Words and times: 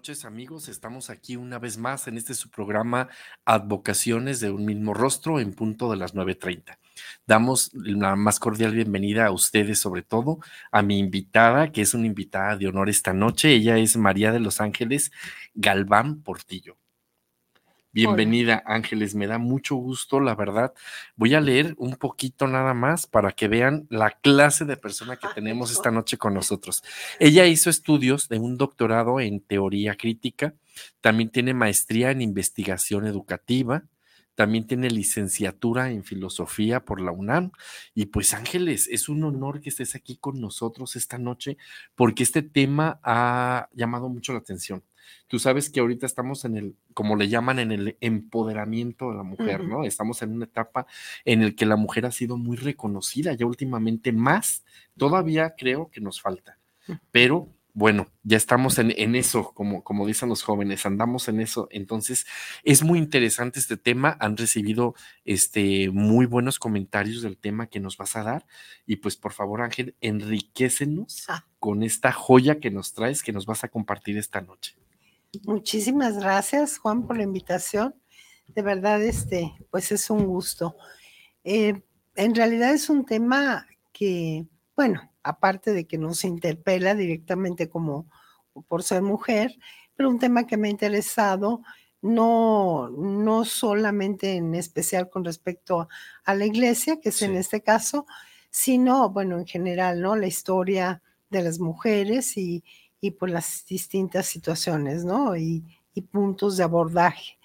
noches 0.00 0.24
amigos, 0.24 0.70
estamos 0.70 1.10
aquí 1.10 1.36
una 1.36 1.58
vez 1.58 1.76
más 1.76 2.08
en 2.08 2.16
este 2.16 2.32
su 2.32 2.48
programa 2.48 3.10
Advocaciones 3.44 4.40
de 4.40 4.50
un 4.50 4.64
mismo 4.64 4.94
rostro 4.94 5.40
en 5.40 5.52
punto 5.52 5.90
de 5.90 5.98
las 5.98 6.14
9.30. 6.14 6.78
Damos 7.26 7.70
la 7.74 8.16
más 8.16 8.40
cordial 8.40 8.72
bienvenida 8.72 9.26
a 9.26 9.30
ustedes, 9.30 9.78
sobre 9.78 10.00
todo 10.00 10.38
a 10.72 10.80
mi 10.80 10.98
invitada, 10.98 11.70
que 11.70 11.82
es 11.82 11.92
una 11.92 12.06
invitada 12.06 12.56
de 12.56 12.68
honor 12.68 12.88
esta 12.88 13.12
noche. 13.12 13.52
Ella 13.52 13.76
es 13.76 13.98
María 13.98 14.32
de 14.32 14.40
los 14.40 14.62
Ángeles 14.62 15.12
Galván 15.52 16.22
Portillo. 16.22 16.78
Bienvenida, 17.92 18.62
Ángeles, 18.66 19.16
me 19.16 19.26
da 19.26 19.38
mucho 19.38 19.74
gusto, 19.74 20.20
la 20.20 20.36
verdad. 20.36 20.72
Voy 21.16 21.34
a 21.34 21.40
leer 21.40 21.74
un 21.76 21.96
poquito 21.96 22.46
nada 22.46 22.72
más 22.72 23.08
para 23.08 23.32
que 23.32 23.48
vean 23.48 23.88
la 23.90 24.12
clase 24.12 24.64
de 24.64 24.76
persona 24.76 25.16
que 25.16 25.26
tenemos 25.34 25.72
esta 25.72 25.90
noche 25.90 26.16
con 26.16 26.32
nosotros. 26.32 26.84
Ella 27.18 27.46
hizo 27.46 27.68
estudios 27.68 28.28
de 28.28 28.38
un 28.38 28.56
doctorado 28.56 29.18
en 29.18 29.40
teoría 29.40 29.96
crítica, 29.96 30.54
también 31.00 31.30
tiene 31.30 31.52
maestría 31.52 32.12
en 32.12 32.22
investigación 32.22 33.06
educativa, 33.08 33.82
también 34.36 34.68
tiene 34.68 34.88
licenciatura 34.88 35.90
en 35.90 36.04
filosofía 36.04 36.84
por 36.84 37.00
la 37.00 37.10
UNAM. 37.10 37.50
Y 37.92 38.06
pues 38.06 38.34
Ángeles, 38.34 38.86
es 38.88 39.08
un 39.08 39.24
honor 39.24 39.60
que 39.60 39.70
estés 39.70 39.96
aquí 39.96 40.16
con 40.16 40.40
nosotros 40.40 40.94
esta 40.94 41.18
noche 41.18 41.56
porque 41.96 42.22
este 42.22 42.42
tema 42.42 43.00
ha 43.02 43.68
llamado 43.72 44.08
mucho 44.08 44.32
la 44.32 44.38
atención. 44.38 44.84
Tú 45.28 45.38
sabes 45.38 45.70
que 45.70 45.80
ahorita 45.80 46.06
estamos 46.06 46.44
en 46.44 46.56
el, 46.56 46.76
como 46.94 47.16
le 47.16 47.28
llaman, 47.28 47.58
en 47.58 47.72
el 47.72 47.96
empoderamiento 48.00 49.10
de 49.10 49.16
la 49.16 49.22
mujer, 49.22 49.64
¿no? 49.64 49.84
Estamos 49.84 50.22
en 50.22 50.32
una 50.32 50.44
etapa 50.44 50.86
en 51.24 51.44
la 51.44 51.50
que 51.52 51.66
la 51.66 51.76
mujer 51.76 52.06
ha 52.06 52.12
sido 52.12 52.36
muy 52.36 52.56
reconocida, 52.56 53.32
ya 53.34 53.46
últimamente 53.46 54.12
más, 54.12 54.64
todavía 54.96 55.54
creo 55.56 55.90
que 55.90 56.00
nos 56.00 56.20
falta, 56.20 56.58
pero 57.10 57.48
bueno, 57.72 58.08
ya 58.24 58.36
estamos 58.36 58.78
en, 58.78 59.14
eso, 59.14 59.52
como, 59.54 59.84
como 59.84 60.06
dicen 60.06 60.28
los 60.28 60.42
jóvenes, 60.42 60.86
andamos 60.86 61.28
en 61.28 61.40
eso. 61.40 61.68
Entonces, 61.70 62.26
es 62.64 62.82
muy 62.82 62.98
interesante 62.98 63.60
este 63.60 63.76
tema. 63.76 64.16
Han 64.20 64.36
recibido 64.36 64.94
este, 65.24 65.88
muy 65.90 66.26
buenos 66.26 66.58
comentarios 66.58 67.22
del 67.22 67.36
tema 67.36 67.68
que 67.68 67.80
nos 67.80 67.96
vas 67.96 68.16
a 68.16 68.24
dar. 68.24 68.46
Y 68.86 68.96
pues, 68.96 69.16
por 69.16 69.32
favor, 69.32 69.62
Ángel, 69.62 69.94
enriquecenos 70.00 71.26
ah. 71.28 71.46
con 71.58 71.82
esta 71.82 72.12
joya 72.12 72.58
que 72.58 72.70
nos 72.70 72.92
traes, 72.92 73.22
que 73.22 73.32
nos 73.32 73.46
vas 73.46 73.62
a 73.62 73.68
compartir 73.68 74.18
esta 74.18 74.40
noche. 74.40 74.76
Muchísimas 75.44 76.18
gracias, 76.18 76.78
Juan, 76.78 77.06
por 77.06 77.16
la 77.16 77.22
invitación. 77.22 77.94
De 78.48 78.62
verdad, 78.62 79.00
este, 79.02 79.54
pues 79.70 79.92
es 79.92 80.10
un 80.10 80.26
gusto. 80.26 80.76
Eh, 81.44 81.82
en 82.16 82.34
realidad 82.34 82.72
es 82.72 82.90
un 82.90 83.06
tema 83.06 83.66
que, 83.92 84.46
bueno, 84.74 85.12
aparte 85.22 85.72
de 85.72 85.86
que 85.86 85.98
nos 85.98 86.24
interpela 86.24 86.94
directamente 86.96 87.68
como 87.68 88.08
por 88.66 88.82
ser 88.82 89.02
mujer, 89.02 89.56
pero 89.94 90.10
un 90.10 90.18
tema 90.18 90.46
que 90.46 90.56
me 90.56 90.66
ha 90.68 90.70
interesado 90.72 91.62
no, 92.02 92.90
no 92.90 93.44
solamente 93.44 94.34
en 94.34 94.54
especial 94.56 95.10
con 95.10 95.24
respecto 95.24 95.88
a 96.24 96.34
la 96.34 96.46
iglesia, 96.46 97.00
que 97.00 97.10
es 97.10 97.22
en 97.22 97.36
este 97.36 97.62
caso, 97.62 98.06
sino, 98.50 99.10
bueno, 99.10 99.38
en 99.38 99.46
general, 99.46 100.00
¿no? 100.00 100.16
La 100.16 100.26
historia 100.26 101.02
de 101.28 101.42
las 101.42 101.60
mujeres 101.60 102.36
y, 102.36 102.64
y 103.00 103.12
por 103.12 103.30
las 103.30 103.64
distintas 103.66 104.26
situaciones, 104.26 105.04
¿no? 105.04 105.36
Y, 105.36 105.64
puntos 106.12 106.56
de 106.56 106.62
abordaje. 106.62 107.36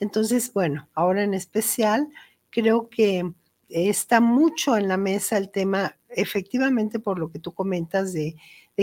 Entonces, 0.00 0.50
bueno, 0.54 0.88
ahora 0.94 1.24
en 1.24 1.34
especial, 1.34 2.08
creo 2.48 2.88
que 2.88 3.34
está 3.68 4.18
mucho 4.18 4.78
en 4.78 4.88
la 4.88 4.96
mesa 4.96 5.36
el 5.36 5.50
tema, 5.50 5.94
efectivamente, 6.08 7.00
por 7.00 7.18
lo 7.18 7.30
que 7.30 7.38
tú 7.38 7.52
comentas 7.52 8.14
de, 8.14 8.34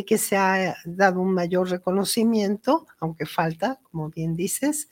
que 0.06 0.20
se 0.20 0.38
ha 0.38 0.76
dado 0.86 1.22
un 1.22 1.34
mayor 1.34 1.72
reconocimiento, 1.72 2.86
aunque 3.00 3.26
falta, 3.26 3.80
como 3.82 4.12
bien 4.12 4.36
dices, 4.36 4.90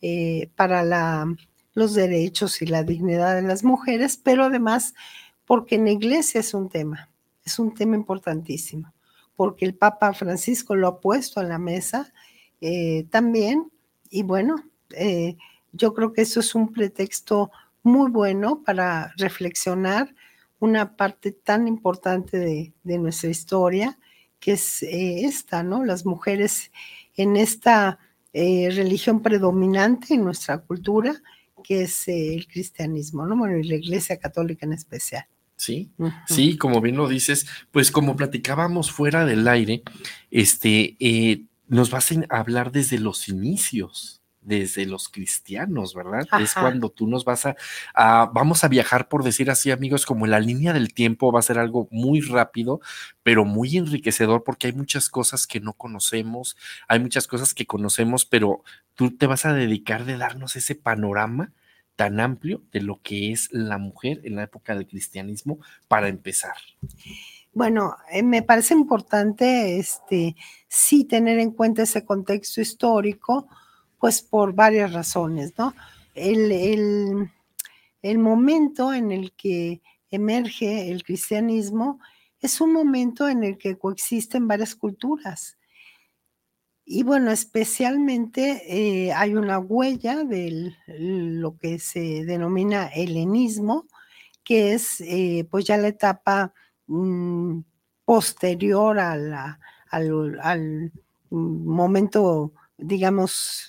eh, 0.00 0.50
para 0.54 1.26
los 1.74 1.94
derechos 1.94 2.62
y 2.62 2.66
la 2.66 2.84
dignidad 2.84 3.34
de 3.34 3.42
las 3.42 3.64
mujeres, 3.64 4.16
pero 4.16 4.44
además 4.44 4.94
porque 5.44 5.74
en 5.74 5.84
la 5.84 5.90
iglesia 5.90 6.40
es 6.40 6.54
un 6.54 6.68
tema, 6.68 7.10
es 7.44 7.58
un 7.58 7.74
tema 7.74 7.96
importantísimo, 7.96 8.93
porque 9.36 9.64
el 9.64 9.74
Papa 9.74 10.12
Francisco 10.12 10.74
lo 10.74 10.88
ha 10.88 11.00
puesto 11.00 11.40
en 11.40 11.48
la 11.48 11.58
mesa 11.58 12.12
eh, 12.60 13.06
también, 13.10 13.70
y 14.10 14.22
bueno, 14.22 14.56
eh, 14.96 15.36
yo 15.72 15.92
creo 15.92 16.12
que 16.12 16.22
eso 16.22 16.40
es 16.40 16.54
un 16.54 16.72
pretexto 16.72 17.50
muy 17.82 18.10
bueno 18.10 18.62
para 18.64 19.12
reflexionar 19.16 20.14
una 20.60 20.96
parte 20.96 21.32
tan 21.32 21.68
importante 21.68 22.38
de, 22.38 22.98
nuestra 22.98 23.28
historia, 23.28 23.98
que 24.40 24.52
es 24.52 24.82
eh, 24.82 25.24
esta, 25.24 25.62
¿no? 25.62 25.84
Las 25.84 26.06
mujeres 26.06 26.70
en 27.16 27.36
esta 27.36 27.98
religión 28.32 29.22
predominante 29.22 30.14
en 30.14 30.24
nuestra 30.24 30.58
cultura, 30.58 31.14
que 31.62 31.82
es 31.82 32.08
el 32.08 32.46
cristianismo, 32.48 33.26
¿no? 33.26 33.36
Bueno, 33.36 33.58
y 33.58 33.62
la 33.64 33.76
Iglesia 33.76 34.18
Católica 34.18 34.66
en 34.66 34.72
especial. 34.72 35.26
Sí, 35.56 35.92
sí, 36.26 36.58
como 36.58 36.80
bien 36.80 36.96
lo 36.96 37.08
dices, 37.08 37.46
pues 37.70 37.90
como 37.90 38.16
platicábamos 38.16 38.90
fuera 38.90 39.24
del 39.24 39.46
aire, 39.46 39.82
este, 40.30 40.96
nos 41.68 41.90
vas 41.90 42.10
a 42.12 42.36
hablar 42.36 42.72
desde 42.72 42.98
los 42.98 43.28
inicios 43.28 44.20
desde 44.44 44.86
los 44.86 45.08
cristianos, 45.08 45.94
¿verdad? 45.94 46.26
Es 46.38 46.54
cuando 46.54 46.90
tú 46.90 47.08
nos 47.08 47.24
vas 47.24 47.46
a, 47.46 47.56
vamos 48.32 48.62
a 48.62 48.68
viajar, 48.68 49.08
por 49.08 49.24
decir 49.24 49.50
así, 49.50 49.70
amigos, 49.70 50.06
como 50.06 50.26
la 50.26 50.38
línea 50.38 50.72
del 50.72 50.92
tiempo 50.92 51.32
va 51.32 51.40
a 51.40 51.42
ser 51.42 51.58
algo 51.58 51.88
muy 51.90 52.20
rápido, 52.20 52.80
pero 53.22 53.44
muy 53.44 53.76
enriquecedor 53.76 54.44
porque 54.44 54.68
hay 54.68 54.72
muchas 54.74 55.08
cosas 55.08 55.46
que 55.46 55.60
no 55.60 55.72
conocemos, 55.72 56.56
hay 56.88 57.00
muchas 57.00 57.26
cosas 57.26 57.54
que 57.54 57.66
conocemos, 57.66 58.26
pero 58.26 58.62
tú 58.94 59.16
te 59.16 59.26
vas 59.26 59.46
a 59.46 59.54
dedicar 59.54 60.04
de 60.04 60.18
darnos 60.18 60.56
ese 60.56 60.74
panorama 60.74 61.52
tan 61.96 62.20
amplio 62.20 62.62
de 62.72 62.80
lo 62.80 63.00
que 63.02 63.32
es 63.32 63.48
la 63.52 63.78
mujer 63.78 64.20
en 64.24 64.36
la 64.36 64.44
época 64.44 64.74
del 64.74 64.86
cristianismo 64.86 65.58
para 65.88 66.08
empezar. 66.08 66.56
Bueno, 67.52 67.96
eh, 68.10 68.22
me 68.22 68.42
parece 68.42 68.74
importante 68.74 69.78
este 69.78 70.34
sí 70.66 71.04
tener 71.04 71.38
en 71.38 71.52
cuenta 71.52 71.82
ese 71.82 72.04
contexto 72.04 72.60
histórico, 72.60 73.46
pues 73.98 74.22
por 74.22 74.54
varias 74.54 74.92
razones, 74.92 75.54
¿no? 75.56 75.72
El, 76.14 77.30
momento 78.18 78.92
en 78.92 79.12
el 79.12 79.32
que 79.32 79.80
emerge 80.10 80.90
el 80.90 81.02
cristianismo 81.04 82.00
es 82.40 82.60
un 82.60 82.72
momento 82.72 83.28
en 83.28 83.44
el 83.44 83.56
que 83.56 83.78
coexisten 83.78 84.46
varias 84.46 84.74
culturas. 84.74 85.56
Y 86.86 87.02
bueno, 87.02 87.30
especialmente 87.30 88.62
eh, 88.68 89.12
hay 89.12 89.34
una 89.34 89.58
huella 89.58 90.22
de 90.24 90.74
lo 90.86 91.56
que 91.56 91.78
se 91.78 92.24
denomina 92.24 92.88
helenismo, 92.88 93.86
que 94.44 94.74
es 94.74 95.00
eh, 95.00 95.46
pues 95.50 95.64
ya 95.64 95.78
la 95.78 95.88
etapa 95.88 96.52
mm, 96.86 97.60
posterior 98.04 98.98
a 98.98 99.58
al, 99.90 100.38
al, 100.42 100.92
momento 101.30 102.52
digamos, 102.76 103.68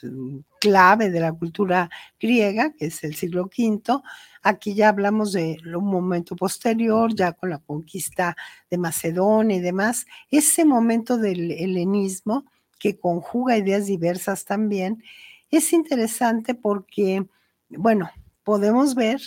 clave 0.60 1.12
de 1.12 1.20
la 1.20 1.32
cultura 1.32 1.90
griega, 2.20 2.74
que 2.74 2.88
es 2.88 3.04
el 3.04 3.16
siglo 3.16 3.44
V. 3.46 4.02
Aquí 4.42 4.74
ya 4.74 4.90
hablamos 4.90 5.32
de 5.34 5.58
un 5.66 5.86
momento 5.86 6.36
posterior, 6.36 7.14
ya 7.14 7.34
con 7.34 7.50
la 7.52 7.60
conquista 7.60 8.36
de 8.70 8.78
Macedonia 8.78 9.58
y 9.58 9.62
demás. 9.62 10.06
Ese 10.30 10.66
momento 10.66 11.18
del 11.18 11.52
helenismo, 11.52 12.46
que 12.80 13.00
conjuga 13.00 13.58
ideas 13.58 13.86
diversas 13.86 14.46
también, 14.46 15.04
es 15.52 15.74
interesante 15.74 16.56
porque, 16.56 17.26
bueno, 17.70 18.10
podemos 18.44 18.96
ver 18.96 19.22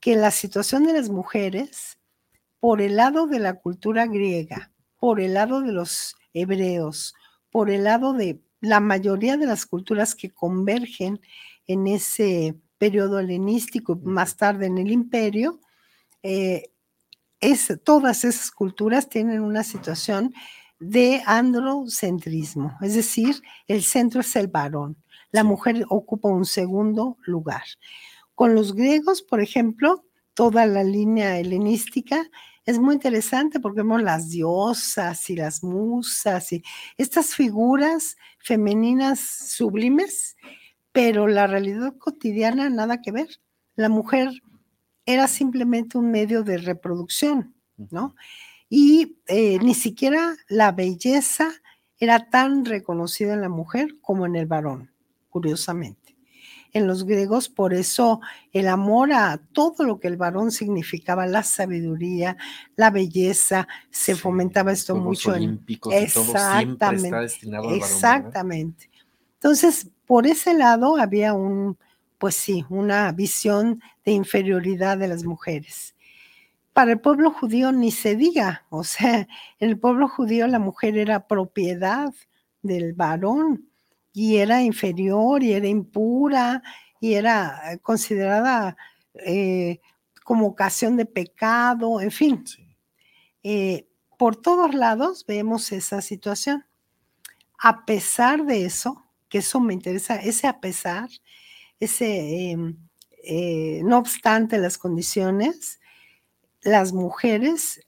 que 0.00 0.16
la 0.16 0.30
situación 0.30 0.84
de 0.84 0.94
las 0.94 1.08
mujeres, 1.08 1.98
por 2.60 2.80
el 2.80 2.96
lado 2.96 3.26
de 3.26 3.38
la 3.38 3.54
cultura 3.54 4.06
griega, 4.06 4.72
por 4.98 5.20
el 5.20 5.34
lado 5.34 5.62
de 5.62 5.72
los 5.72 6.16
hebreos, 6.34 7.14
por 7.50 7.70
el 7.70 7.84
lado 7.84 8.12
de 8.12 8.40
la 8.60 8.80
mayoría 8.80 9.36
de 9.36 9.46
las 9.46 9.66
culturas 9.66 10.14
que 10.14 10.30
convergen 10.30 11.20
en 11.66 11.86
ese 11.86 12.56
periodo 12.78 13.18
helenístico, 13.18 13.96
más 14.02 14.36
tarde 14.36 14.66
en 14.66 14.78
el 14.78 14.90
imperio, 14.90 15.60
eh, 16.22 16.70
es, 17.40 17.72
todas 17.84 18.24
esas 18.24 18.50
culturas 18.50 19.08
tienen 19.08 19.42
una 19.42 19.64
situación 19.64 20.32
de 20.82 21.22
androcentrismo, 21.26 22.76
es 22.80 22.94
decir, 22.94 23.40
el 23.68 23.84
centro 23.84 24.20
es 24.20 24.34
el 24.34 24.48
varón, 24.48 24.96
la 25.30 25.44
mujer 25.44 25.84
ocupa 25.88 26.28
un 26.28 26.44
segundo 26.44 27.18
lugar. 27.24 27.62
Con 28.34 28.56
los 28.56 28.74
griegos, 28.74 29.22
por 29.22 29.40
ejemplo, 29.40 30.04
toda 30.34 30.66
la 30.66 30.82
línea 30.82 31.38
helenística 31.38 32.28
es 32.66 32.80
muy 32.80 32.94
interesante 32.94 33.60
porque 33.60 33.82
vemos 33.82 34.02
las 34.02 34.28
diosas 34.28 35.30
y 35.30 35.36
las 35.36 35.62
musas 35.62 36.52
y 36.52 36.64
estas 36.96 37.34
figuras 37.36 38.16
femeninas 38.40 39.20
sublimes, 39.20 40.36
pero 40.90 41.28
la 41.28 41.46
realidad 41.46 41.96
cotidiana 41.96 42.68
nada 42.70 43.00
que 43.00 43.12
ver. 43.12 43.28
La 43.76 43.88
mujer 43.88 44.30
era 45.06 45.28
simplemente 45.28 45.96
un 45.96 46.10
medio 46.10 46.42
de 46.42 46.58
reproducción, 46.58 47.54
¿no? 47.76 48.16
Y 48.74 49.18
eh, 49.26 49.58
ni 49.58 49.74
siquiera 49.74 50.34
la 50.48 50.72
belleza 50.72 51.50
era 51.98 52.30
tan 52.30 52.64
reconocida 52.64 53.34
en 53.34 53.42
la 53.42 53.50
mujer 53.50 53.96
como 54.00 54.24
en 54.24 54.34
el 54.34 54.46
varón, 54.46 54.90
curiosamente 55.28 56.02
en 56.72 56.86
los 56.86 57.04
griegos, 57.04 57.48
por 57.48 57.74
eso 57.74 58.20
el 58.52 58.66
amor 58.68 59.12
a 59.12 59.38
todo 59.52 59.84
lo 59.84 60.00
que 60.00 60.08
el 60.08 60.16
varón 60.16 60.50
significaba, 60.50 61.26
la 61.26 61.42
sabiduría, 61.42 62.36
la 62.76 62.90
belleza, 62.90 63.68
se 63.90 64.14
fomentaba 64.14 64.72
esto 64.72 64.96
mucho 64.96 65.34
en 65.34 65.62
exactamente, 65.90 67.16
exactamente. 67.76 68.90
Entonces, 69.34 69.88
por 70.06 70.26
ese 70.26 70.54
lado 70.54 70.96
había 70.96 71.34
un, 71.34 71.76
pues 72.16 72.36
sí, 72.36 72.64
una 72.70 73.12
visión 73.12 73.82
de 74.04 74.12
inferioridad 74.12 74.96
de 74.96 75.08
las 75.08 75.24
mujeres. 75.24 75.91
Para 76.72 76.92
el 76.92 77.00
pueblo 77.00 77.30
judío 77.30 77.70
ni 77.70 77.90
se 77.90 78.16
diga, 78.16 78.64
o 78.70 78.84
sea, 78.84 79.28
en 79.58 79.68
el 79.70 79.78
pueblo 79.78 80.08
judío 80.08 80.46
la 80.46 80.58
mujer 80.58 80.96
era 80.96 81.26
propiedad 81.26 82.12
del 82.62 82.94
varón 82.94 83.68
y 84.12 84.36
era 84.36 84.62
inferior 84.62 85.42
y 85.42 85.52
era 85.52 85.66
impura 85.68 86.62
y 87.00 87.14
era 87.14 87.78
considerada 87.82 88.76
eh, 89.14 89.80
como 90.24 90.46
ocasión 90.46 90.96
de 90.96 91.04
pecado, 91.04 92.00
en 92.00 92.10
fin. 92.10 92.44
Eh, 93.42 93.88
por 94.18 94.36
todos 94.36 94.74
lados 94.74 95.24
vemos 95.26 95.72
esa 95.72 96.00
situación. 96.00 96.64
A 97.58 97.84
pesar 97.84 98.44
de 98.44 98.64
eso, 98.64 99.04
que 99.28 99.38
eso 99.38 99.60
me 99.60 99.74
interesa, 99.74 100.16
ese 100.16 100.46
a 100.46 100.60
pesar, 100.60 101.08
ese, 101.80 102.50
em, 102.52 102.76
eh, 103.24 103.82
no 103.84 103.98
obstante 103.98 104.58
las 104.58 104.78
condiciones, 104.78 105.80
las 106.62 106.92
mujeres 106.92 107.84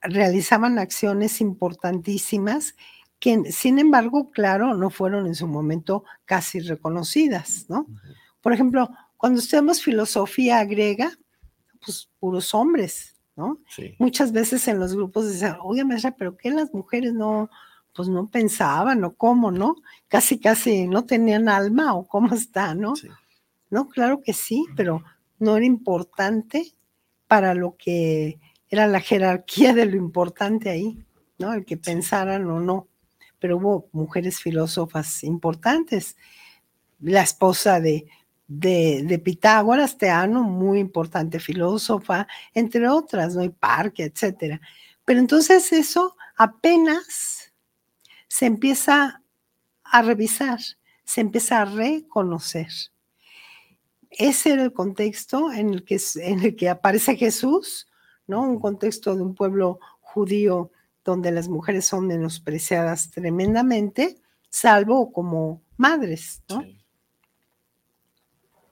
realizaban 0.00 0.78
acciones 0.78 1.40
importantísimas 1.40 2.74
que 3.22 3.52
sin 3.52 3.78
embargo, 3.78 4.32
claro, 4.32 4.74
no 4.74 4.90
fueron 4.90 5.28
en 5.28 5.36
su 5.36 5.46
momento 5.46 6.04
casi 6.24 6.58
reconocidas, 6.58 7.66
¿no? 7.68 7.86
Por 8.40 8.52
ejemplo, 8.52 8.90
cuando 9.16 9.38
estudiamos 9.38 9.80
filosofía 9.80 10.64
griega, 10.64 11.12
pues 11.84 12.10
puros 12.18 12.52
hombres, 12.52 13.14
¿no? 13.36 13.60
Muchas 14.00 14.32
veces 14.32 14.66
en 14.66 14.80
los 14.80 14.96
grupos 14.96 15.28
decían, 15.28 15.56
oye, 15.62 15.84
maestra, 15.84 16.16
pero 16.16 16.36
¿qué 16.36 16.50
las 16.50 16.74
mujeres 16.74 17.12
no, 17.12 17.48
pues 17.94 18.08
no 18.08 18.26
pensaban 18.26 19.04
o 19.04 19.14
cómo, 19.14 19.52
¿no? 19.52 19.76
Casi, 20.08 20.40
casi 20.40 20.88
no 20.88 21.04
tenían 21.04 21.48
alma 21.48 21.94
o 21.94 22.04
cómo 22.08 22.34
está, 22.34 22.74
¿no? 22.74 22.94
No, 23.70 23.88
claro 23.88 24.20
que 24.20 24.32
sí, 24.32 24.66
pero 24.74 25.04
no 25.38 25.56
era 25.56 25.64
importante 25.64 26.74
para 27.32 27.54
lo 27.54 27.78
que 27.78 28.38
era 28.68 28.86
la 28.86 29.00
jerarquía 29.00 29.72
de 29.72 29.86
lo 29.86 29.96
importante 29.96 30.68
ahí, 30.68 31.02
¿no? 31.38 31.54
El 31.54 31.64
que 31.64 31.78
pensaran 31.78 32.44
o 32.50 32.60
no 32.60 32.88
pero 33.38 33.56
hubo 33.56 33.88
mujeres 33.92 34.38
filósofas 34.38 35.24
importantes. 35.24 36.18
La 37.00 37.22
esposa 37.22 37.80
de, 37.80 38.06
de, 38.46 39.18
Pitágoras, 39.24 39.96
Teano, 39.96 40.42
muy 40.42 40.78
importante 40.78 41.40
filósofa, 41.40 42.28
entre 42.52 42.86
otras, 42.86 43.34
¿no? 43.34 43.42
Y 43.42 43.48
Parque, 43.48 44.04
etcétera. 44.04 44.60
Pero 45.06 45.18
entonces 45.18 45.72
eso 45.72 46.14
apenas 46.36 47.54
se 48.28 48.44
empieza 48.44 49.22
a 49.84 50.02
revisar, 50.02 50.60
se 51.02 51.22
empieza 51.22 51.62
a 51.62 51.64
reconocer. 51.64 52.68
Ese 54.18 54.52
era 54.52 54.62
el 54.62 54.72
contexto 54.72 55.52
en 55.52 55.70
el 55.70 55.84
que, 55.84 56.00
en 56.16 56.40
el 56.40 56.56
que 56.56 56.68
aparece 56.68 57.16
Jesús, 57.16 57.88
¿no? 58.26 58.42
Un 58.42 58.60
contexto 58.60 59.16
de 59.16 59.22
un 59.22 59.34
pueblo 59.34 59.80
judío 60.00 60.70
donde 61.04 61.30
las 61.32 61.48
mujeres 61.48 61.86
son 61.86 62.06
menospreciadas 62.06 63.10
tremendamente, 63.10 64.18
salvo 64.48 65.12
como 65.12 65.62
madres, 65.76 66.42
¿no? 66.48 66.64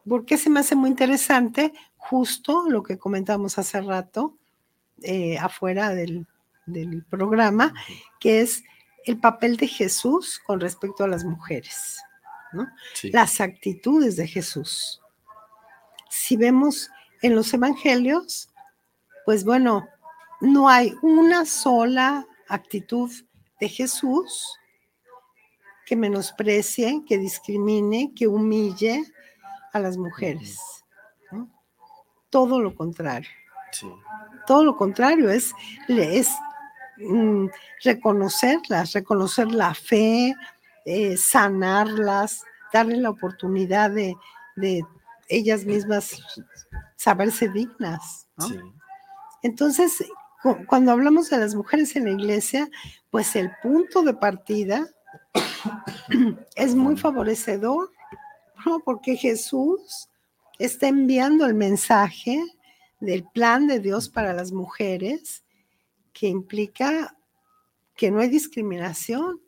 Porque 0.09 0.39
se 0.39 0.51
me 0.51 0.61
hace 0.61 0.75
muy 0.75 0.91
interesante 0.91 1.73
justo 1.97 2.65
lo 2.69 2.83
que 2.83 2.99
comentamos 2.99 3.59
hace 3.59 3.81
rato 3.81 4.37
eh, 5.03 5.39
afuera 5.39 5.91
del, 5.91 6.27
programa, 7.09 7.75
que 8.21 8.43
es 8.43 8.63
el 9.05 9.19
papel 9.19 9.57
de 9.57 9.67
Jesús 9.67 10.41
con 10.47 10.61
respecto 10.61 11.03
a 11.03 11.09
las 11.09 11.25
mujeres, 11.25 12.01
¿no? 12.53 12.69
las 13.13 13.41
actitudes 13.41 14.15
de 14.15 14.29
Jesús. 14.29 15.01
Si 16.11 16.37
vemos 16.37 16.91
en 17.23 17.35
los 17.35 17.53
evangelios, 17.55 18.51
pues 19.25 19.45
bueno, 19.45 19.89
no 20.41 20.69
hay 20.69 20.95
una 21.03 21.47
sola 21.47 22.27
actitud 22.49 23.11
de 23.61 23.69
Jesús 23.69 24.59
que 25.87 25.97
menosprecie, 25.97 27.03
que 27.07 27.19
discrimine, 27.19 28.13
que 28.15 28.27
humille 28.27 29.05
a 29.73 29.79
las 29.79 29.97
mujeres. 29.97 30.59
Todo 32.31 32.61
lo 32.61 32.75
contrario. 32.75 33.31
Todo 34.47 34.65
lo 34.65 34.77
contrario 34.77 35.31
es, 35.31 35.53
es 35.89 36.31
mm, 36.99 37.47
reconocerlas, 37.85 38.93
reconocer 38.93 39.53
la 39.53 39.75
fe, 39.75 40.35
eh, 40.85 41.17
sanarlas, 41.17 42.45
darle 42.73 42.97
la 42.97 43.11
oportunidad 43.11 43.91
de, 43.91 44.17
ellas 45.31 45.65
mismas 45.65 46.21
saberse 46.97 47.49
dignas. 47.49 48.29
Entonces, 49.43 50.05
cuando 50.67 50.93
hablamos 50.93 51.31
de 51.31 51.39
las 51.39 51.55
mujeres 51.55 51.97
en 51.97 52.05
la 52.05 52.11
iglesia, 52.11 52.69
pues 53.11 53.37
el 53.37 53.51
punto 53.63 54.03
de 54.03 54.15
partida 54.15 54.87
es 56.57 56.75
muy 56.75 56.97
favorecedor, 56.97 57.91
¿no? 58.67 58.81
porque 58.81 59.17
Jesús 59.17 60.09
está 60.59 60.89
enviando 60.89 61.47
el 61.47 61.55
mensaje 61.55 62.43
del 63.01 63.25
plan 63.25 63.67
de 63.67 63.81
Dios 63.81 64.09
para 64.09 64.35
las 64.35 64.53
mujeres 64.53 65.43
que 66.13 66.29
implica 66.29 67.17
que 67.97 68.11
no 68.11 68.21
hay 68.21 68.29
discriminación, 68.29 69.41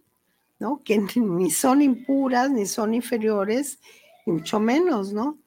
¿no? 0.58 0.82
Que 0.84 0.98
ni 1.16 1.50
son 1.50 1.82
impuras, 1.82 2.50
ni 2.50 2.66
son 2.66 2.94
inferiores, 2.94 3.78
mucho 4.24 4.60
menos, 4.60 5.12
¿no? 5.12 5.38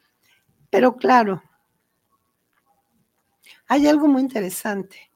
Pero 0.75 0.98
claro, 0.98 1.41
hay 3.65 3.88
algo 3.88 4.08
muy 4.08 4.22
interesante. 4.22 5.10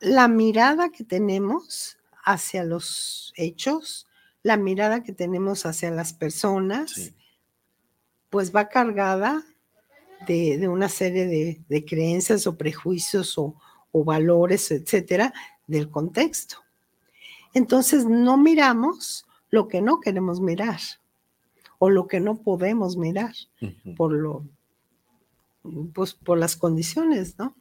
La 0.00 0.28
mirada 0.28 0.88
que 0.88 1.04
tenemos 1.04 1.98
hacia 2.24 2.64
los 2.64 3.34
hechos, 3.36 4.08
la 4.42 4.56
mirada 4.56 5.02
que 5.02 5.12
tenemos 5.12 5.66
hacia 5.66 5.90
las 5.90 6.14
personas, 6.14 7.12
pues 8.30 8.50
va 8.56 8.70
cargada 8.70 9.44
de, 10.26 10.66
una 10.68 10.88
serie 10.88 11.62
de, 11.68 11.84
creencias 11.84 12.46
o 12.46 12.56
prejuicios 12.56 13.36
o, 13.36 13.60
o 13.92 14.04
valores, 14.04 14.70
etcétera, 14.70 15.34
del 15.66 15.90
contexto. 15.90 16.56
Entonces 17.52 18.06
no 18.06 18.38
miramos 18.38 19.26
lo 19.50 19.68
que 19.68 19.82
no 19.82 20.00
queremos 20.00 20.40
mirar 20.40 20.80
o 21.82 21.88
lo 21.88 22.06
que 22.06 22.20
no 22.20 22.36
podemos 22.36 22.98
mirar 22.98 23.32
por 23.96 24.12
lo 24.12 24.44
pues 25.94 26.12
por 26.12 26.38
las 26.38 26.56
condiciones, 26.56 27.38
¿no? 27.38 27.56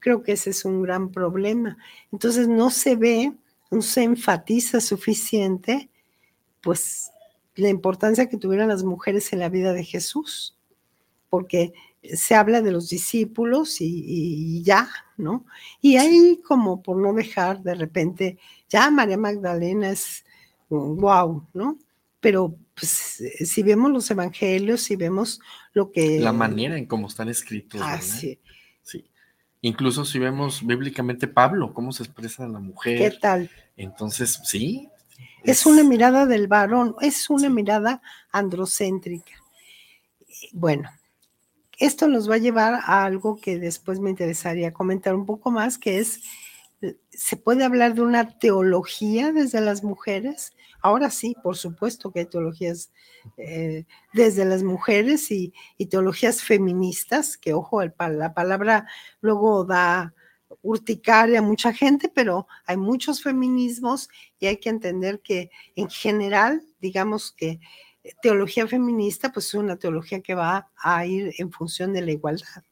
Creo 0.00 0.22
que 0.22 0.32
ese 0.32 0.50
es 0.50 0.64
un 0.64 0.82
gran 0.82 1.10
problema. 1.10 1.78
Entonces 2.12 2.46
no 2.46 2.70
se 2.70 2.94
ve, 2.94 3.32
no 3.70 3.82
se 3.82 4.02
enfatiza 4.02 4.80
suficiente, 4.80 5.88
pues 6.60 7.10
la 7.54 7.70
importancia 7.70 8.28
que 8.28 8.36
tuvieron 8.36 8.68
las 8.68 8.84
mujeres 8.84 9.32
en 9.32 9.40
la 9.40 9.48
vida 9.48 9.72
de 9.72 9.84
Jesús, 9.84 10.56
porque 11.30 11.72
se 12.02 12.34
habla 12.34 12.60
de 12.60 12.70
los 12.70 12.90
discípulos 12.90 13.80
y, 13.80 14.62
ya, 14.62 14.88
¿no? 15.16 15.46
Y 15.80 15.96
ahí 15.96 16.40
como 16.46 16.82
por 16.82 16.98
no 16.98 17.14
dejar 17.14 17.62
de 17.62 17.74
repente, 17.74 18.38
ya 18.68 18.90
María 18.90 19.16
Magdalena 19.16 19.90
es 19.90 20.24
wow, 20.68 21.46
¿no? 21.54 21.78
Pero 22.20 22.56
pues, 22.74 23.22
si 23.44 23.62
vemos 23.62 23.90
los 23.90 24.10
evangelios, 24.10 24.82
si 24.82 24.96
vemos 24.96 25.40
lo 25.72 25.90
que... 25.90 26.18
La 26.20 26.32
manera 26.32 26.76
en 26.76 26.86
cómo 26.86 27.06
están 27.06 27.28
escritos. 27.28 27.80
Ah, 27.82 28.00
sí. 28.00 28.40
sí. 28.82 29.08
Incluso 29.60 30.04
si 30.04 30.18
vemos 30.18 30.64
bíblicamente 30.66 31.28
Pablo, 31.28 31.74
cómo 31.74 31.92
se 31.92 32.04
expresa 32.04 32.46
la 32.48 32.58
mujer. 32.58 32.98
¿Qué 32.98 33.18
tal? 33.18 33.50
Entonces, 33.76 34.40
sí. 34.44 34.88
Es, 35.44 35.66
una 35.66 35.82
mirada 35.84 36.26
del 36.26 36.48
varón, 36.48 36.94
es 37.00 37.30
una 37.30 37.48
mirada 37.48 38.02
androcéntrica. 38.32 39.32
Bueno, 40.52 40.90
esto 41.78 42.08
nos 42.08 42.28
va 42.28 42.36
a 42.36 42.38
llevar 42.38 42.74
a 42.74 43.04
algo 43.04 43.40
que 43.40 43.58
después 43.58 44.00
me 44.00 44.10
interesaría 44.10 44.72
comentar 44.72 45.14
un 45.14 45.26
poco 45.26 45.50
más, 45.50 45.78
que 45.78 45.98
es, 45.98 46.20
¿se 47.10 47.36
puede 47.36 47.64
hablar 47.64 47.94
de 47.94 48.02
una 48.02 48.38
teología 48.38 49.32
desde 49.32 49.60
las 49.60 49.82
mujeres? 49.82 50.52
Ahora 50.80 51.10
sí, 51.10 51.34
por 51.42 51.56
supuesto 51.56 52.12
que 52.12 52.20
hay 52.20 52.26
teologías 52.26 52.92
eh, 53.36 53.84
desde 54.12 54.44
las 54.44 54.62
mujeres 54.62 55.30
y, 55.30 55.52
teologías 55.90 56.42
feministas, 56.42 57.36
que 57.36 57.52
ojo, 57.54 57.82
la 57.82 58.34
palabra 58.34 58.86
luego 59.20 59.64
da 59.64 60.14
urticaria 60.62 61.40
a 61.40 61.42
mucha 61.42 61.72
gente, 61.72 62.08
pero 62.08 62.46
hay 62.66 62.76
muchos 62.76 63.22
feminismos 63.22 64.08
y 64.38 64.46
hay 64.46 64.58
que 64.58 64.70
entender 64.70 65.20
que 65.20 65.50
en 65.76 65.88
general, 65.90 66.62
digamos 66.80 67.32
que 67.32 67.60
teología 68.22 68.66
feminista, 68.66 69.32
pues 69.32 69.46
es 69.46 69.54
una 69.54 69.76
teología 69.76 70.20
que 70.20 70.34
va 70.34 70.70
a 70.76 71.06
ir 71.06 71.34
en 71.38 71.52
función 71.52 71.92
de 71.92 72.02
la 72.02 72.12
igualdad, 72.12 72.62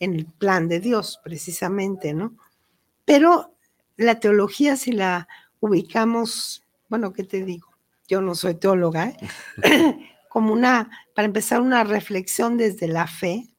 en 0.00 0.14
el 0.14 0.26
plan 0.26 0.68
de 0.68 0.80
Dios, 0.80 1.20
precisamente, 1.22 2.14
¿no? 2.14 2.36
Pero 3.04 3.56
la 3.96 4.18
teología, 4.18 4.76
si 4.76 4.92
la 4.92 5.28
ubicamos 5.60 6.63
bueno, 6.88 7.12
¿qué 7.12 7.24
te 7.24 7.44
digo? 7.44 7.68
Yo 8.06 8.20
no 8.20 8.34
soy 8.34 8.54
teóloga, 8.54 9.08
¿eh? 9.08 9.16
como 10.28 10.52
una, 10.52 10.90
para 11.14 11.26
empezar, 11.26 11.60
una 11.60 11.84
reflexión 11.84 12.56
desde 12.56 12.88
la 12.88 13.06
fe, 13.06 13.54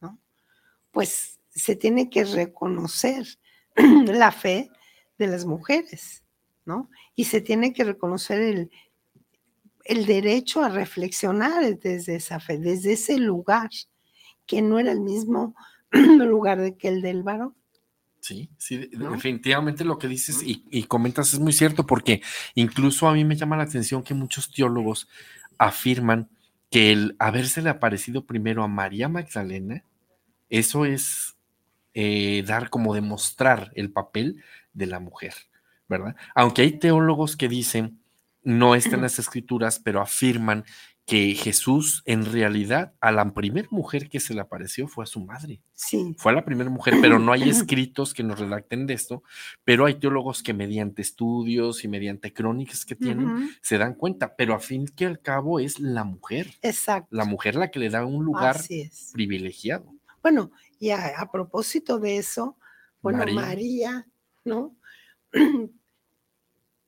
¿no? 0.00 0.18
pues 0.90 1.38
se 1.50 1.76
tiene 1.76 2.08
que 2.08 2.24
reconocer 2.24 3.26
la 3.76 4.32
fe 4.32 4.70
de 5.18 5.26
las 5.26 5.44
mujeres, 5.44 6.24
¿no? 6.64 6.88
Y 7.14 7.24
se 7.24 7.40
tiene 7.40 7.72
que 7.72 7.84
reconocer 7.84 8.40
el, 8.40 8.70
el 9.84 10.06
derecho 10.06 10.62
a 10.62 10.68
reflexionar 10.68 11.78
desde 11.78 12.16
esa 12.16 12.40
fe, 12.40 12.58
desde 12.58 12.92
ese 12.92 13.18
lugar, 13.18 13.70
que 14.46 14.62
no 14.62 14.78
era 14.78 14.92
el 14.92 15.00
mismo 15.00 15.54
lugar 15.92 16.76
que 16.76 16.88
el 16.88 17.02
del 17.02 17.22
varón. 17.22 17.54
Sí, 18.28 18.50
sí, 18.58 18.90
definitivamente 18.92 19.86
lo 19.86 19.98
que 19.98 20.06
dices 20.06 20.42
y, 20.44 20.82
comentas 20.82 21.32
es 21.32 21.40
muy 21.40 21.54
cierto, 21.54 21.86
porque 21.86 22.20
incluso 22.54 23.08
a 23.08 23.14
mí 23.14 23.24
me 23.24 23.36
llama 23.36 23.56
la 23.56 23.62
atención 23.62 24.02
que 24.02 24.12
muchos 24.12 24.52
teólogos 24.52 25.08
afirman 25.56 26.28
que 26.70 26.92
el 26.92 27.16
habérsele 27.18 27.70
aparecido 27.70 28.26
primero 28.26 28.62
a 28.62 28.68
María 28.68 29.08
Magdalena, 29.08 29.82
eso 30.50 30.84
es 30.84 31.38
eh, 31.94 32.44
dar 32.46 32.68
como 32.68 32.92
demostrar 32.92 33.72
el 33.76 33.90
papel 33.90 34.44
de 34.74 34.84
la 34.84 35.00
mujer, 35.00 35.32
¿verdad? 35.88 36.14
Aunque 36.34 36.60
hay 36.60 36.72
teólogos 36.72 37.34
que 37.34 37.48
dicen, 37.48 37.98
no 38.42 38.74
está 38.74 38.96
en 38.96 39.02
las 39.08 39.18
escrituras, 39.18 39.80
pero 39.82 40.02
afirman 40.02 40.66
que 41.08 41.34
Jesús 41.34 42.02
en 42.04 42.30
realidad 42.30 42.92
a 43.00 43.10
la 43.10 43.32
primera 43.32 43.66
mujer 43.70 44.10
que 44.10 44.20
se 44.20 44.34
le 44.34 44.42
apareció 44.42 44.88
fue 44.88 45.04
a 45.04 45.06
su 45.06 45.20
madre. 45.20 45.62
Sí. 45.72 46.14
Fue 46.18 46.32
a 46.32 46.34
la 46.34 46.44
primera 46.44 46.68
mujer, 46.68 46.96
pero 47.00 47.18
no 47.18 47.32
hay 47.32 47.42
escritos 47.48 48.12
que 48.12 48.22
nos 48.22 48.38
redacten 48.38 48.86
de 48.86 48.92
esto, 48.92 49.22
pero 49.64 49.86
hay 49.86 49.94
teólogos 49.94 50.42
que 50.42 50.52
mediante 50.52 51.00
estudios 51.00 51.82
y 51.82 51.88
mediante 51.88 52.34
crónicas 52.34 52.84
que 52.84 52.94
tienen 52.94 53.48
se 53.62 53.78
dan 53.78 53.94
cuenta, 53.94 54.36
pero 54.36 54.54
a 54.54 54.60
fin 54.60 54.86
que 54.86 55.06
al 55.06 55.18
cabo 55.18 55.60
es 55.60 55.80
la 55.80 56.04
mujer. 56.04 56.52
Exacto. 56.60 57.08
La 57.10 57.24
mujer 57.24 57.54
la 57.54 57.70
que 57.70 57.78
le 57.78 57.88
da 57.88 58.04
un 58.04 58.22
lugar 58.22 58.60
privilegiado. 59.14 59.90
Bueno, 60.20 60.52
y 60.78 60.90
a, 60.90 61.26
propósito 61.32 61.98
de 61.98 62.18
eso, 62.18 62.58
bueno, 63.00 63.24
María 63.32 64.06
¿no? 64.44 64.76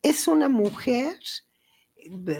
es 0.02 0.28
una 0.28 0.50
mujer 0.50 1.18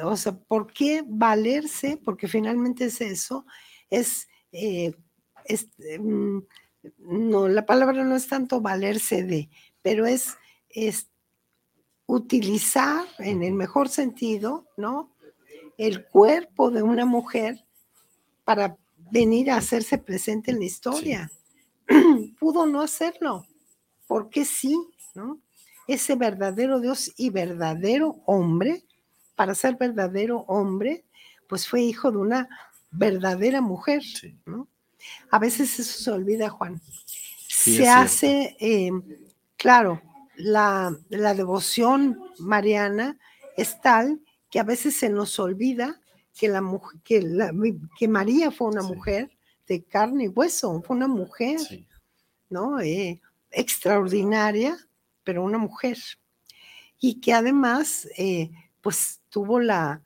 o 0.04 0.16
sea, 0.16 0.32
¿por 0.32 0.72
qué 0.72 1.04
valerse? 1.06 2.00
Porque 2.02 2.28
finalmente 2.28 2.86
es 2.86 3.00
eso, 3.00 3.46
es, 3.88 4.28
eh, 4.52 4.92
mm, 5.98 6.38
no, 6.98 7.48
la 7.48 7.66
palabra 7.66 8.04
no 8.04 8.16
es 8.16 8.26
tanto 8.26 8.60
valerse 8.60 9.22
de, 9.22 9.48
pero 9.82 10.06
es, 10.06 10.36
es 10.68 11.08
utilizar 12.06 13.06
en 13.18 13.42
el 13.42 13.54
mejor 13.54 13.88
sentido, 13.88 14.66
¿no? 14.76 15.14
El 15.78 16.06
cuerpo 16.06 16.70
de 16.70 16.82
una 16.82 17.06
mujer 17.06 17.64
para 18.44 18.76
venir 19.10 19.50
a 19.50 19.56
hacerse 19.56 19.98
presente 19.98 20.50
en 20.50 20.58
la 20.58 20.64
historia. 20.64 21.30
Pudo 22.38 22.66
no 22.66 22.80
hacerlo, 22.80 23.46
porque 24.06 24.44
sí, 24.44 24.76
¿no? 25.14 25.40
Ese 25.86 26.14
verdadero 26.14 26.80
Dios 26.80 27.12
y 27.16 27.30
verdadero 27.30 28.22
hombre 28.26 28.84
para 29.40 29.54
ser 29.54 29.76
verdadero 29.76 30.40
hombre, 30.48 31.06
pues 31.48 31.66
fue 31.66 31.80
hijo 31.80 32.10
de 32.10 32.18
una 32.18 32.46
verdadera 32.90 33.62
mujer, 33.62 34.02
¿no? 34.44 34.68
A 35.30 35.38
veces 35.38 35.80
eso 35.80 35.98
se 35.98 36.10
olvida, 36.10 36.50
Juan. 36.50 36.78
se 37.48 37.88
hace, 37.88 38.54
em, 38.60 39.02
claro, 39.56 40.02
la, 40.36 40.94
devoción 41.08 42.20
mariana 42.38 43.18
es 43.56 43.80
tal 43.80 44.20
que 44.50 44.60
a 44.60 44.62
veces 44.62 44.94
se 44.98 45.08
nos 45.08 45.38
olvida 45.38 45.98
que, 46.38 46.48
la, 46.48 46.62
que, 47.02 47.24
que 47.98 48.08
María 48.08 48.50
fue 48.50 48.68
una 48.68 48.82
mujer 48.82 49.30
de 49.66 49.82
carne 49.84 50.24
y 50.24 50.28
hueso, 50.28 50.82
fue 50.82 50.96
una 50.96 51.08
mujer, 51.08 51.58
¿no? 52.50 52.78
Eh, 52.78 53.22
extraordinaria, 53.50 54.76
pero 55.24 55.42
una 55.42 55.56
mujer. 55.56 55.96
Y 56.98 57.22
que 57.22 57.32
además, 57.32 58.06
eh, 58.18 58.50
pues 58.80 59.20
tuvo 59.28 59.60
la, 59.60 60.02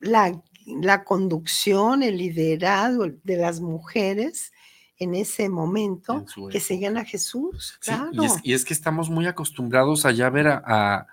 la, 0.00 1.04
conducción, 1.04 2.02
el 2.02 2.18
liderazgo 2.18 3.06
de 3.22 3.36
las 3.36 3.60
mujeres 3.60 4.52
en 4.98 5.14
ese 5.14 5.48
momento 5.48 6.24
que 6.50 6.60
seguían 6.60 6.96
a 6.96 7.04
Jesús. 7.04 7.78
y, 8.42 8.52
es, 8.52 8.64
que 8.64 8.74
estamos 8.74 9.10
muy 9.10 9.26
acostumbrados 9.26 10.06
allá 10.06 10.26
a 10.26 10.30
ver 10.30 10.48
a, 10.48 10.62
a 10.64 11.06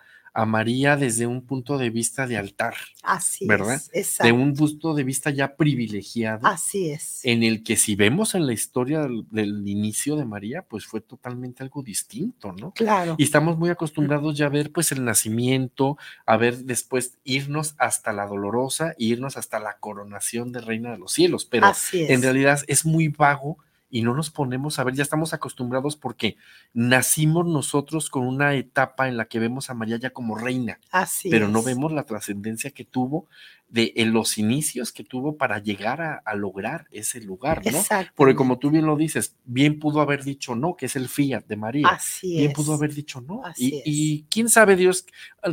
María 0.46 0.98
desde 0.98 1.28
un 1.28 1.46
punto 1.46 1.78
de 1.78 1.92
vista 1.92 2.26
de 2.26 2.38
altar. 2.38 2.76
Así 3.04 3.46
¿verdad? 3.46 3.82
es. 3.94 4.18
De 4.18 4.32
un 4.32 4.56
punto 4.56 4.96
de 4.96 5.04
vista 5.04 5.30
ya 5.30 5.56
privilegiado. 5.56 6.48
Así 6.48 6.90
es. 6.90 7.24
En 7.24 7.44
el 7.44 7.64
que 7.64 7.78
si 7.78 7.96
vemos 7.96 8.34
en 8.34 8.48
la 8.48 8.54
historia 8.54 9.08
del, 9.30 9.68
inicio 9.68 10.16
de 10.16 10.26
María, 10.26 10.64
pues 10.64 10.86
fue 10.86 11.02
totalmente 11.02 11.62
algo 11.64 11.84
distinto, 11.84 12.52
¿no? 12.52 12.72
Claro. 12.72 13.16
Y 13.18 13.24
estamos 13.24 13.58
muy 13.58 13.70
acostumbrados 13.70 14.36
ya 14.36 14.48
a 14.48 14.50
ver 14.50 14.72
pues 14.72 14.92
el 14.92 15.06
nacimiento, 15.06 15.98
a 16.26 16.38
ver 16.38 16.58
después 16.66 17.20
irnos 17.24 17.76
hasta 17.78 18.12
la 18.12 18.26
dolorosa, 18.26 18.92
e 18.92 19.06
irnos 19.06 19.38
hasta 19.38 19.60
la 19.60 19.78
coronación 19.80 20.52
de 20.52 20.62
Reina 20.62 20.92
de 20.92 20.98
los 20.98 21.14
Cielos. 21.14 21.46
Pero 21.46 21.72
en 21.94 22.22
realidad 22.22 22.60
es 22.68 22.86
muy 22.86 23.08
vago 23.08 23.60
y 23.94 24.02
no 24.02 24.16
nos 24.16 24.32
ponemos 24.32 24.80
a 24.80 24.84
ver, 24.84 24.96
ya 24.96 25.04
estamos 25.04 25.36
acostumbrados 25.36 25.96
porque 25.96 26.36
nacimos 26.74 27.46
nosotros 27.46 28.10
con 28.10 28.26
una 28.26 28.56
etapa 28.56 29.08
en 29.08 29.18
la 29.18 29.26
que 29.26 29.38
vemos 29.38 29.70
a 29.70 29.76
María 29.76 29.98
ya 29.98 30.10
como 30.10 30.36
reina, 30.36 30.80
Así 30.90 31.30
pero 31.30 31.48
no 31.48 31.62
vemos 31.62 31.92
la 31.92 32.04
trascendencia 32.04 32.72
que 32.72 32.86
tuvo 32.86 33.28
de 33.70 33.94
en 33.98 34.12
los 34.12 34.40
inicios 34.40 34.92
que 34.92 35.04
tuvo 35.04 35.38
para 35.38 35.60
llegar 35.60 36.02
a, 36.26 36.36
lograr 36.36 36.88
ese 36.90 37.22
lugar, 37.22 37.62
¿no? 37.72 37.84
Porque 38.16 38.34
como 38.34 38.58
tú 38.58 38.72
bien 38.72 38.88
lo 38.88 38.96
dices, 38.96 39.36
bien 39.46 39.78
pudo 39.78 40.02
haber 40.02 40.24
dicho 40.24 40.56
no, 40.56 40.76
que 40.76 40.88
es 40.88 40.96
el 40.96 41.08
fiat 41.08 41.46
de 41.46 41.56
María. 41.56 41.88
Así 41.90 42.38
bien 42.38 42.52
pudo 42.52 42.74
haber 42.74 42.96
dicho 42.96 43.22
no. 43.22 43.44
y, 43.58 43.84
y, 43.86 44.24
quién 44.24 44.50
sabe, 44.50 44.76
Dios 44.76 45.06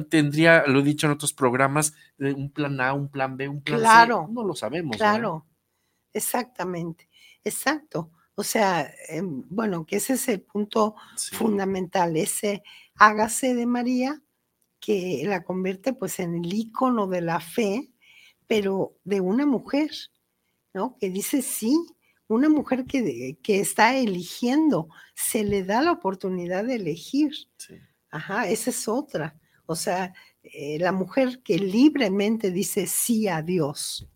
tendría, 0.09 0.65
lo 0.67 0.81
he 0.81 0.83
dicho 0.83 1.07
en 1.07 1.13
otros 1.13 1.35
programas, 1.35 1.93
un 2.19 2.51
plan 2.51 2.81
A, 2.81 2.95
un 2.95 3.11
plan 3.11 3.37
B, 3.37 3.49
un 3.51 3.61
plan 3.61 3.81
claro, 3.81 4.25
C. 4.27 4.33
No 4.33 4.45
lo 4.45 4.55
sabemos. 4.55 4.97
Claro, 4.97 5.45
exactamente, 6.15 7.07
exacto. 7.45 8.11
O 8.41 8.43
sea, 8.43 8.91
em, 9.09 9.45
bueno, 9.51 9.85
que 9.85 9.97
ese 9.97 10.15
es 10.15 10.27
el 10.27 10.41
punto 10.41 10.97
fundamental, 11.33 12.17
ese 12.17 12.63
hágase 12.95 13.55
de 13.55 13.67
María 13.67 14.23
que 14.81 15.25
la 15.27 15.45
convierte 15.45 15.93
pues 15.93 16.19
en 16.21 16.43
el 16.43 16.51
icono 16.55 17.07
de 17.07 17.21
la 17.21 17.41
fe, 17.41 17.93
pero 18.47 18.97
de 19.05 19.21
una 19.21 19.45
mujer, 19.45 19.91
¿no? 20.73 20.97
Que 20.99 21.11
dice 21.11 21.43
sí, 21.43 21.79
una 22.29 22.49
mujer 22.49 22.87
que, 22.87 23.37
que 23.43 23.61
está 23.61 23.95
eligiendo, 23.95 24.89
se 25.15 25.45
le 25.45 25.63
da 25.63 25.83
la 25.83 25.93
oportunidad 25.93 26.65
de 26.65 26.77
elegir. 26.77 27.33
Ajá, 28.11 28.49
esa 28.49 28.71
es 28.71 28.89
otra. 28.89 29.39
O 29.67 29.77
sea, 29.77 30.15
eh, 30.43 30.79
la 30.79 30.93
mujer 30.93 31.43
que 31.43 31.59
libremente 31.59 32.51
dice 32.51 32.87
sí 32.87 33.29
a 33.29 33.43
Dios, 33.43 34.09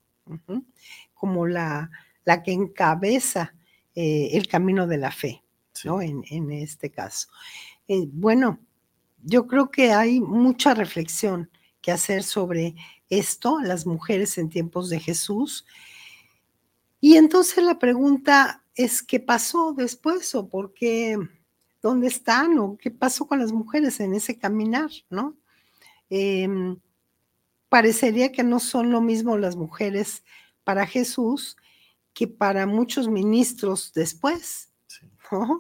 como 1.12 1.47
la, 1.47 1.90
la 2.25 2.43
que 2.43 2.52
encabeza 2.52 3.54
eh, 3.94 4.30
el 4.32 4.48
camino 4.48 4.86
de 4.86 4.98
la 4.98 5.10
fe, 5.10 5.42
¿no? 5.84 6.00
En, 6.02 6.24
en, 6.30 6.50
este 6.50 6.90
caso. 6.90 7.28
Eh, 7.88 8.06
bueno, 8.10 8.58
yo 9.22 9.46
creo 9.46 9.70
que 9.70 9.92
hay 9.92 10.20
mucha 10.20 10.74
reflexión 10.74 11.50
que 11.80 11.92
hacer 11.92 12.22
sobre 12.22 12.74
esto, 13.08 13.60
las 13.60 13.86
mujeres 13.86 14.38
en 14.38 14.48
tiempos 14.48 14.88
de 14.88 15.00
Jesús. 15.00 15.66
Y 17.00 17.16
entonces 17.16 17.62
la 17.62 17.78
pregunta 17.78 18.64
es, 18.74 19.02
¿qué 19.02 19.20
pasó 19.20 19.74
después 19.76 20.34
o 20.34 20.48
por 20.48 20.72
qué, 20.74 21.18
dónde 21.82 22.08
están 22.08 22.58
o 22.58 22.78
qué 22.78 22.90
pasó 22.90 23.26
con 23.26 23.38
las 23.38 23.52
mujeres 23.52 24.00
en 24.00 24.14
ese 24.14 24.38
caminar, 24.38 24.90
¿no? 25.10 25.36
Em, 26.08 26.78
parecería 27.68 28.32
que 28.32 28.42
no 28.42 28.58
son 28.58 28.90
lo 28.90 29.00
mismo 29.00 29.36
las 29.36 29.56
mujeres 29.56 30.24
para 30.64 30.86
Jesús 30.86 31.56
que 32.14 32.28
para 32.28 32.66
muchos 32.66 33.09
ministros 33.09 33.92
después. 33.92 34.71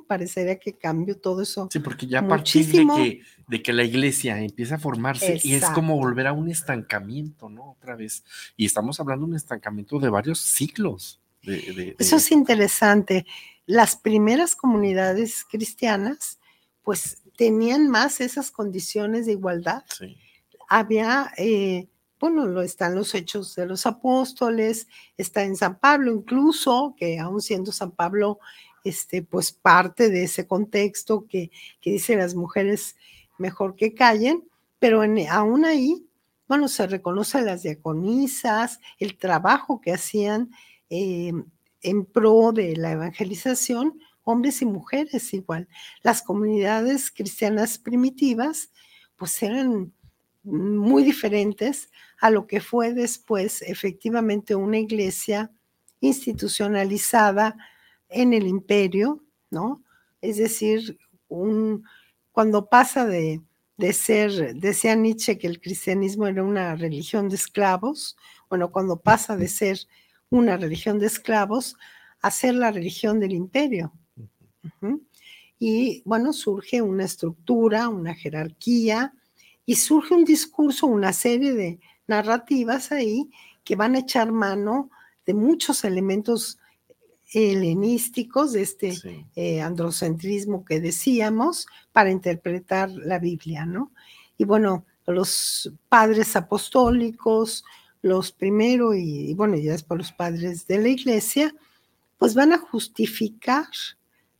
Parecería 0.06 0.58
que 0.58 0.74
cambió 0.74 1.18
todo 1.18 1.42
eso. 1.42 1.68
Sí, 1.72 1.80
porque 1.80 2.06
ya 2.06 2.20
a 2.20 2.28
partir 2.28 2.66
de 2.66 2.86
que, 2.86 3.22
de 3.48 3.62
que, 3.62 3.72
la 3.72 3.82
iglesia 3.82 4.40
empieza 4.40 4.76
a 4.76 4.78
formarse 4.78 5.40
y 5.42 5.54
es 5.54 5.64
como 5.70 5.96
volver 5.96 6.28
a 6.28 6.32
un 6.32 6.48
estancamiento, 6.48 7.48
¿no? 7.48 7.72
Otra 7.72 7.96
vez. 7.96 8.22
Y 8.56 8.66
estamos 8.66 9.00
hablando 9.00 9.26
de 9.26 9.30
un 9.30 9.36
estancamiento 9.36 9.98
de 9.98 10.10
varios 10.10 10.38
ciclos. 10.40 11.20
Eso 11.42 12.16
es 12.16 12.30
interesante. 12.30 13.26
Las 13.66 13.96
primeras 13.96 14.54
comunidades 14.54 15.44
cristianas, 15.44 16.38
pues 16.82 17.22
tenían 17.36 17.88
más 17.88 18.20
esas 18.20 18.50
condiciones 18.50 19.26
de 19.26 19.32
igualdad. 19.32 19.82
Sí. 19.98 20.16
Había, 20.68 21.32
eh, 21.36 21.88
bueno, 22.24 22.46
lo 22.46 22.62
están 22.62 22.94
los 22.94 23.14
hechos 23.14 23.54
de 23.54 23.66
los 23.66 23.84
apóstoles, 23.84 24.88
está 25.18 25.42
en 25.42 25.56
San 25.56 25.78
Pablo 25.78 26.10
incluso, 26.10 26.94
que 26.96 27.18
aún 27.18 27.42
siendo 27.42 27.70
San 27.70 27.90
Pablo 27.90 28.38
este, 28.82 29.20
pues 29.20 29.52
parte 29.52 30.08
de 30.08 30.24
ese 30.24 30.46
contexto 30.46 31.26
que, 31.28 31.50
que 31.82 31.90
dice 31.90 32.16
las 32.16 32.34
mujeres 32.34 32.96
mejor 33.36 33.76
que 33.76 33.92
callen, 33.92 34.42
pero 34.78 35.02
aún 35.30 35.66
ahí, 35.66 36.08
bueno, 36.48 36.68
se 36.68 36.86
reconoce 36.86 37.42
las 37.42 37.62
diaconisas, 37.62 38.80
el 38.98 39.18
trabajo 39.18 39.82
que 39.82 39.92
hacían 39.92 40.50
eh, 40.88 41.30
en 41.82 42.06
pro 42.06 42.52
de 42.52 42.74
la 42.74 42.92
evangelización, 42.92 44.00
hombres 44.22 44.62
y 44.62 44.64
mujeres 44.64 45.34
igual. 45.34 45.68
Las 46.02 46.22
comunidades 46.22 47.10
cristianas 47.10 47.76
primitivas, 47.76 48.72
pues 49.14 49.42
eran 49.42 49.92
muy 50.44 51.02
diferentes 51.02 51.90
a 52.20 52.30
lo 52.30 52.46
que 52.46 52.60
fue 52.60 52.92
después 52.92 53.62
efectivamente 53.62 54.54
una 54.54 54.78
iglesia 54.78 55.50
institucionalizada 56.00 57.56
en 58.08 58.32
el 58.32 58.46
imperio, 58.46 59.24
¿no? 59.50 59.82
Es 60.20 60.36
decir, 60.36 60.98
un, 61.28 61.84
cuando 62.32 62.68
pasa 62.68 63.06
de, 63.06 63.40
de 63.76 63.92
ser, 63.92 64.54
decía 64.56 64.94
Nietzsche 64.94 65.38
que 65.38 65.46
el 65.46 65.60
cristianismo 65.60 66.26
era 66.26 66.44
una 66.44 66.76
religión 66.76 67.28
de 67.28 67.36
esclavos, 67.36 68.16
bueno, 68.48 68.70
cuando 68.70 69.00
pasa 69.00 69.36
de 69.36 69.48
ser 69.48 69.78
una 70.30 70.56
religión 70.56 70.98
de 70.98 71.06
esclavos 71.06 71.76
a 72.20 72.30
ser 72.30 72.54
la 72.54 72.70
religión 72.70 73.20
del 73.20 73.32
imperio. 73.32 73.92
Y 75.58 76.02
bueno, 76.04 76.32
surge 76.32 76.82
una 76.82 77.04
estructura, 77.04 77.88
una 77.88 78.14
jerarquía, 78.14 79.12
y 79.66 79.76
surge 79.76 80.14
un 80.14 80.24
discurso, 80.24 80.86
una 80.86 81.12
serie 81.12 81.54
de 81.54 81.80
narrativas 82.06 82.92
ahí 82.92 83.30
que 83.64 83.76
van 83.76 83.94
a 83.94 84.00
echar 84.00 84.30
mano 84.30 84.90
de 85.26 85.34
muchos 85.34 85.84
elementos 85.84 86.58
helenísticos, 87.32 88.52
de 88.52 88.62
este 88.62 89.26
eh, 89.34 89.60
androcentrismo 89.60 90.64
que 90.64 90.80
decíamos, 90.80 91.66
para 91.92 92.10
interpretar 92.10 92.90
la 92.90 93.18
Biblia, 93.18 93.64
¿no? 93.66 93.90
Y 94.36 94.44
bueno, 94.44 94.84
los 95.06 95.72
padres 95.88 96.36
apostólicos, 96.36 97.64
los 98.02 98.32
primeros 98.32 98.96
y, 98.96 99.34
bueno, 99.34 99.56
ya 99.56 99.72
después 99.72 99.98
los 99.98 100.12
padres 100.12 100.66
de 100.66 100.78
la 100.78 100.88
iglesia, 100.88 101.54
pues 102.18 102.34
van 102.34 102.52
a 102.52 102.58
justificar 102.58 103.66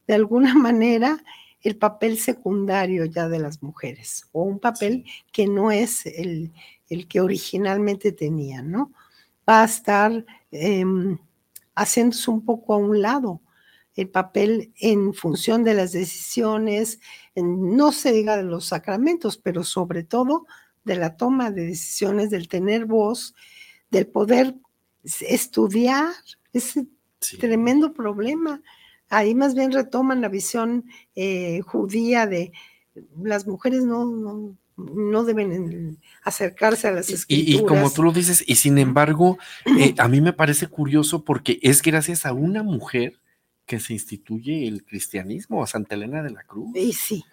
de 0.06 0.14
alguna 0.14 0.54
manera 0.54 1.22
el 1.64 1.76
papel 1.76 2.18
secundario 2.18 3.04
ya 3.06 3.28
de 3.28 3.40
las 3.40 3.62
mujeres, 3.62 4.28
o 4.32 4.42
un 4.44 4.60
papel 4.60 5.04
que 5.32 5.46
no 5.46 5.72
es 5.72 6.06
el, 6.06 6.52
el, 6.88 7.08
que 7.08 7.20
originalmente 7.20 8.12
tenían, 8.12 8.70
¿no? 8.70 8.92
Va 9.48 9.62
a 9.62 9.64
estar... 9.64 10.24
Em, 10.52 11.18
haciéndose 11.74 12.30
un 12.30 12.44
poco 12.44 12.74
a 12.74 12.76
un 12.76 13.02
lado 13.02 13.40
el 13.96 14.08
papel 14.08 14.72
en 14.80 15.14
función 15.14 15.62
de 15.62 15.74
las 15.74 15.92
decisiones, 15.92 16.98
no 17.36 17.92
se 17.92 18.12
diga 18.12 18.36
de 18.36 18.42
los 18.42 18.66
sacramentos, 18.66 19.36
pero 19.36 19.62
sobre 19.62 20.02
todo 20.02 20.46
de 20.84 20.96
la 20.96 21.16
toma 21.16 21.52
de 21.52 21.66
decisiones, 21.66 22.30
del 22.30 22.48
tener 22.48 22.86
voz, 22.86 23.36
del 23.92 24.08
poder 24.08 24.56
estudiar, 25.04 26.12
ese 26.52 26.86
tremendo 27.38 27.94
problema. 27.94 28.62
Ahí 29.14 29.34
más 29.34 29.54
bien 29.54 29.72
retoman 29.72 30.20
la 30.20 30.28
visión 30.28 30.84
eh, 31.14 31.60
judía 31.60 32.26
de 32.26 32.52
las 33.22 33.46
mujeres 33.46 33.84
no, 33.84 34.56
no 34.76 35.24
deben 35.24 35.98
acercarse 36.22 36.88
a 36.88 36.92
las 36.92 37.10
escrituras. 37.10 37.62
Y, 37.62 37.64
como 37.64 37.90
tú 37.90 38.02
lo 38.02 38.12
dices, 38.12 38.44
y 38.46 38.56
sin 38.56 38.78
embargo, 38.78 39.38
eh, 39.78 39.94
a 39.98 40.08
mí 40.08 40.20
me 40.20 40.32
parece 40.32 40.66
curioso 40.66 41.24
porque 41.24 41.58
es 41.62 41.82
gracias 41.82 42.26
a 42.26 42.32
una 42.32 42.62
mujer 42.62 43.20
que 43.66 43.80
se 43.80 43.94
instituye 43.94 44.66
el 44.66 44.84
cristianismo, 44.84 45.62
a 45.62 45.66
Santa 45.66 45.94
Elena 45.94 46.22
de 46.22 46.30
la 46.30 46.42
Cruz. 46.42 46.74
Y 46.74 46.92
sí. 46.92 47.24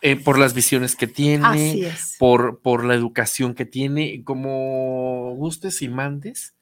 Eh, 0.00 0.16
por 0.16 0.36
las 0.36 0.52
visiones 0.52 0.96
que 0.96 1.06
tiene, 1.06 1.92
por, 2.18 2.58
por 2.60 2.84
la 2.84 2.94
educación 2.94 3.54
que 3.54 3.64
tiene, 3.64 4.24
como 4.24 5.32
gustes 5.36 5.80
y 5.80 5.88
mandes, 5.88 6.54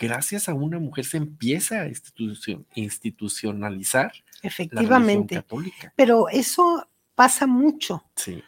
gracias 0.00 0.48
a 0.48 0.54
una 0.54 0.80
mujer 0.80 1.04
se 1.04 1.18
empieza 1.18 1.82
a 1.82 1.88
institucionalizar 2.74 4.12
Efectivamente. 4.42 5.34
La 5.36 5.42
católica. 5.42 5.92
Pero 5.94 6.28
eso 6.30 6.88
pasa 7.14 7.46
mucho. 7.46 8.02
Sí 8.16 8.42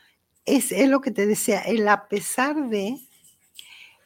es, 0.44 0.88
lo 0.88 1.00
que 1.00 1.10
te 1.10 1.26
decía, 1.26 1.60
el 1.60 1.86
a 1.88 2.08
pesar 2.08 2.68
de, 2.68 2.96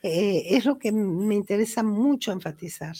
eh, 0.02 0.42
es 0.50 0.64
lo 0.64 0.78
que 0.78 0.92
me 0.92 1.34
interesa 1.34 1.82
mucho 1.82 2.32
enfatizar. 2.32 2.94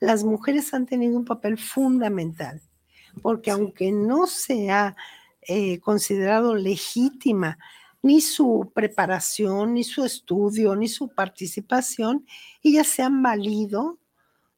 Las 0.00 0.24
mujeres 0.24 0.74
han 0.74 0.86
tenido 0.86 1.16
un 1.16 1.24
papel 1.24 1.58
fundamental, 1.58 2.60
porque 3.22 3.50
aunque 3.50 3.90
no 3.92 4.26
se 4.26 4.70
ha 4.70 4.96
eh, 5.42 5.78
considerado 5.80 6.54
legítima 6.54 7.58
ni 8.04 8.20
su 8.20 8.70
preparación, 8.74 9.72
ni 9.72 9.82
su 9.82 10.04
estudio, 10.04 10.76
ni 10.76 10.88
su 10.88 11.08
participación, 11.08 12.26
ellas 12.62 12.86
se 12.86 13.02
han 13.02 13.22
valido 13.22 13.98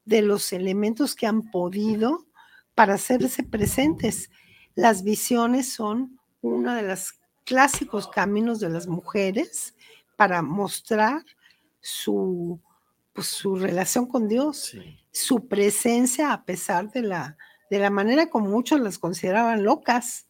de 0.05 0.21
los 0.21 0.53
elementos 0.53 1.15
que 1.15 1.29
han 1.29 1.49
podido 1.53 2.27
para 2.75 2.95
hacerse 2.95 3.45
presentes. 3.45 4.31
Las 4.75 5.05
visiones 5.05 5.73
son 5.73 6.19
una 6.43 6.75
de 6.75 6.83
las 6.83 7.21
clásicos 7.45 8.09
caminos 8.09 8.59
de 8.59 8.69
las 8.69 8.89
mujeres 8.89 9.77
para 10.17 10.43
mostrar 10.43 11.25
su, 11.81 12.61
pues, 13.13 13.29
su 13.29 13.55
relación 13.55 14.07
con 14.07 14.27
Dios, 14.27 14.77
su 15.13 15.47
presencia 15.47 16.33
a 16.33 16.45
pesar 16.45 16.91
de 16.91 17.03
la, 17.03 17.37
de 17.71 17.79
la 17.79 17.91
manera 17.91 18.29
como 18.29 18.49
muchos 18.49 18.81
las 18.81 18.99
consideraban 18.99 19.63
locas, 19.63 20.27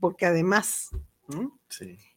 porque 0.00 0.26
además, 0.26 0.90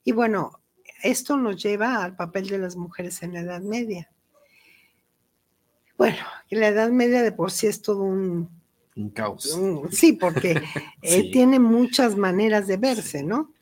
y 0.03 0.11
bueno, 0.11 0.59
esto 1.03 1.37
nos 1.37 1.61
lleva 1.61 2.03
al 2.03 2.15
papel 2.15 2.47
de 2.47 2.57
las 2.57 2.75
mujeres 2.75 3.21
en 3.23 3.33
la 3.33 3.41
Edad 3.41 3.61
Media. 3.61 4.09
Bueno, 5.97 6.17
la 6.49 6.67
Edad 6.67 6.89
Media 6.89 7.21
de 7.23 7.31
por 7.31 7.51
sí 7.51 7.67
es 7.67 7.81
todo 7.81 8.03
un... 8.03 8.49
Un 8.95 9.09
caos. 9.11 9.57
sí, 9.91 10.13
porque 10.13 10.61
eh, 11.01 11.31
tiene 11.31 11.59
muchas 11.59 12.17
maneras 12.17 12.67
de 12.67 12.77
verse, 12.77 13.23
¿no? 13.23 13.53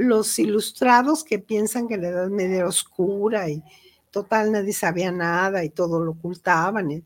los 0.00 0.38
ilustrados 0.38 1.24
que 1.24 1.38
piensan 1.38 1.86
que 1.86 1.98
la 1.98 2.08
Edad 2.08 2.28
Media 2.28 2.58
era 2.58 2.68
oscura 2.68 3.48
y 3.48 3.62
total 4.10 4.52
nadie 4.52 4.72
sabía 4.72 5.12
nada 5.12 5.62
y 5.64 5.70
todo 5.70 6.02
lo 6.02 6.12
ocultaban, 6.12 7.04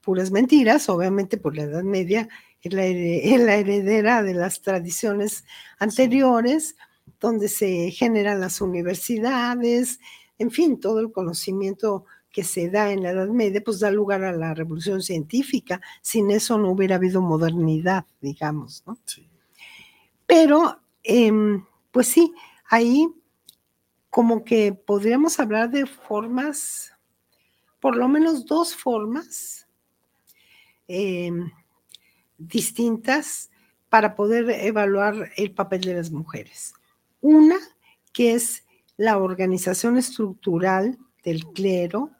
puras 0.00 0.30
mentiras, 0.30 0.88
obviamente 0.88 1.36
por 1.36 1.56
la 1.56 1.62
Edad 1.62 1.82
Media 1.82 2.28
es 2.60 2.72
la, 2.72 2.84
heredera 2.84 4.22
de 4.22 4.34
las 4.34 4.62
tradiciones 4.62 5.44
anteriores, 5.78 6.76
donde 7.22 7.48
se 7.48 7.92
generan 7.92 8.40
las 8.40 8.60
universidades, 8.60 10.00
en 10.38 10.50
fin, 10.50 10.80
todo 10.80 10.98
el 10.98 11.12
conocimiento 11.12 12.04
que 12.32 12.42
se 12.42 12.68
da 12.68 12.90
en 12.90 13.04
la 13.04 13.10
Edad 13.10 13.28
Media, 13.28 13.62
pues 13.64 13.78
da 13.78 13.92
lugar 13.92 14.24
a 14.24 14.32
la 14.32 14.54
revolución 14.54 15.02
científica. 15.02 15.80
Sin 16.00 16.32
eso 16.32 16.58
no 16.58 16.70
hubiera 16.72 16.96
habido 16.96 17.22
modernidad, 17.22 18.06
digamos, 18.20 18.82
¿no? 18.86 18.98
Sí. 19.04 19.28
Pero, 20.26 20.80
em, 21.04 21.64
pues 21.92 22.08
sí, 22.08 22.34
ahí 22.68 23.06
como 24.10 24.44
que 24.44 24.72
podríamos 24.72 25.38
hablar 25.38 25.70
de 25.70 25.86
formas, 25.86 26.92
por 27.80 27.96
lo 27.96 28.08
menos 28.08 28.46
dos 28.46 28.74
formas 28.74 29.68
em, 30.88 31.50
distintas 32.36 33.50
para 33.88 34.16
poder 34.16 34.50
evaluar 34.50 35.30
el 35.36 35.52
papel 35.52 35.82
de 35.82 35.94
las 35.94 36.10
mujeres. 36.10 36.74
Una, 37.22 37.56
que 38.12 38.34
es 38.34 38.64
la 38.98 39.16
organización 39.16 39.96
estructural 39.96 40.98
del 41.24 41.46
clero, 41.46 42.10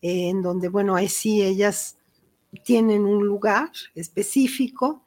en 0.00 0.42
donde, 0.42 0.68
bueno, 0.68 0.94
ahí 0.94 1.08
sí 1.08 1.42
ellas 1.42 1.96
tienen 2.64 3.04
un 3.04 3.26
lugar 3.26 3.70
específico 3.94 5.04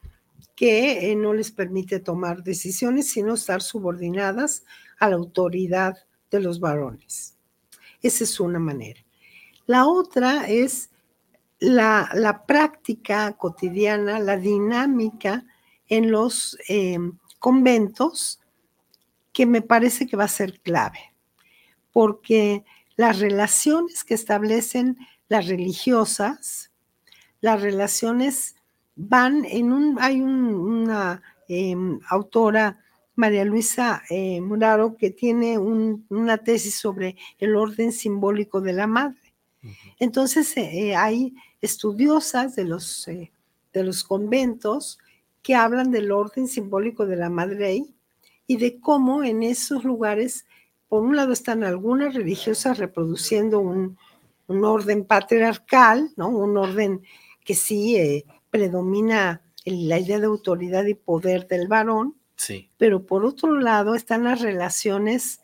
que 0.56 1.12
eh, 1.12 1.16
no 1.16 1.34
les 1.34 1.52
permite 1.52 2.00
tomar 2.00 2.44
decisiones, 2.44 3.12
sino 3.12 3.34
estar 3.36 3.62
subordinadas 3.62 4.66
a 5.00 5.10
la 5.10 5.16
autoridad 5.16 5.96
de 6.32 6.40
los 6.40 6.60
varones. 6.60 7.38
Esa 8.02 8.24
es 8.24 8.40
una 8.40 8.60
manera. 8.60 9.02
La 9.68 9.86
otra 9.86 10.48
es 10.48 10.90
la, 11.60 12.44
práctica 12.48 13.34
cotidiana, 13.34 14.20
la 14.20 14.38
dinámica 14.38 15.46
en 15.88 16.12
los 16.12 16.58
em, 16.68 17.18
conventos, 17.40 18.40
que 19.36 19.46
me 19.46 19.62
parece 19.62 20.08
que 20.08 20.16
va 20.16 20.24
a 20.24 20.30
ser 20.30 20.62
clave, 20.62 21.14
porque 21.92 22.64
las 22.96 23.20
relaciones 23.20 24.06
que 24.06 24.14
establecen 24.14 24.98
las 25.28 25.48
religiosas, 25.48 26.72
las 27.42 27.62
relaciones 27.62 28.56
van 28.96 29.44
en 29.44 29.74
un, 29.74 29.98
hay 30.00 30.22
una 30.22 31.22
em, 31.50 32.00
autora, 32.08 32.80
María 33.16 33.44
Luisa 33.44 34.04
eh, 34.10 34.40
Muraro, 34.40 34.96
que 34.96 35.12
tiene 35.12 35.58
una 35.58 36.38
tesis 36.38 36.76
sobre 36.76 37.18
el 37.38 37.58
orden 37.58 37.92
simbólico 37.92 38.62
de 38.62 38.72
la 38.72 38.88
madre. 38.88 39.34
Entonces, 40.00 40.56
eh, 40.56 40.96
hay 40.96 41.34
estudiosas 41.60 42.56
de 42.56 42.64
los, 42.64 43.06
eh, 43.10 43.34
de 43.74 43.84
los 43.84 44.06
conventos 44.06 44.98
que 45.42 45.56
hablan 45.56 45.92
del 45.92 46.14
orden 46.14 46.48
simbólico 46.48 47.06
de 47.06 47.18
la 47.18 47.30
madre 47.30 47.86
y 48.48 48.58
de 48.58 48.80
cómo 48.80 49.24
en 49.24 49.44
esos 49.44 49.84
lugares 49.84 50.46
por 50.88 51.04
un 51.04 51.16
lado 51.16 51.34
están 51.34 51.64
algunas 51.64 52.14
religiosas 52.14 52.78
reproduciendo 52.78 53.60
un, 53.60 53.98
orden 54.48 55.06
patriarcal, 55.06 56.12
¿no? 56.16 56.30
Un 56.30 56.56
orden 56.56 57.02
que 57.44 57.56
sí 57.56 57.98
eh, 57.98 58.26
predomina 58.52 59.42
la 59.66 60.00
idea 60.00 60.20
de 60.20 60.28
autoridad 60.28 60.86
y 60.86 60.94
poder 60.94 61.48
del 61.48 61.68
varón. 61.68 62.16
Sí. 62.36 62.70
Pero 62.78 63.06
por 63.06 63.26
otro 63.26 63.60
lado 63.60 63.96
están 63.96 64.24
las 64.24 64.42
relaciones 64.42 65.42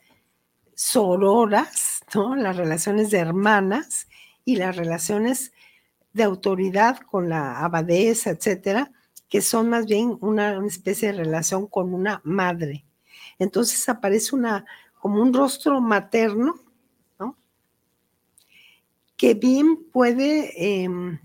sororas, 0.75 2.01
¿no? 2.13 2.35
Las 2.35 2.57
relaciones 2.57 3.09
de 3.09 3.17
hermanas 3.17 4.07
y 4.45 4.57
las 4.57 4.75
relaciones 4.75 5.51
de 6.13 6.23
autoridad 6.23 6.99
con 6.99 7.29
la 7.29 7.59
abadesa, 7.59 8.29
etcétera, 8.29 8.91
que 9.29 9.41
son 9.41 9.69
más 9.69 9.85
bien 9.85 10.17
una 10.21 10.63
especie 10.65 11.11
de 11.11 11.23
relación 11.23 11.67
con 11.67 11.93
una 11.93 12.21
madre. 12.23 12.85
Entonces 13.41 13.89
aparece 13.89 14.35
una, 14.35 14.65
como 14.99 15.19
un 15.19 15.33
rostro 15.33 15.81
materno, 15.81 16.59
¿no? 17.17 17.35
Que 19.17 19.33
bien 19.33 19.85
puede 19.91 20.83
em, 20.83 21.19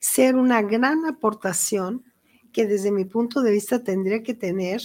ser 0.00 0.34
una 0.34 0.60
gran 0.60 1.06
aportación 1.06 2.04
que 2.52 2.66
desde 2.66 2.90
mi 2.90 3.04
punto 3.04 3.42
de 3.42 3.52
vista 3.52 3.84
tendría 3.84 4.24
que 4.24 4.34
tener 4.34 4.82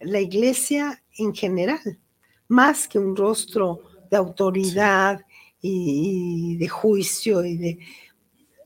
la 0.00 0.18
iglesia 0.18 1.04
en 1.18 1.32
general, 1.36 2.00
más 2.48 2.88
que 2.88 2.98
un 2.98 3.14
rostro 3.14 3.82
de 4.10 4.16
autoridad 4.16 5.24
y, 5.60 6.56
de 6.56 6.68
juicio 6.68 7.44
y 7.44 7.56
de 7.56 7.78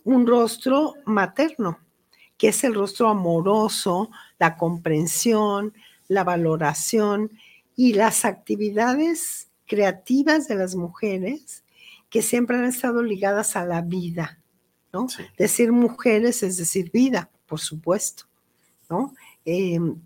un 0.04 0.26
rostro 0.26 0.94
materno, 1.04 1.80
que 2.38 2.48
es 2.48 2.64
el 2.64 2.72
rostro 2.72 3.10
amoroso, 3.10 4.08
la 4.38 4.56
comprensión, 4.56 5.74
la 6.08 6.24
valoración 6.24 7.30
y 7.74 7.92
las 7.92 8.24
actividades 8.24 9.48
creativas 9.66 10.48
de 10.48 10.54
las 10.54 10.74
mujeres 10.74 11.64
que 12.08 12.22
siempre 12.22 12.56
han 12.56 12.64
estado 12.64 13.02
ligadas 13.02 13.56
a 13.56 13.64
la 13.66 13.82
vida, 13.82 14.38
¿no? 14.92 15.06
Decir 15.36 15.72
mujeres 15.72 16.42
es 16.42 16.56
decir 16.56 16.90
vida, 16.90 17.30
por 17.46 17.60
supuesto, 17.60 18.24
¿no? 18.88 19.14
Em, 19.44 19.96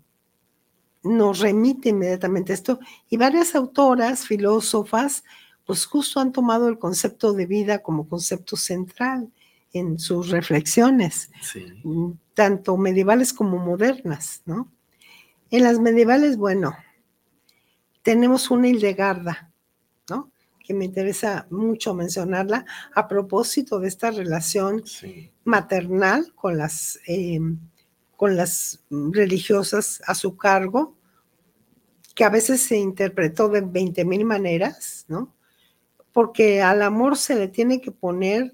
nos 1.03 1.39
remite 1.39 1.89
inmediatamente 1.89 2.53
esto 2.53 2.79
y 3.09 3.17
varias 3.17 3.55
autoras, 3.55 4.25
filósofas, 4.25 5.23
pues 5.65 5.85
justo 5.85 6.19
han 6.19 6.31
tomado 6.31 6.67
el 6.67 6.77
concepto 6.77 7.33
de 7.33 7.45
vida 7.45 7.79
como 7.79 8.07
concepto 8.07 8.57
central 8.57 9.31
en 9.73 9.99
sus 9.99 10.29
reflexiones, 10.29 11.31
mm, 11.83 12.11
tanto 12.33 12.77
medievales 12.77 13.33
como 13.33 13.57
modernas, 13.57 14.41
¿no? 14.45 14.67
En 15.51 15.63
las 15.63 15.79
medievales, 15.79 16.37
bueno, 16.37 16.77
tenemos 18.03 18.49
una 18.49 18.69
Hildegarda, 18.69 19.51
¿no? 20.09 20.31
Que 20.63 20.73
me 20.73 20.85
interesa 20.85 21.45
mucho 21.49 21.93
mencionarla 21.93 22.65
a 22.95 23.09
propósito 23.09 23.77
de 23.79 23.89
esta 23.89 24.11
relación 24.11 24.81
maternal 25.43 26.31
con 26.35 26.57
las, 26.57 26.99
em, 27.05 27.59
con 28.15 28.37
las 28.37 28.81
religiosas 28.89 30.01
a 30.07 30.15
su 30.15 30.37
cargo, 30.37 30.95
que 32.15 32.23
a 32.23 32.29
veces 32.29 32.61
se 32.61 32.77
interpretó 32.77 33.49
de 33.49 33.59
20 33.59 34.05
mil 34.05 34.23
maneras, 34.23 35.03
¿no? 35.09 35.35
Porque 36.13 36.61
al 36.61 36.81
amor 36.81 37.17
se 37.17 37.35
le 37.35 37.49
tiene 37.49 37.81
que 37.81 37.91
poner, 37.91 38.53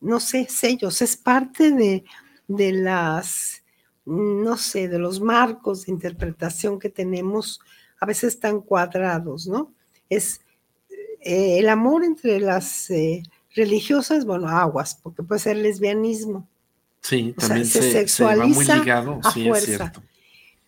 no 0.00 0.20
sé, 0.20 0.46
sellos, 0.48 1.02
es 1.02 1.18
parte 1.18 1.70
de, 1.70 2.04
de 2.48 2.72
las, 2.72 3.61
no 4.04 4.56
sé, 4.56 4.88
de 4.88 4.98
los 4.98 5.20
marcos 5.20 5.86
de 5.86 5.92
interpretación 5.92 6.78
que 6.78 6.88
tenemos 6.88 7.60
a 8.00 8.06
veces 8.06 8.34
están 8.34 8.60
cuadrados, 8.60 9.46
¿no? 9.46 9.72
Es 10.10 10.40
eh, 11.20 11.58
el 11.58 11.68
amor 11.68 12.04
entre 12.04 12.40
las 12.40 12.90
eh, 12.90 13.22
religiosas, 13.54 14.24
bueno, 14.24 14.48
aguas, 14.48 14.98
porque 15.00 15.22
puede 15.22 15.38
ser 15.38 15.56
lesbianismo. 15.56 16.48
Sí, 17.00 17.34
también 17.38 17.66
se, 17.66 17.92
sexualiza 17.92 18.42
va 18.42 18.76
muy 18.76 18.84
ligado, 18.84 19.20
sí, 19.32 19.48
es 19.48 19.64
cierto. 19.64 20.02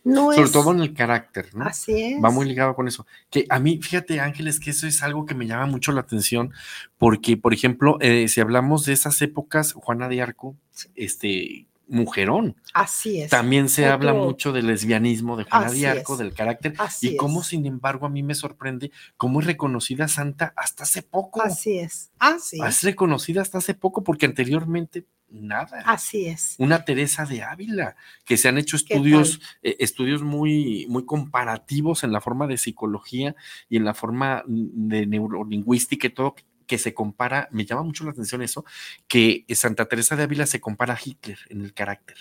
Sobre 0.05 0.51
todo 0.51 0.73
en 0.73 0.81
el 0.81 0.93
carácter, 0.93 1.55
¿no? 1.55 1.65
Así 1.65 2.01
es. 2.01 2.23
Va 2.23 2.31
muy 2.31 2.45
ligado 2.47 2.75
con 2.77 2.87
eso. 2.87 3.07
Que 3.31 3.47
a 3.49 3.59
mí, 3.59 3.81
fíjate, 3.81 4.21
Ángeles, 4.21 4.61
que 4.61 4.71
eso 4.71 4.87
es 4.87 5.03
algo 5.03 5.25
que 5.25 5.35
me 5.35 5.47
llama 5.47 5.65
mucho 5.65 5.93
la 5.93 6.03
atención, 6.03 6.53
porque, 6.99 7.39
por 7.39 7.55
ejemplo, 7.55 7.97
eh, 8.01 8.29
si 8.29 8.41
hablamos 8.43 8.85
de 8.85 8.93
esas 8.93 9.21
épocas, 9.23 9.73
Juana 9.73 10.09
de 10.09 10.21
Arco, 10.21 10.57
este, 10.95 11.67
mujerón. 11.89 12.57
Así 12.73 13.21
es. 13.21 13.31
También 13.31 13.69
se 13.69 13.87
habla 13.87 14.15
mucho 14.15 14.53
del 14.53 14.67
lesbianismo 14.67 15.37
de 15.37 15.45
Juana 15.45 15.71
Diarco, 15.71 16.17
del 16.17 16.33
carácter, 16.33 16.75
y 17.01 17.17
cómo, 17.17 17.43
sin 17.43 17.67
embargo, 17.67 18.07
a 18.07 18.11
mí 18.11 18.23
me 18.23 18.35
sorprende 18.35 18.91
cómo 19.17 19.41
es 19.41 19.47
reconocida 19.47 20.09
santa 20.09 20.53
hasta 20.57 20.85
hace 20.85 21.03
poco. 21.03 21.43
Así 21.43 21.79
es. 21.79 22.11
Así 22.19 22.59
es. 22.61 22.83
reconocida 22.83 23.43
hasta 23.43 23.59
hace 23.59 23.75
poco, 23.75 24.03
porque 24.03 24.27
anteriormente 24.27 25.07
nada. 25.29 25.83
Así 25.85 26.27
es. 26.27 26.55
Una 26.59 26.85
Teresa 26.85 27.27
de 27.27 27.43
Ávila, 27.43 27.97
que 28.25 28.37
se 28.37 28.49
han 28.49 28.59
hecho 28.59 28.77
estudios, 28.77 29.41
eh, 29.63 29.77
estudios 29.81 30.23
muy, 30.23 30.87
muy 30.89 31.05
comparativos 31.05 32.05
en 32.05 32.13
la 32.13 32.21
forma 32.21 32.47
de 32.47 32.57
psicología 32.57 33.35
y 33.69 33.77
en 33.77 33.85
la 33.85 33.95
forma 33.95 34.43
de 34.47 35.07
neurolingüística 35.07 36.07
y 36.07 36.11
todo, 36.11 36.35
que 36.67 36.79
se 36.79 36.95
compara, 36.95 37.49
me 37.51 37.65
llama 37.65 37.83
mucho 37.83 38.05
la 38.05 38.11
atención 38.11 38.43
eso, 38.43 38.65
que 39.09 39.45
Santa 39.51 39.87
Teresa 39.87 40.17
de 40.17 40.25
Ávila 40.25 40.47
se 40.47 40.61
compara 40.61 40.95
a 40.95 40.99
Hitler 41.03 41.39
en 41.49 41.63
el 41.63 41.75
carácter. 41.75 42.17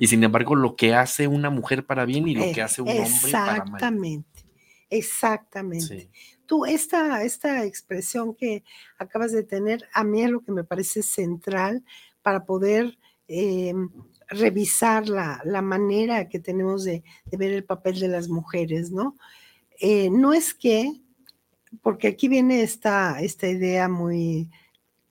Y 0.00 0.06
sin 0.06 0.24
embargo, 0.24 0.54
lo 0.54 0.76
que 0.76 0.94
hace 0.94 1.28
una 1.28 1.50
mujer 1.50 1.84
para 1.84 2.06
bien 2.06 2.26
y 2.26 2.34
lo 2.34 2.52
que 2.54 2.62
hace 2.62 2.80
un 2.80 2.88
hombre 2.88 3.30
para 3.30 3.64
mal. 3.64 3.74
Exactamente, 3.74 4.44
exactamente. 4.88 6.10
Tú, 6.46 6.64
esta, 6.64 7.22
esta 7.22 7.64
expresión 7.66 8.34
que 8.34 8.64
acabas 8.98 9.32
de 9.32 9.42
tener, 9.42 9.86
a 9.92 10.04
mí 10.04 10.22
es 10.22 10.30
lo 10.30 10.40
que 10.40 10.52
me 10.52 10.64
parece 10.64 11.02
central 11.02 11.84
para 12.22 12.46
poder 12.46 12.98
em, 13.26 13.90
revisar 14.28 15.08
la, 15.08 15.42
manera 15.62 16.28
que 16.28 16.38
tenemos 16.38 16.84
de, 16.84 17.02
ver 17.30 17.52
el 17.52 17.64
papel 17.64 18.00
de 18.00 18.08
las 18.08 18.28
mujeres, 18.28 18.90
¿no? 18.90 19.16
Eh, 19.80 20.08
no 20.10 20.32
es 20.32 20.54
que 20.54 21.02
porque 21.82 22.08
aquí 22.08 22.28
viene 22.28 22.62
esta, 22.62 23.20
esta 23.20 23.48
idea 23.48 23.88
muy 23.88 24.50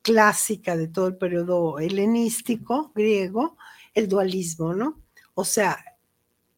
clásica 0.02 0.78
de 0.78 0.88
todo 0.88 1.08
el 1.08 1.17
periodo 1.17 1.80
helenístico 1.80 2.91
griego, 2.96 3.58
el 3.93 4.08
dualismo, 4.08 4.74
¿no? 4.74 5.02
O 5.34 5.43
sea, 5.43 5.78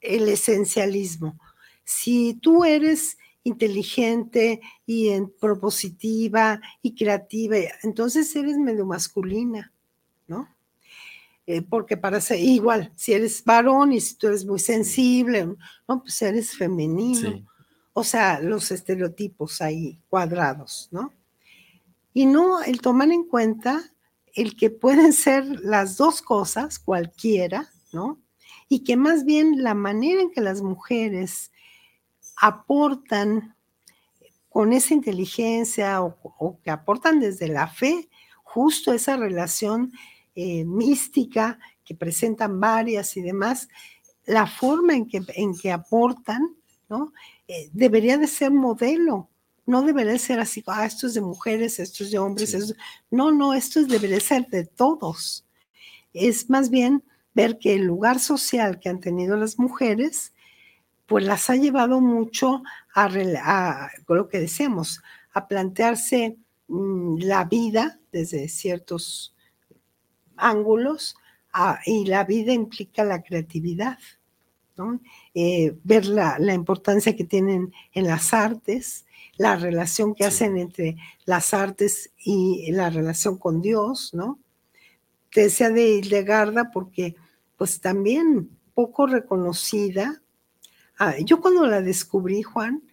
el 0.02 0.30
esencialismo. 0.30 1.40
Si 1.84 2.36
tú 2.36 2.64
eres 2.64 3.18
inteligente 3.44 4.62
y 4.86 5.10
propositiva 5.40 6.62
y 6.82 6.96
creativa, 6.96 7.58
entonces 7.84 8.36
eres 8.36 8.58
medio 8.58 8.86
masculina, 8.86 9.74
¿no? 10.28 10.48
Eh, 11.48 11.64
porque 11.64 11.98
para 11.98 12.22
ser 12.22 12.40
igual, 12.40 12.92
si 12.96 13.14
eres 13.14 13.44
varón 13.44 13.92
y 13.92 14.00
si 14.00 14.16
tú 14.16 14.28
eres 14.28 14.46
muy 14.46 14.60
sensible, 14.60 15.48
no, 15.88 16.02
pues 16.04 16.22
eres 16.22 16.56
femenino. 16.56 17.44
O 18.00 18.04
sea, 18.06 18.40
los 18.40 18.72
estereotipos 18.72 19.62
ahí 19.62 20.00
cuadrados, 20.08 20.88
¿no? 20.90 21.12
Y 22.14 22.28
no 22.28 22.64
el 22.64 22.80
tomar 22.80 23.12
en 23.12 23.26
cuenta 23.26 23.92
el 24.34 24.56
que 24.56 24.70
pueden 24.70 25.12
ser 25.12 25.44
las 25.66 25.98
dos 25.98 26.22
cosas, 26.22 26.80
cualquiera, 26.80 27.70
¿no? 27.92 28.18
Y 28.70 28.86
que 28.86 28.96
más 28.96 29.26
bien 29.26 29.64
la 29.64 29.74
manera 29.74 30.22
en 30.22 30.32
que 30.32 30.40
las 30.40 30.62
mujeres 30.62 31.52
aportan 32.38 33.58
con 34.48 34.72
esa 34.72 34.94
inteligencia 34.94 36.02
o, 36.02 36.58
que 36.64 36.72
aportan 36.72 37.20
desde 37.20 37.50
la 37.50 37.68
fe 37.68 38.08
justo 38.44 38.94
esa 38.94 39.18
relación 39.18 39.92
eh, 40.36 40.64
mística 40.64 41.60
que 41.84 41.96
presentan 41.96 42.62
varias 42.62 43.18
y 43.18 43.22
demás, 43.22 43.68
la 44.26 44.48
forma 44.48 44.94
en 44.94 45.06
que, 45.06 45.22
en 45.36 45.54
que 45.54 45.74
aportan, 45.74 46.56
¿no? 46.88 47.12
Eh, 47.52 47.68
debería 47.74 48.16
de 48.20 48.28
ser 48.28 48.52
modelo, 48.52 49.28
no 49.66 49.82
debería 49.82 50.20
ser 50.20 50.40
así, 50.40 50.64
ah, 50.68 50.86
esto 50.86 51.08
es 51.08 51.16
de 51.16 51.22
mujeres, 51.22 51.80
esto 51.80 52.04
es 52.04 52.12
de 52.12 52.20
hombres, 52.20 52.76
no, 53.10 53.32
no, 53.32 53.56
esto 53.56 53.84
debería 53.86 54.20
ser 54.20 54.46
de 54.50 54.66
todos. 54.66 55.48
Es 56.14 56.48
más 56.48 56.70
bien 56.70 57.04
ver 57.34 57.58
que 57.58 57.74
el 57.74 57.86
lugar 57.86 58.20
social 58.20 58.80
que 58.80 58.90
han 58.90 59.00
tenido 59.00 59.36
las 59.36 59.58
mujeres 59.58 60.32
pues 61.08 61.26
las 61.26 61.50
ha 61.50 61.56
llevado 61.56 62.02
mucho 62.02 62.62
a, 62.94 63.10
lo 64.08 64.30
que 64.30 64.40
decíamos, 64.40 65.02
a 65.34 65.48
plantearse 65.48 66.38
mm, 66.68 67.18
la 67.24 67.46
vida 67.46 68.00
desde 68.12 68.48
ciertos 68.48 69.36
ángulos 70.38 71.16
y 71.88 72.06
la 72.06 72.26
vida 72.26 72.54
implica 72.54 73.04
la 73.04 73.24
creatividad, 73.24 73.98
eh, 75.34 75.76
ver 75.84 76.06
la, 76.08 76.54
importancia 76.54 77.16
que 77.16 77.24
tienen 77.24 77.74
en 77.94 78.08
las 78.08 78.34
artes, 78.34 79.06
la 79.38 79.56
relación 79.56 80.16
que 80.16 80.26
hacen 80.26 80.58
entre 80.58 80.98
las 81.26 81.54
artes 81.54 82.12
y 82.18 82.72
la 82.72 82.90
relación 82.90 83.38
con 83.38 83.62
Dios, 83.62 84.14
¿no? 84.14 84.40
Te 85.32 85.42
decía 85.42 85.70
de 85.70 85.96
Hildegarda 85.96 86.72
porque 86.72 87.16
pues 87.58 87.80
también 87.80 88.50
poco 88.74 89.06
reconocida 89.06 90.22
Ah, 91.02 91.16
yo 91.18 91.40
cuando 91.40 91.66
la 91.66 91.82
descubrí, 91.82 92.44
Juan, 92.44 92.84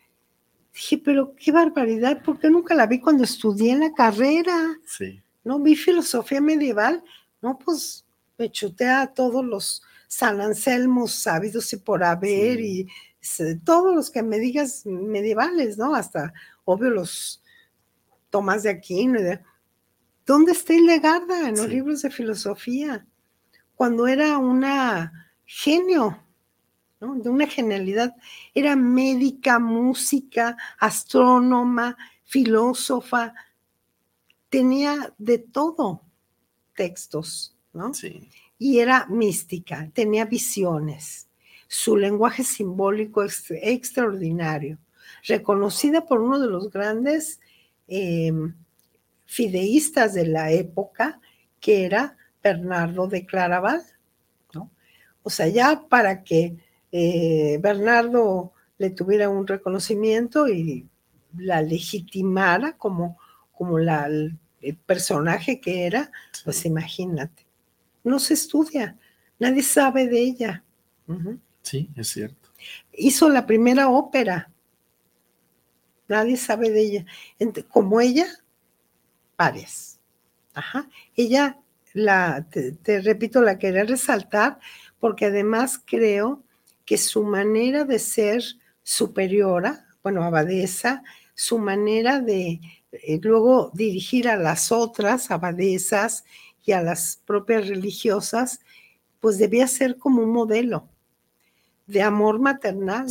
dije, 0.73 0.97
pero 0.99 1.35
qué 1.35 1.51
barbaridad, 1.51 2.23
porque 2.25 2.49
nunca 2.49 2.73
la 2.73 2.87
vi 2.87 3.01
cuando 3.01 3.25
estudié 3.25 3.77
la 3.77 3.93
carrera. 3.93 4.79
Sí. 4.87 5.21
No 5.43 5.59
vi 5.59 5.75
filosofía 5.75 6.41
medieval, 6.41 7.03
no, 7.43 7.59
pues 7.59 8.07
me 8.39 8.49
chuté 8.49 8.89
a 8.89 9.09
todos 9.09 9.45
los 9.45 9.83
San 10.17 10.41
Anselmos 10.41 11.13
sabidos 11.13 11.71
y 11.75 11.77
por 11.77 12.03
haber, 12.03 12.59
y 12.59 12.89
todos 13.67 13.95
los 13.95 14.11
que 14.11 14.23
me 14.23 14.39
digas 14.39 14.87
medievales, 14.87 15.77
¿no? 15.77 15.95
Hasta, 15.95 16.33
obvio, 16.65 16.89
los 16.89 17.43
Tomás 18.31 18.63
de 18.63 18.71
Aquino. 18.71 19.21
¿Dónde 20.25 20.53
está 20.53 20.73
Hildegarda 20.73 21.51
en 21.51 21.57
los 21.57 21.69
libros 21.69 22.01
de 22.01 22.11
filosofía? 22.11 23.07
Cuando 23.75 24.07
era 24.07 24.39
una 24.39 25.35
genio, 25.45 26.19
de 26.99 27.29
una 27.29 27.47
genialidad. 27.47 28.17
Era 28.55 28.75
médica, 28.75 29.59
música, 29.59 30.57
astrónoma, 30.79 31.95
filósofa, 32.25 33.35
tenía 34.49 35.13
de 35.19 35.41
todo 35.41 36.01
textos, 36.75 37.55
¿no? 37.75 37.93
Sí. 37.93 38.31
Y 38.59 38.79
era 38.79 39.07
mística, 39.07 39.91
tenía 39.93 40.25
visiones. 40.25 41.29
Su 41.69 41.97
lenguaje 41.97 42.45
simbólico 42.45 43.23
es 43.23 43.45
extraordinario, 43.51 44.79
reconocida 45.27 46.07
por 46.07 46.21
uno 46.21 46.39
de 46.39 46.49
los 46.49 46.71
grandes 46.71 47.41
em, 47.89 48.55
fideístas 49.27 50.15
de 50.15 50.27
la 50.27 50.51
época, 50.53 51.21
que 51.61 51.85
era 51.85 52.17
Bernardo 52.43 53.09
de 53.09 53.27
Claraval. 53.27 53.83
¿no? 54.55 54.71
O 55.23 55.31
sea, 55.31 55.49
ya 55.49 55.87
para 55.89 56.23
que 56.23 56.57
eh, 56.93 57.59
Bernardo 57.61 58.53
le 58.79 58.91
tuviera 58.91 59.29
un 59.29 59.47
reconocimiento 59.47 60.49
y 60.49 60.89
la 61.37 61.63
legitimara 61.63 62.77
como, 62.77 63.19
como 63.53 63.79
la, 63.79 64.07
el 64.07 64.77
personaje 64.87 65.61
que 65.61 65.87
era, 65.87 66.11
pues 66.45 66.65
imagínate. 66.65 67.46
No 68.07 68.21
se 68.21 68.35
estudia, 68.35 68.97
nadie 69.41 69.65
sabe 69.65 70.07
de 70.07 70.21
ella. 70.21 70.65
Sí, 71.63 71.91
es 71.97 72.07
cierto. 72.07 72.51
Hizo 72.93 73.29
la 73.29 73.45
primera 73.47 73.89
ópera, 73.89 74.49
nadie 76.07 76.37
sabe 76.37 76.71
de 76.71 76.81
ella. 76.83 77.07
Como 77.69 78.01
ella, 78.01 78.29
varias. 79.37 79.99
Ajá. 80.55 80.89
Ella, 81.17 81.59
la, 81.95 82.47
te, 82.49 82.71
te 82.71 83.01
repito, 83.01 83.43
la 83.43 83.59
quería 83.59 83.83
resaltar 83.83 84.61
porque 85.01 85.25
además 85.25 85.83
creo 85.85 86.45
que 86.85 86.99
su 86.99 87.25
manera 87.25 87.83
de 87.83 87.99
ser 87.99 88.41
superiora, 88.85 89.85
bueno, 90.05 90.23
abadesa, 90.23 91.03
su 91.35 91.59
manera 91.59 92.21
de 92.21 92.61
eh, 92.93 93.19
luego 93.21 93.73
dirigir 93.75 94.29
a 94.29 94.37
las 94.37 94.71
otras 94.71 95.33
abadesas 95.33 96.25
y 96.67 96.73
a 96.73 96.83
las 96.83 97.23
propias 97.25 97.69
religiosas, 97.69 98.61
pues 99.21 99.39
debía 99.39 99.67
ser 99.69 99.97
como 99.97 100.23
un 100.23 100.31
modelo 100.31 100.89
de 101.87 102.03
amor 102.03 102.41
maternal, 102.41 103.07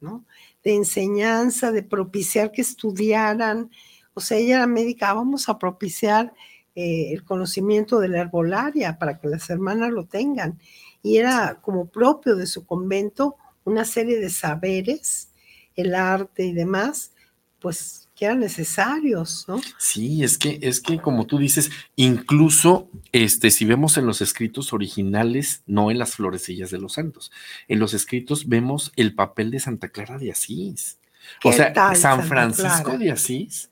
¿no? 0.00 0.24
De 0.64 0.74
enseñanza, 0.74 1.70
de 1.70 1.82
propiciar 1.82 2.50
que 2.50 2.62
estudiaran. 2.62 3.70
O 4.14 4.20
sea, 4.20 4.38
ella 4.38 4.56
era 4.56 4.66
médica, 4.66 5.10
ah, 5.10 5.14
vamos 5.14 5.48
a 5.48 5.58
propiciar 5.58 6.32
eh, 6.74 7.12
el 7.12 7.22
conocimiento 7.22 8.00
de 8.00 8.08
la 8.08 8.20
herbolaria 8.20 8.98
para 8.98 9.20
que 9.20 9.28
las 9.28 9.48
hermanas 9.50 9.92
lo 9.92 10.06
tengan 10.06 10.58
y 11.02 11.18
era 11.18 11.58
como 11.62 11.86
propio 11.86 12.34
de 12.34 12.46
su 12.46 12.66
convento 12.66 13.36
una 13.64 13.84
serie 13.84 14.18
de 14.18 14.30
saberes, 14.30 15.30
el 15.74 15.94
arte 15.94 16.44
y 16.44 16.52
demás, 16.52 17.12
pues 17.60 18.05
que 18.16 18.24
eran 18.24 18.40
necesarios, 18.40 19.44
¿no? 19.46 19.60
Sí, 19.78 20.24
es 20.24 20.38
que, 20.38 20.58
es 20.62 20.80
que 20.80 20.98
como 20.98 21.26
tú 21.26 21.38
dices, 21.38 21.70
incluso 21.96 22.88
este, 23.12 23.50
si 23.50 23.66
vemos 23.66 23.98
en 23.98 24.06
los 24.06 24.22
escritos 24.22 24.72
originales, 24.72 25.62
no 25.66 25.90
en 25.90 25.98
las 25.98 26.14
florecillas 26.14 26.70
de 26.70 26.78
los 26.78 26.94
santos, 26.94 27.30
en 27.68 27.78
los 27.78 27.92
escritos 27.92 28.48
vemos 28.48 28.92
el 28.96 29.14
papel 29.14 29.50
de 29.50 29.60
Santa 29.60 29.90
Clara 29.90 30.18
de 30.18 30.32
Asís. 30.32 30.98
O 31.44 31.52
sea, 31.52 31.94
San 31.94 32.26
Francisco 32.26 32.96
de 32.96 33.10
Asís 33.10 33.70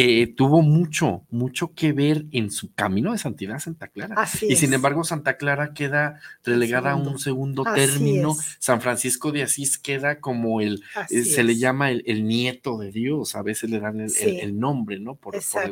eh, 0.00 0.28
tuvo 0.28 0.62
mucho, 0.62 1.24
mucho 1.28 1.74
que 1.74 1.92
ver 1.92 2.26
en 2.30 2.52
su 2.52 2.72
camino 2.72 3.10
de 3.10 3.18
santidad 3.18 3.58
Santa 3.58 3.88
Clara. 3.88 4.28
y 4.42 4.54
sin 4.54 4.72
embargo, 4.72 5.02
Santa 5.02 5.36
Clara 5.36 5.74
queda 5.74 6.20
relegada 6.44 6.92
a 6.92 6.94
un 6.94 7.18
segundo 7.18 7.64
término. 7.74 8.36
San 8.60 8.80
Francisco 8.80 9.32
de 9.32 9.42
Asís 9.42 9.76
queda 9.76 10.20
como 10.20 10.60
el, 10.60 10.84
eh, 11.10 11.24
se 11.24 11.42
le 11.42 11.56
llama 11.56 11.90
el, 11.90 12.28
nieto 12.28 12.78
de 12.78 12.92
Dios, 12.92 13.34
a 13.34 13.42
veces 13.42 13.70
le 13.70 13.80
dan 13.80 14.00
el, 14.00 14.60
nombre, 14.60 15.00
¿no? 15.00 15.16
Por, 15.16 15.34
por, 15.52 15.64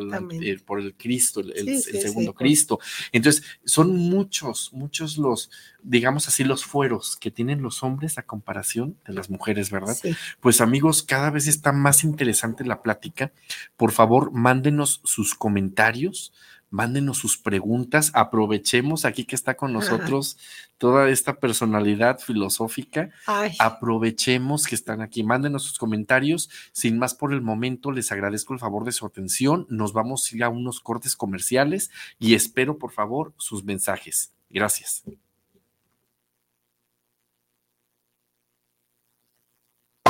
el, 0.43 0.61
por 0.63 0.81
el 0.81 0.97
Cristo, 0.97 1.39
el, 1.39 1.81
segundo 1.81 2.35
Cristo. 2.35 2.81
Entonces, 3.13 3.45
son 3.65 3.95
muchos, 3.95 4.73
muchos 4.73 5.19
los, 5.19 5.53
digamos 5.87 6.27
así, 6.29 6.45
los 6.45 6.65
fueros 6.65 7.17
que 7.17 7.31
tienen 7.31 7.63
los 7.63 7.83
hombres 7.83 8.19
a 8.19 8.23
comparación 8.23 8.99
de 9.07 9.15
las 9.15 9.31
mujeres, 9.31 9.71
¿verdad? 9.71 9.97
Pues 10.41 10.61
amigos, 10.61 11.03
cada 11.03 11.31
vez 11.31 11.47
está 11.47 11.73
más 11.73 12.05
interesante 12.05 12.65
la 12.65 12.83
plática. 12.83 13.33
Por 13.77 13.93
favor, 13.93 14.33
mándenos 14.33 15.01
sus 15.05 15.35
comentarios, 15.35 16.33
mándenos 16.71 17.19
sus 17.19 17.39
preguntas, 17.39 18.11
aprovechemos 18.15 19.05
aquí 19.05 19.25
que 19.25 19.37
está 19.37 19.57
con 19.57 19.73
nosotros 19.73 20.37
toda 20.79 21.09
esta 21.09 21.39
personalidad 21.39 22.19
filosófica, 22.19 23.11
aprovechemos 23.59 24.67
que 24.67 24.75
están 24.75 25.01
aquí, 25.01 25.23
mándenos 25.23 25.63
sus 25.63 25.79
comentarios, 25.79 26.51
sin 26.73 26.99
más 26.99 27.15
por 27.15 27.33
el 27.33 27.43
momento 27.43 27.93
les 27.93 28.11
agradezco 28.11 28.53
el 28.53 28.61
favor 28.61 28.85
de 28.85 28.93
su 28.93 29.07
atención, 29.07 29.67
nos 29.71 29.93
vamos 29.93 30.31
a 30.31 30.37
ir 30.37 30.45
a 30.45 30.49
unos 30.49 30.81
cortes 30.81 31.17
comerciales 31.17 31.91
y 32.19 32.35
espero 32.35 32.79
por 32.79 32.91
favor 32.91 33.33
sus 33.39 33.65
mensajes. 33.65 34.33
Gracias. 34.51 35.05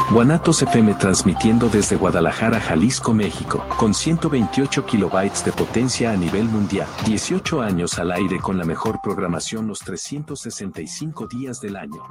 Guanatos 0.09 0.63
FM 0.63 0.95
transmitiendo 0.95 1.69
desde 1.69 1.97
Guadalajara, 1.97 2.61
Jalisco, 2.61 3.13
México, 3.13 3.65
con 3.77 3.93
128 3.93 4.87
kilobytes 4.87 5.45
de 5.45 5.51
potencia 5.51 6.13
a 6.13 6.17
nivel 6.17 6.45
mundial. 6.45 6.87
18 7.05 7.61
años 7.61 7.99
al 7.99 8.13
aire 8.13 8.39
con 8.39 8.57
la 8.57 8.65
mejor 8.65 9.01
programación 9.03 9.67
los 9.67 9.81
365 9.81 11.27
días 11.27 11.61
del 11.61 11.75
año. 11.75 12.05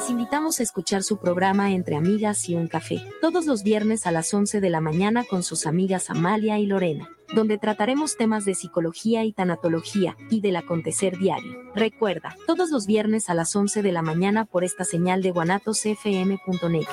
Les 0.00 0.08
invitamos 0.08 0.60
a 0.60 0.62
escuchar 0.62 1.02
su 1.02 1.18
programa 1.18 1.72
Entre 1.72 1.94
Amigas 1.94 2.48
y 2.48 2.54
un 2.54 2.68
Café, 2.68 3.02
todos 3.20 3.44
los 3.44 3.62
viernes 3.62 4.06
a 4.06 4.12
las 4.12 4.32
11 4.32 4.62
de 4.62 4.70
la 4.70 4.80
mañana 4.80 5.24
con 5.24 5.42
sus 5.42 5.66
amigas 5.66 6.08
Amalia 6.08 6.58
y 6.58 6.64
Lorena, 6.64 7.10
donde 7.34 7.58
trataremos 7.58 8.16
temas 8.16 8.46
de 8.46 8.54
psicología 8.54 9.24
y 9.24 9.34
tanatología 9.34 10.16
y 10.30 10.40
del 10.40 10.56
acontecer 10.56 11.18
diario. 11.18 11.70
Recuerda, 11.74 12.34
todos 12.46 12.70
los 12.70 12.86
viernes 12.86 13.28
a 13.28 13.34
las 13.34 13.54
11 13.54 13.82
de 13.82 13.92
la 13.92 14.00
mañana 14.00 14.46
por 14.46 14.64
esta 14.64 14.84
señal 14.84 15.20
de 15.20 15.32
guanatosfm.net. 15.32 16.86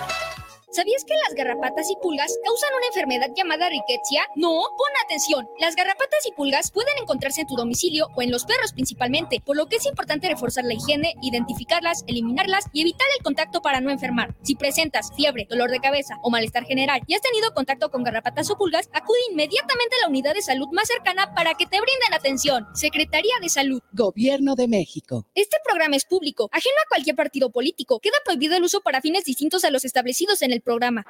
¿Sabías 0.77 1.03
que 1.05 1.15
las 1.15 1.33
garrapatas 1.33 1.89
y 1.89 1.95
pulgas 2.03 2.37
causan 2.45 2.69
una 2.77 2.85
enfermedad 2.85 3.33
llamada 3.35 3.67
riquetia? 3.67 4.29
No, 4.35 4.51
pon 4.77 4.91
atención. 5.05 5.49
Las 5.57 5.75
garrapatas 5.75 6.23
y 6.27 6.33
pulgas 6.33 6.69
pueden 6.69 6.93
encontrarse 7.01 7.41
en 7.41 7.47
tu 7.47 7.55
domicilio 7.55 8.09
o 8.15 8.21
en 8.21 8.29
los 8.29 8.45
perros 8.45 8.73
principalmente, 8.73 9.41
por 9.43 9.57
lo 9.57 9.65
que 9.65 9.77
es 9.77 9.87
importante 9.87 10.29
reforzar 10.29 10.65
la 10.65 10.75
higiene, 10.75 11.15
identificarlas, 11.23 12.03
eliminarlas 12.05 12.65
y 12.73 12.81
evitar 12.81 13.07
el 13.17 13.23
contacto 13.23 13.63
para 13.63 13.81
no 13.81 13.89
enfermar. 13.89 14.35
Si 14.43 14.53
presentas 14.53 15.09
fiebre, 15.15 15.47
dolor 15.49 15.71
de 15.71 15.79
cabeza 15.79 16.19
o 16.21 16.29
malestar 16.29 16.65
general 16.65 17.01
y 17.07 17.15
has 17.15 17.21
tenido 17.21 17.55
contacto 17.55 17.89
con 17.89 18.03
garrapatas 18.03 18.51
o 18.51 18.55
pulgas, 18.55 18.87
acude 18.93 19.17
inmediatamente 19.31 19.95
a 19.95 20.01
la 20.03 20.09
unidad 20.09 20.35
de 20.35 20.43
salud 20.43 20.67
más 20.73 20.87
cercana 20.87 21.33
para 21.33 21.55
que 21.55 21.65
te 21.65 21.81
brinden 21.81 22.13
atención. 22.13 22.67
Secretaría 22.75 23.33
de 23.41 23.49
Salud. 23.49 23.81
Gobierno 23.93 24.53
de 24.53 24.67
México. 24.67 25.25
Este 25.33 25.57
programa 25.63 25.95
es 25.95 26.05
público, 26.05 26.49
ajeno 26.51 26.75
a 26.85 26.89
cualquier 26.89 27.15
partido 27.15 27.49
político. 27.49 27.99
Queda 27.99 28.17
prohibido 28.23 28.55
el 28.55 28.63
uso 28.63 28.81
para 28.81 29.01
fines 29.01 29.25
distintos 29.25 29.63
a 29.63 29.71
los 29.71 29.83
establecidos 29.83 30.43
en 30.43 30.51
el 30.51 30.61
programa. 30.67 31.05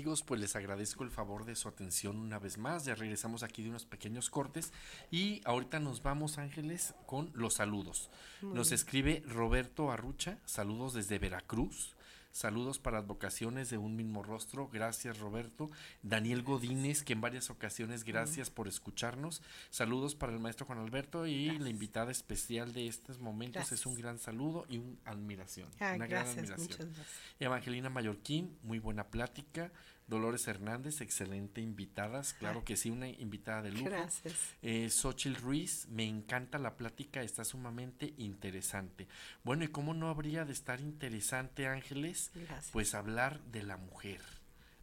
Amigos, 0.00 0.22
pues 0.22 0.40
les 0.40 0.56
agradezco 0.56 1.04
el 1.04 1.10
favor 1.10 1.44
de 1.44 1.54
su 1.54 1.68
atención 1.68 2.16
una 2.16 2.38
vez 2.38 2.56
más. 2.56 2.86
Ya 2.86 2.94
regresamos 2.94 3.42
aquí 3.42 3.62
de 3.62 3.68
unos 3.68 3.84
pequeños 3.84 4.30
cortes 4.30 4.72
y 5.10 5.42
ahorita 5.44 5.78
nos 5.78 6.02
vamos 6.02 6.38
Ángeles 6.38 6.94
con 7.04 7.30
los 7.34 7.52
saludos. 7.54 8.08
Muy 8.40 8.54
Nos 8.54 8.70
bien. 8.70 8.74
escribe 8.76 9.22
Roberto 9.26 9.90
Arrucha, 9.90 10.38
saludos 10.46 10.94
desde 10.94 11.18
Veracruz. 11.18 11.96
Saludos 12.32 12.78
para 12.78 12.98
advocaciones 12.98 13.70
de 13.70 13.78
un 13.78 13.96
mismo 13.96 14.22
rostro. 14.22 14.68
Gracias, 14.68 15.18
Roberto. 15.18 15.70
Daniel 16.02 16.42
Godínez, 16.42 17.02
que 17.02 17.12
en 17.12 17.20
varias 17.20 17.50
ocasiones, 17.50 18.04
gracias 18.04 18.50
por 18.50 18.68
escucharnos. 18.68 19.42
Saludos 19.70 20.14
para 20.14 20.32
el 20.32 20.38
maestro 20.38 20.66
Juan 20.66 20.78
Alberto 20.78 21.26
y 21.26 21.58
la 21.58 21.68
invitada 21.68 22.12
especial 22.12 22.72
de 22.72 22.86
estos 22.86 23.18
momentos. 23.18 23.54
Gracias. 23.54 23.80
Es 23.80 23.86
un 23.86 23.94
gran 23.94 24.18
saludo 24.18 24.64
y 24.68 24.78
una 24.78 24.96
admiración. 25.04 25.68
Ah, 25.80 25.94
una 25.96 26.06
gran 26.06 26.24
gracias, 26.24 26.38
admiración. 26.38 26.68
muchas 26.68 26.86
gracias. 26.86 27.06
Evangelina 27.40 27.90
Mallorquín, 27.90 28.56
muy 28.62 28.78
buena 28.78 29.08
plática. 29.08 29.72
Dolores 30.10 30.46
Hernández, 30.48 31.00
excelente 31.00 31.62
invitadas. 31.62 32.34
Claro 32.34 32.62
que 32.64 32.76
sí, 32.76 32.90
una 32.90 33.08
invitada 33.08 33.62
de 33.62 33.70
lujo. 33.72 33.84
Gracias. 33.86 34.34
Eh, 34.60 34.90
Xochitl 34.90 35.36
Ruiz, 35.40 35.86
me 35.88 36.04
encanta 36.04 36.58
la 36.58 36.76
plática, 36.76 37.22
está 37.22 37.44
sumamente 37.44 38.12
interesante. 38.18 39.08
Bueno, 39.44 39.64
¿y 39.64 39.68
cómo 39.68 39.94
no 39.94 40.08
habría 40.10 40.44
de 40.44 40.52
estar 40.52 40.80
interesante, 40.80 41.66
Ángeles? 41.66 42.30
Gracias. 42.34 42.70
Pues 42.72 42.94
hablar 42.94 43.40
de 43.44 43.62
la 43.62 43.78
mujer, 43.78 44.20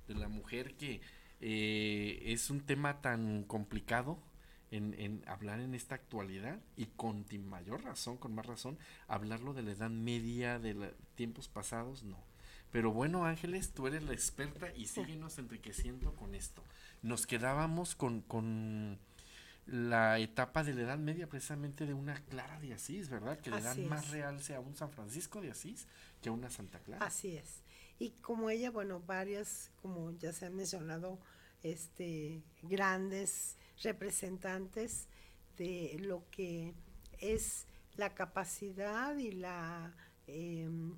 de 0.08 0.16
la 0.16 0.30
mujer 0.30 0.76
que 0.76 1.02
eh, 1.42 2.24
es 2.26 2.50
un 2.50 2.62
tema 2.62 3.02
tan 3.02 3.44
complicado 3.44 4.18
en, 4.72 4.94
en 5.00 5.24
hablar 5.28 5.60
en 5.60 5.76
esta 5.76 5.96
actualidad 5.96 6.60
y 6.76 6.88
con 6.88 7.26
mayor 7.46 7.84
razón, 7.84 8.18
con 8.18 8.34
más 8.34 8.46
razón, 8.46 8.78
hablarlo 9.08 9.54
de 9.54 9.62
la 9.64 9.72
edad 9.72 9.90
media, 9.90 10.58
de 10.60 10.74
la- 10.74 10.92
tiempos 11.16 11.48
pasados, 11.48 12.04
no. 12.04 12.18
Pero 12.72 12.92
bueno, 12.92 13.26
Ángeles, 13.26 13.72
tú 13.72 13.88
eres 13.88 14.04
la 14.04 14.14
experta 14.14 14.72
y 14.76 14.88
síguenos 14.88 15.38
enriqueciendo 15.38 16.14
con 16.14 16.36
esto. 16.36 16.64
Nos 17.02 17.26
quedábamos 17.26 17.96
con, 17.96 18.22
con 18.22 19.00
la 19.66 20.20
etapa 20.20 20.64
de 20.64 20.74
la 20.74 20.82
Edad 20.82 20.98
Media, 20.98 21.28
precisamente 21.28 21.86
de 21.86 21.94
una 21.94 22.16
Clara 22.26 22.60
de 22.60 22.74
Asís, 22.74 23.10
¿verdad? 23.10 23.40
Que 23.40 23.52
le 23.52 23.62
dan 23.62 23.88
más 23.88 24.10
realce 24.10 24.56
a 24.56 24.60
un 24.60 24.76
San 24.76 24.92
Francisco 24.92 25.42
de 25.42 25.52
Asís 25.52 25.88
que 26.22 26.30
a 26.30 26.32
una 26.32 26.50
Santa 26.50 26.80
Clara. 26.80 27.06
Así 27.06 27.36
es. 27.36 27.62
Y 28.00 28.12
como 28.22 28.50
ella, 28.50 28.72
bueno, 28.72 29.02
varias, 29.02 29.72
como 29.82 30.12
ya 30.12 30.32
se 30.32 30.46
han 30.46 30.56
mencionado, 30.56 31.20
este, 31.64 32.44
grandes 32.62 33.58
representantes 33.82 35.08
de 35.58 35.98
lo 36.00 36.24
que 36.30 36.74
es 37.20 37.66
la 37.96 38.14
capacidad 38.14 39.18
y 39.18 39.32
la, 39.32 39.94
em, 40.28 40.96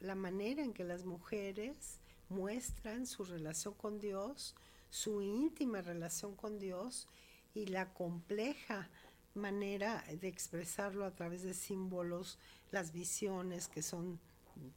la 0.00 0.14
manera 0.14 0.62
en 0.62 0.72
que 0.72 0.84
las 0.84 1.04
mujeres 1.04 2.00
muestran 2.28 3.06
su 3.06 3.24
relación 3.24 3.74
con 3.74 3.98
Dios, 3.98 4.54
su 4.88 5.22
íntima 5.22 5.82
relación 5.82 6.34
con 6.34 6.58
Dios 6.58 7.08
y 7.54 7.66
la 7.66 7.92
compleja 7.92 8.88
manera 9.34 10.04
de 10.20 10.28
expresarlo 10.28 11.04
a 11.04 11.14
través 11.14 11.42
de 11.42 11.54
símbolos, 11.54 12.38
las 12.70 12.92
visiones 12.92 13.68
que 13.68 13.82
son 13.82 14.18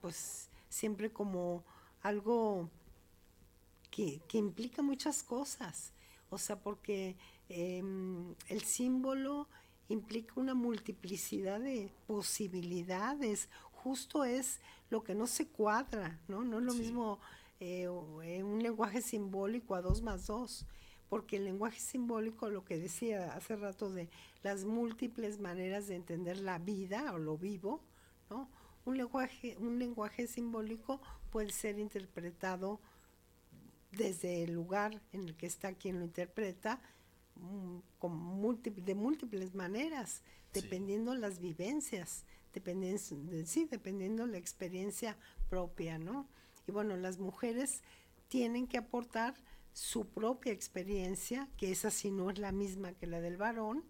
pues 0.02 0.50
siempre 0.70 1.12
como 1.12 1.64
algo 2.02 2.69
que, 3.90 4.21
que 4.28 4.38
implica 4.38 4.82
muchas 4.82 5.24
cosas. 5.24 5.94
O 6.30 6.38
sea, 6.38 6.60
porque 6.60 7.15
em, 7.50 8.34
el 8.48 8.63
símbolo 8.63 9.48
implica 9.90 10.34
una 10.38 10.56
multiplicidad 10.56 11.60
de 11.60 11.92
posibilidades. 12.08 13.50
Justo 13.84 14.23
es 14.23 14.62
lo 14.90 15.04
que 15.04 15.13
no 15.13 15.27
se 15.27 15.48
cuadra, 15.48 16.19
¿no? 16.29 16.44
No 16.44 16.60
es 16.60 16.63
lo 16.63 16.73
mismo 16.73 17.19
eh, 17.60 17.90
eh, 18.23 18.44
un 18.44 18.63
lenguaje 18.63 19.02
simbólico 19.02 19.75
a 19.75 19.81
dos 19.81 20.02
más 20.02 20.25
dos, 20.25 20.65
porque 21.10 21.36
el 21.36 21.44
lenguaje 21.44 21.79
simbólico, 21.79 22.50
lo 22.50 22.63
que 22.63 22.77
decía 22.77 23.34
hace 23.34 23.58
rato 23.58 23.90
de 23.90 24.10
las 24.42 24.63
múltiples 24.63 25.40
maneras 25.40 25.88
de 25.88 25.96
entender 25.96 26.38
la 26.38 26.60
vida 26.60 27.13
o 27.13 27.17
lo 27.17 27.38
vivo, 27.38 27.81
¿no? 28.29 28.50
Un 28.86 28.98
lenguaje, 28.98 29.58
un 29.60 29.79
lenguaje 29.79 30.27
simbólico 30.27 31.02
puede 31.29 31.52
ser 31.52 31.77
interpretado 31.77 32.79
desde 33.92 34.44
el 34.44 34.54
lugar 34.54 35.02
en 35.12 35.23
el 35.23 35.36
que 35.36 35.46
está 35.46 35.73
quien 35.73 36.00
lo 36.00 36.06
interpreta 36.06 36.81
mm, 37.36 37.77
con 38.00 38.42
de 38.75 38.96
múltiples 38.96 39.56
maneras, 39.56 40.21
dependiendo 40.54 41.13
las 41.15 41.40
vivencias, 41.40 42.23
dependiendo, 42.54 42.99
sí, 43.45 43.67
dependiendo 43.69 44.25
la 44.27 44.37
experiencia 44.37 45.17
propia, 45.49 45.97
¿no? 45.97 46.27
Y 46.67 46.71
bueno, 46.71 46.95
las 46.95 47.19
mujeres 47.19 47.81
tienen 48.27 48.67
que 48.67 48.77
aportar 48.77 49.35
su 49.73 50.06
propia 50.06 50.51
experiencia, 50.51 51.49
que 51.58 51.71
esa 51.71 51.91
sí 51.91 52.12
no 52.12 52.29
es 52.29 52.37
la 52.37 52.51
misma 52.51 52.93
que 52.93 53.08
la 53.08 53.21
del 53.21 53.37
varón, 53.37 53.83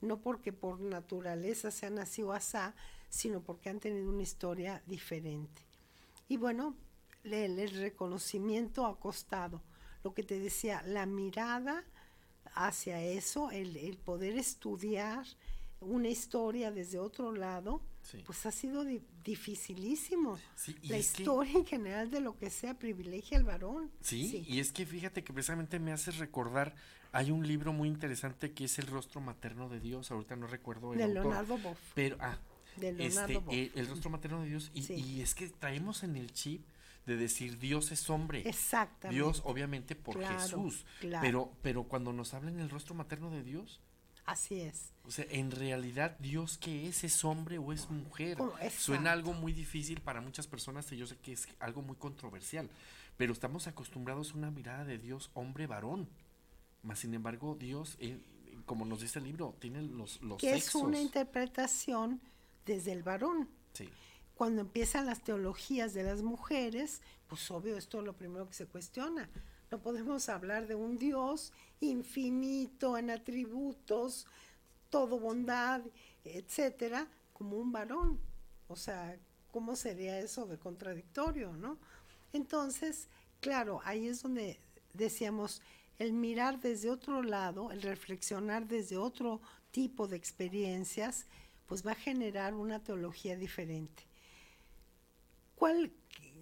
no 0.00 0.20
porque 0.20 0.52
por 0.52 0.80
naturaleza 0.80 1.70
sean 1.70 1.98
así 1.98 2.22
o 2.22 2.32
asá, 2.32 2.74
sino 3.08 3.42
porque 3.42 3.70
han 3.70 3.80
tenido 3.80 4.10
una 4.10 4.22
historia 4.22 4.82
diferente. 4.86 5.62
Y 6.28 6.36
bueno, 6.36 6.76
el, 7.24 7.58
el 7.58 7.70
reconocimiento 7.70 8.86
ha 8.86 8.98
costado. 8.98 9.62
Lo 10.02 10.14
que 10.14 10.22
te 10.22 10.38
decía, 10.38 10.82
la 10.86 11.06
mirada 11.06 11.84
hacia 12.54 13.02
eso, 13.02 13.50
el, 13.50 13.76
el 13.76 13.98
poder 13.98 14.36
estudiar 14.36 15.26
una 15.80 16.08
historia 16.08 16.70
desde 16.70 16.98
otro 16.98 17.32
lado, 17.32 17.80
pues 18.26 18.46
ha 18.46 18.52
sido 18.52 18.84
dificilísimo. 19.24 20.38
la 20.82 20.98
historia 20.98 21.52
en 21.52 21.66
general 21.66 22.10
de 22.10 22.20
lo 22.20 22.36
que 22.36 22.50
sea 22.50 22.78
privilegia 22.78 23.38
al 23.38 23.44
varón. 23.44 23.90
Sí, 24.00 24.44
y 24.46 24.60
es 24.60 24.72
que 24.72 24.86
fíjate 24.86 25.22
que 25.22 25.32
precisamente 25.32 25.78
me 25.78 25.92
hace 25.92 26.10
recordar, 26.12 26.74
hay 27.12 27.30
un 27.30 27.46
libro 27.46 27.72
muy 27.72 27.88
interesante 27.88 28.52
que 28.52 28.64
es 28.64 28.78
El 28.78 28.86
rostro 28.86 29.20
materno 29.20 29.68
de 29.68 29.80
Dios, 29.80 30.10
ahorita 30.10 30.36
no 30.36 30.46
recuerdo 30.46 30.92
el 30.92 30.98
De 30.98 31.08
Leonardo 31.08 31.58
Boff. 31.58 31.78
Pero, 31.94 32.16
ah, 32.20 32.38
de 32.76 32.92
Leonardo 32.92 33.44
este, 33.50 33.78
el, 33.78 33.86
rostro 33.88 34.10
materno 34.10 34.42
de 34.42 34.48
Dios, 34.48 34.70
y, 34.74 34.92
y 34.92 35.20
es 35.20 35.34
que 35.34 35.48
traemos 35.48 36.02
en 36.02 36.16
el 36.16 36.32
chip 36.32 36.62
de 37.06 37.16
decir 37.16 37.58
Dios 37.58 37.92
es 37.92 38.08
hombre. 38.10 38.42
Exactamente. 38.48 39.22
Dios, 39.22 39.42
obviamente, 39.44 39.96
por 39.96 40.22
Jesús. 40.24 40.84
Pero, 41.00 41.52
pero 41.62 41.84
cuando 41.84 42.12
nos 42.12 42.34
hablan 42.34 42.60
el 42.60 42.70
rostro 42.70 42.94
materno 42.94 43.30
de 43.30 43.42
Dios, 43.42 43.80
Así 44.30 44.60
es. 44.60 44.92
O 45.08 45.10
sea, 45.10 45.26
en 45.28 45.50
realidad, 45.50 46.16
¿Dios 46.20 46.56
qué 46.56 46.86
es? 46.86 47.02
¿Es 47.02 47.24
hombre 47.24 47.58
o 47.58 47.72
es 47.72 47.90
mujer? 47.90 48.38
Suena 48.78 49.10
algo 49.10 49.32
muy 49.32 49.52
difícil 49.52 50.00
para 50.00 50.20
muchas 50.20 50.46
personas 50.46 50.92
y 50.92 50.96
yo 50.96 51.04
sé 51.08 51.16
que 51.16 51.32
es 51.32 51.48
algo 51.58 51.82
muy 51.82 51.96
controversial, 51.96 52.70
pero 53.16 53.32
estamos 53.32 53.66
acostumbrados 53.66 54.30
a 54.30 54.34
una 54.34 54.52
mirada 54.52 54.84
de 54.84 54.98
Dios 54.98 55.32
hombre-varón. 55.34 56.08
Más 56.84 57.00
sin 57.00 57.12
embargo, 57.12 57.56
Dios, 57.58 57.96
eh, 57.98 58.20
como 58.66 58.84
nos 58.84 59.00
dice 59.00 59.18
el 59.18 59.24
libro, 59.24 59.56
tiene 59.58 59.82
los, 59.82 60.22
los 60.22 60.38
que 60.38 60.54
es 60.54 60.76
una 60.76 61.00
interpretación 61.00 62.20
desde 62.64 62.92
el 62.92 63.02
varón. 63.02 63.48
Sí. 63.72 63.88
Cuando 64.36 64.60
empiezan 64.60 65.06
las 65.06 65.24
teologías 65.24 65.92
de 65.92 66.04
las 66.04 66.22
mujeres, 66.22 67.02
pues 67.26 67.50
obvio, 67.50 67.76
esto 67.76 67.98
es 67.98 68.04
lo 68.04 68.12
primero 68.12 68.46
que 68.46 68.54
se 68.54 68.66
cuestiona. 68.66 69.28
No 69.70 69.78
podemos 69.78 70.28
hablar 70.28 70.66
de 70.66 70.74
un 70.74 70.98
Dios 70.98 71.52
infinito 71.80 72.98
en 72.98 73.08
atributos, 73.08 74.26
todo 74.90 75.20
bondad, 75.20 75.80
etcétera, 76.24 77.06
como 77.32 77.56
un 77.56 77.70
varón. 77.70 78.18
O 78.66 78.74
sea, 78.74 79.16
¿cómo 79.52 79.76
sería 79.76 80.18
eso 80.18 80.44
de 80.46 80.58
contradictorio, 80.58 81.52
no? 81.52 81.78
Entonces, 82.32 83.08
claro, 83.40 83.80
ahí 83.84 84.08
es 84.08 84.22
donde 84.22 84.58
decíamos 84.92 85.62
el 86.00 86.14
mirar 86.14 86.58
desde 86.60 86.90
otro 86.90 87.22
lado, 87.22 87.70
el 87.70 87.82
reflexionar 87.82 88.66
desde 88.66 88.96
otro 88.96 89.40
tipo 89.70 90.08
de 90.08 90.16
experiencias, 90.16 91.26
pues 91.66 91.86
va 91.86 91.92
a 91.92 91.94
generar 91.94 92.54
una 92.54 92.82
teología 92.82 93.36
diferente. 93.36 94.02
¿Cuál 95.54 95.92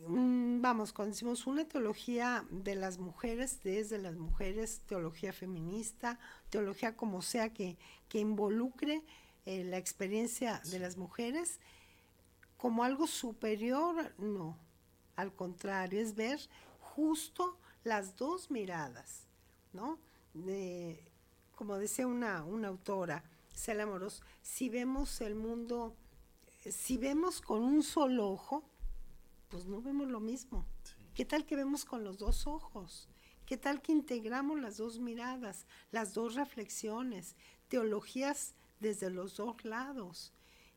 vamos, 0.06 0.92
cuando 0.92 1.12
decimos 1.12 1.46
una 1.46 1.66
teología 1.66 2.44
de 2.50 2.74
las 2.74 2.98
mujeres, 2.98 3.60
desde 3.62 3.98
las 3.98 4.16
mujeres, 4.16 4.80
teología 4.86 5.32
feminista, 5.32 6.18
teología 6.50 6.96
como 6.96 7.22
sea 7.22 7.52
que, 7.52 7.76
que 8.08 8.18
involucre 8.18 9.02
eh, 9.46 9.64
la 9.64 9.78
experiencia 9.78 10.60
de 10.70 10.78
las 10.78 10.96
mujeres, 10.96 11.58
como 12.56 12.84
algo 12.84 13.06
superior, 13.06 14.12
no. 14.18 14.56
Al 15.16 15.32
contrario, 15.32 16.00
es 16.00 16.14
ver 16.14 16.38
justo 16.80 17.56
las 17.84 18.16
dos 18.16 18.50
miradas, 18.50 19.26
¿no? 19.72 19.98
De, 20.34 21.02
como 21.54 21.78
decía 21.78 22.06
una, 22.06 22.44
una 22.44 22.68
autora, 22.68 23.24
Cela 23.54 23.86
Moros, 23.86 24.22
si 24.42 24.68
vemos 24.68 25.20
el 25.20 25.34
mundo, 25.34 25.94
si 26.70 26.98
vemos 26.98 27.40
con 27.40 27.62
un 27.62 27.82
solo 27.82 28.30
ojo, 28.30 28.67
pues 29.48 29.66
no 29.66 29.80
vemos 29.80 30.08
lo 30.08 30.20
mismo. 30.20 30.66
¿Qué 31.14 31.24
tal 31.24 31.46
que 31.46 31.56
vemos 31.56 31.84
con 31.84 32.04
los 32.04 32.18
dos 32.18 32.46
ojos? 32.46 33.08
¿Qué 33.44 33.56
tal 33.56 33.80
que 33.80 33.92
integramos 33.92 34.60
las 34.60 34.76
dos 34.76 35.00
miradas, 35.00 35.66
las 35.90 36.14
dos 36.14 36.34
reflexiones, 36.34 37.34
teologías 37.68 38.54
desde 38.78 39.10
los 39.10 39.36
dos 39.36 39.64
lados? 39.64 40.32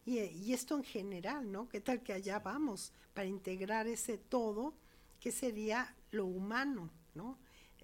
Y, 0.05 0.53
esto 0.53 0.77
en 0.77 0.83
general, 0.83 1.51
¿no? 1.51 1.69
¿Qué 1.69 1.79
tal 1.79 2.01
que 2.01 2.13
allá 2.13 2.39
vamos 2.39 2.91
para 3.13 3.27
integrar 3.27 3.87
ese 3.87 4.17
todo 4.17 4.73
que 5.19 5.31
sería 5.31 5.95
lo 6.09 6.25
humano, 6.25 6.89
¿no? 7.13 7.37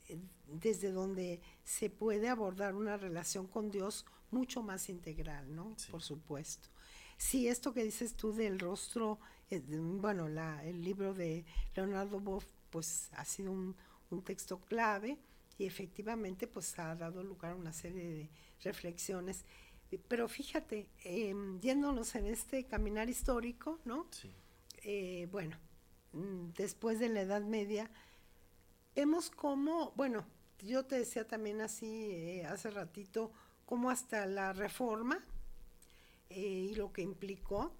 Eh, 0.07 0.17
desde 0.47 0.91
donde 0.91 1.41
se 1.63 1.89
puede 1.89 2.29
abordar 2.29 2.73
una 2.73 2.97
relación 2.97 3.45
con 3.45 3.69
Dios 3.69 4.05
mucho 4.31 4.63
más 4.63 4.89
integral, 4.89 5.53
¿no? 5.53 5.75
Por 5.91 6.01
supuesto. 6.01 6.69
Sí, 7.17 7.47
esto 7.47 7.73
que 7.73 7.83
dices 7.83 8.15
tú 8.15 8.31
del 8.31 8.59
rostro, 8.59 9.19
bueno, 9.49 10.27
la, 10.27 10.63
el 10.65 10.83
libro 10.83 11.13
de 11.13 11.45
Leonardo 11.75 12.19
Boff, 12.19 12.45
pues 12.69 13.09
ha 13.13 13.25
sido 13.25 13.51
un, 13.51 13.75
texto 14.23 14.59
clave 14.59 15.17
y 15.57 15.65
efectivamente 15.65 16.47
pues 16.47 16.77
ha 16.79 16.95
dado 16.95 17.23
lugar 17.23 17.51
a 17.51 17.55
una 17.55 17.73
serie 17.73 18.07
de 18.07 18.29
reflexiones. 18.63 19.43
Pero 20.07 20.27
fíjate, 20.27 20.89
em, 21.03 21.59
yéndonos 21.61 22.15
en 22.15 22.27
este 22.27 22.65
caminar 22.65 23.09
histórico, 23.09 23.79
¿no? 23.85 24.07
Sí. 24.11 24.31
Eh, 24.83 25.27
bueno, 25.31 25.57
mm, 26.13 26.49
después 26.55 26.99
de 26.99 27.09
la 27.09 27.21
Edad 27.21 27.41
Media, 27.41 27.89
vemos 28.95 29.29
cómo, 29.29 29.91
bueno, 29.95 30.25
yo 30.59 30.85
te 30.85 30.97
decía 30.97 31.27
también 31.27 31.61
así 31.61 32.11
eh, 32.11 32.45
hace 32.45 32.69
ratito, 32.71 33.31
cómo 33.65 33.89
hasta 33.89 34.25
la 34.25 34.53
reforma, 34.53 35.23
eh, 36.29 36.69
y 36.71 36.75
lo 36.75 36.91
que 36.91 37.01
implicó 37.01 37.73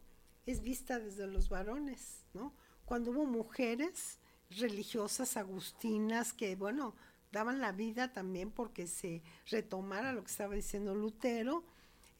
es 0.48 0.64
vista 0.64 0.98
desde 0.98 1.28
los 1.28 1.50
varones, 1.50 2.24
¿no? 2.34 2.54
Cuando 2.86 3.12
hubo 3.12 3.26
mujeres 3.26 4.18
religiosas 4.50 5.36
agustinas 5.36 6.32
que, 6.34 6.56
bueno, 6.56 6.96
daban 7.34 7.60
la 7.60 7.74
vida 7.74 8.14
también 8.14 8.50
porque 8.50 8.88
se 8.88 9.22
retomara 9.48 10.14
lo 10.14 10.24
que 10.24 10.32
estaba 10.32 10.56
diciendo 10.56 10.96
Lutero 10.96 11.66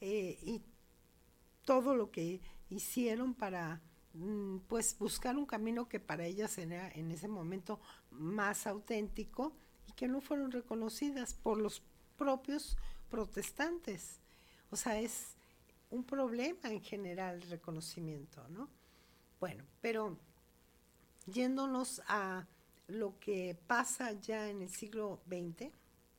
eh, 0.02 0.38
y 0.42 0.62
todo 1.64 1.96
lo 1.96 2.10
que 2.10 2.42
hicieron 2.68 3.32
para 3.34 3.80
mm, 4.12 4.58
pues 4.68 4.96
buscar 4.98 5.38
un 5.38 5.46
camino 5.46 5.88
que 5.88 5.98
para 5.98 6.26
ellas 6.26 6.58
era 6.58 6.90
en 6.90 7.10
ese 7.10 7.28
momento 7.28 7.80
más 8.10 8.66
auténtico 8.66 9.56
y 9.86 9.92
que 9.92 10.06
no 10.06 10.20
fueron 10.20 10.52
reconocidas 10.52 11.32
por 11.32 11.56
los 11.56 11.82
propios 12.16 12.76
protestantes. 13.08 14.20
O 14.70 14.76
sea, 14.76 15.00
es 15.00 15.37
un 15.90 16.04
problema 16.04 16.70
en 16.70 16.82
general 16.82 17.36
el 17.36 17.50
reconocimiento, 17.50 18.46
¿no? 18.48 18.68
Bueno, 19.40 19.64
pero 19.80 20.18
yéndonos 21.26 22.02
a 22.06 22.46
lo 22.88 23.18
que 23.18 23.56
pasa 23.66 24.12
ya 24.12 24.48
en 24.48 24.62
el 24.62 24.70
siglo 24.70 25.20
XX, 25.28 25.70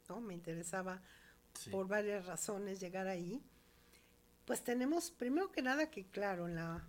¿no? 0.07 0.21
Me 0.21 0.33
interesaba 0.33 1.01
por 1.71 1.87
varias 1.87 2.25
razones 2.25 2.79
llegar 2.79 3.07
ahí. 3.07 3.41
Pues 4.45 4.63
tenemos 4.63 5.11
primero 5.11 5.51
que 5.51 5.61
nada 5.61 5.89
que 5.89 6.05
claro, 6.05 6.47
en 6.47 6.55
la 6.55 6.87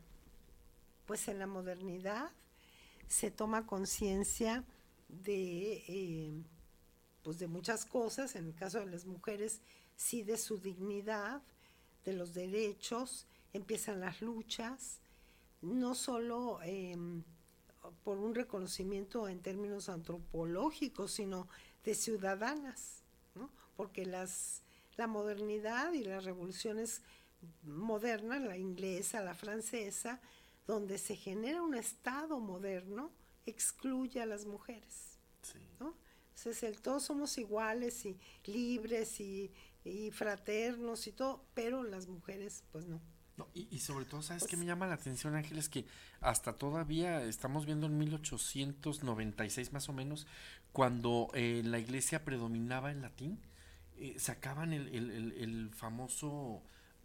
pues 1.07 1.26
en 1.26 1.41
la 1.41 1.47
modernidad 1.49 2.31
se 3.09 3.33
toma 3.33 3.66
conciencia 3.66 4.64
de 5.09 5.83
eh, 5.89 6.45
pues 7.22 7.39
de 7.39 7.49
muchas 7.49 7.85
cosas, 7.85 8.37
en 8.37 8.47
el 8.47 8.55
caso 8.55 8.78
de 8.78 8.87
las 8.87 9.05
mujeres 9.07 9.61
sí 9.97 10.22
de 10.22 10.39
su 10.39 10.59
dignidad, 10.59 11.43
de 12.05 12.12
los 12.12 12.34
derechos, 12.34 13.26
empiezan 13.53 14.01
las 14.01 14.22
luchas, 14.22 15.01
no 15.62 15.94
solo 15.94 16.61
em, 16.62 17.22
por 18.05 18.18
un 18.18 18.34
reconocimiento 18.34 19.28
en 19.28 19.40
términos 19.40 19.88
antropológicos, 19.88 21.12
sino 21.12 21.48
de 21.84 21.94
ciudadanas, 21.94 23.03
¿no? 23.34 23.51
porque 23.76 24.07
las, 24.07 24.62
la 24.96 25.07
modernidad 25.07 25.92
y 25.92 26.05
las 26.05 26.24
revoluciones 26.24 27.03
modernas, 27.62 28.42
la 28.42 28.57
inglesa, 28.57 29.20
la 29.22 29.34
francesa, 29.34 30.20
donde 30.66 30.98
se 30.98 31.16
genera 31.16 31.62
un 31.62 31.74
Estado 31.74 32.38
moderno, 32.38 33.11
excluye 33.46 34.20
a 34.20 34.26
las 34.26 34.46
mujeres. 34.46 35.18
¿no? 35.78 35.94
Entonces, 36.36 36.62
el, 36.62 36.80
todos 36.80 37.03
somos 37.03 37.36
iguales 37.38 38.05
y 38.07 38.18
libres 38.44 39.20
y 39.20 39.51
y 39.85 40.11
fraternos 40.11 41.07
y 41.07 41.12
todo, 41.12 41.45
pero 41.55 41.83
las 41.83 42.07
mujeres 42.07 42.64
pues 42.72 42.87
no. 42.87 43.01
no 43.37 43.49
y, 43.55 43.78
sobre 43.78 44.05
todo, 44.05 44.22
¿sabes 44.22 44.45
qué 44.47 44.57
me 44.57 44.66
llama 44.66 44.87
la 44.87 44.95
atención, 44.95 45.35
Ángeles? 45.35 45.68
Que 45.68 45.87
hasta 46.20 46.53
todavía 46.55 47.22
estamos 47.22 47.64
viendo 47.66 47.87
en 47.87 47.99
1896 47.99 49.72
más 49.72 49.89
o 49.89 49.93
menos, 49.93 50.26
cuando 50.72 51.28
eh, 51.35 51.62
la 51.64 51.78
iglesia 51.78 52.24
predominaba 52.24 52.91
el 52.91 53.01
latín, 53.03 53.39
eh, 53.97 54.16
sacaban 54.18 54.72
el, 54.72 54.89
el- 54.89 55.11
el- 55.11 55.33
el 55.33 55.70
famoso, 55.74 56.62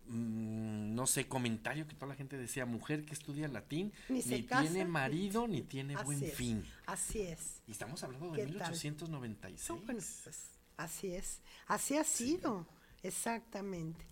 mm, 0.07 0.93
no 0.95 1.07
sé, 1.07 1.28
comentario 1.28 1.88
que 1.88 1.95
toda 1.95 2.07
la 2.07 2.15
gente 2.15 2.38
decía, 2.38 2.65
mujer 2.65 3.05
que 3.05 3.13
estudia 3.13 3.47
latín, 3.47 3.91
Ni 4.09 4.21
ni, 4.23 4.43
casa, 4.43 4.61
tiene 4.61 4.86
marido, 4.86 5.47
ni 5.47 5.61
tiene 5.61 5.95
buen 6.03 6.23
es, 6.23 6.34
fin. 6.36 6.63
Así 6.86 7.21
es. 7.21 7.61
Y 7.67 7.71
estamos 7.71 8.03
hablando 8.03 8.32
de 8.32 8.45
¿Qué 8.45 8.53
tal? 8.53 8.71
1896. 8.71 9.69
No, 9.69 9.76
bueno, 9.86 10.01
pues 10.23 10.51
así 10.78 11.13
es, 11.13 11.41
así 11.67 11.97
ha 11.97 12.03
sido, 12.03 12.67
exactamente. 13.03 14.05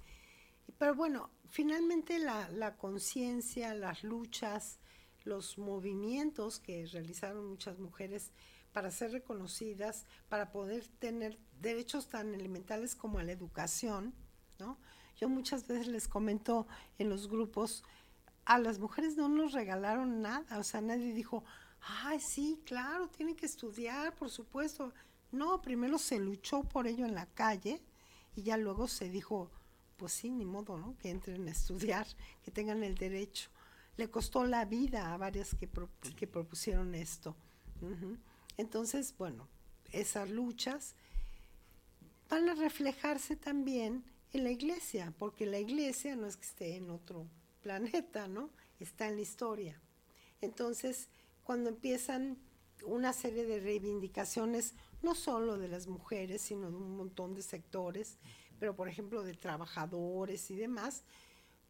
Pero 0.78 0.96
bueno, 0.96 1.30
finalmente 1.50 2.20
la, 2.20 2.50
la 2.50 2.78
conciencia, 2.78 3.74
las 3.74 4.04
luchas, 4.04 4.80
los 5.24 5.58
movimientos 5.58 6.60
que 6.60 6.86
realizaron 6.86 7.48
muchas 7.48 7.80
mujeres 7.80 8.32
para 8.74 8.92
ser 8.92 9.12
reconocidas, 9.12 10.06
para 10.30 10.52
poder 10.52 10.88
tener 11.00 11.38
derechos 11.62 12.08
tan 12.10 12.34
elementales 12.34 12.96
como 12.96 13.20
a 13.20 13.24
la 13.24 13.32
educación, 13.32 14.14
¿no? 14.60 14.78
Yo 15.16 15.30
muchas 15.30 15.68
veces 15.68 15.88
les 15.88 16.08
comento 16.08 16.68
en 16.98 17.10
los 17.10 17.30
grupos, 17.30 17.84
a 18.46 18.58
las 18.58 18.80
mujeres 18.80 19.16
no 19.16 19.30
nos 19.30 19.54
regalaron 19.54 20.22
nada, 20.22 20.58
o 20.58 20.64
sea, 20.64 20.82
nadie 20.82 21.14
dijo, 21.14 21.44
ay, 21.80 22.20
sí, 22.20 22.62
claro, 22.66 23.08
tienen 23.10 23.36
que 23.36 23.46
estudiar, 23.46 24.16
por 24.16 24.30
supuesto. 24.30 24.92
No, 25.34 25.64
primero 25.64 25.98
se 25.98 26.20
luchó 26.20 26.62
por 26.64 26.86
ello 26.86 27.08
en 27.08 27.16
la 27.16 27.26
calle 27.26 27.82
y 28.36 28.44
ya 28.44 28.56
luego 28.56 28.88
se 28.88 29.10
dijo, 29.10 29.50
pues 29.98 30.14
sí, 30.14 30.30
ni 30.30 30.46
modo, 30.46 30.78
¿no? 30.78 30.96
Que 31.00 31.10
entren 31.10 31.48
a 31.48 31.52
estudiar, 31.52 32.06
que 32.46 32.52
tengan 32.52 32.84
el 32.84 32.94
derecho. 32.94 33.50
Le 33.98 34.12
costó 34.12 34.46
la 34.46 34.66
vida 34.66 35.12
a 35.12 35.18
varias 35.18 35.56
que, 35.56 35.68
que 36.16 36.28
propusieron 36.28 36.94
esto. 36.94 37.36
Entonces, 38.58 39.16
bueno, 39.18 39.48
esas 39.92 40.30
luchas 40.30 40.96
van 42.30 42.48
a 42.48 42.54
reflejarse 42.54 43.36
también 43.36 44.04
en 44.34 44.44
la 44.44 44.52
iglesia, 44.52 45.14
porque 45.18 45.48
la 45.48 45.60
iglesia 45.60 46.16
no 46.16 46.28
es 46.28 46.38
que 46.38 46.46
esté 46.46 46.76
en 46.76 46.92
otro 46.92 47.28
planeta, 47.64 48.28
¿no? 48.28 48.52
Está 48.80 49.08
en 49.08 49.16
la 49.16 49.22
historia. 49.22 49.82
Entonces, 50.42 51.10
cuando 51.44 51.70
empiezan 51.70 52.38
una 52.86 53.14
serie 53.14 53.46
de 53.46 53.60
reivindicaciones, 53.60 54.76
no 55.04 55.14
solo 55.14 55.58
de 55.58 55.68
las 55.68 55.88
mujeres, 55.88 56.42
sino 56.42 56.72
de 56.72 56.78
un 56.78 56.98
montón 56.98 57.36
de 57.36 57.42
sectores, 57.42 58.18
pero 58.60 58.76
por 58.76 58.88
ejemplo 58.88 59.24
de 59.24 59.34
trabajadores 59.34 60.50
y 60.50 60.56
demás, 60.56 61.04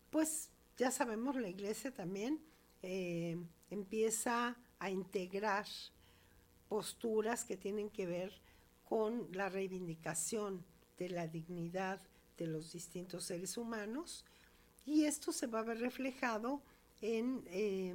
pues 0.10 0.50
ya 0.78 0.92
sabemos, 0.92 1.36
la 1.36 1.50
iglesia 1.50 1.92
también 1.92 2.40
eh, 2.84 3.38
empieza 3.70 4.56
a 4.80 4.90
integrar 4.90 5.66
posturas 6.70 7.44
que 7.44 7.58
tienen 7.58 7.90
que 7.90 8.06
ver 8.06 8.32
con 8.84 9.28
la 9.32 9.50
reivindicación 9.50 10.64
de 10.98 11.10
la 11.10 11.28
dignidad 11.28 12.02
de 12.38 12.48
los 12.48 12.72
distintos 12.72 13.26
seres 13.26 13.58
humanos 13.58 14.26
y 14.86 15.06
esto 15.06 15.32
se 15.32 15.48
va 15.48 15.60
a 15.60 15.64
ver 15.64 15.80
reflejado 15.80 16.62
en, 17.02 17.44
eh, 17.48 17.94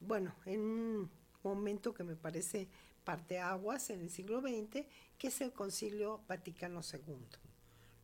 bueno, 0.00 0.34
en 0.46 0.60
un 0.60 1.10
momento 1.42 1.92
que 1.92 2.04
me 2.04 2.16
parece 2.16 2.68
parteaguas 3.04 3.90
en 3.90 4.00
el 4.00 4.10
siglo 4.10 4.40
XX, 4.40 4.86
que 5.18 5.28
es 5.28 5.40
el 5.40 5.52
Concilio 5.52 6.22
Vaticano 6.28 6.80
II. 6.80 7.16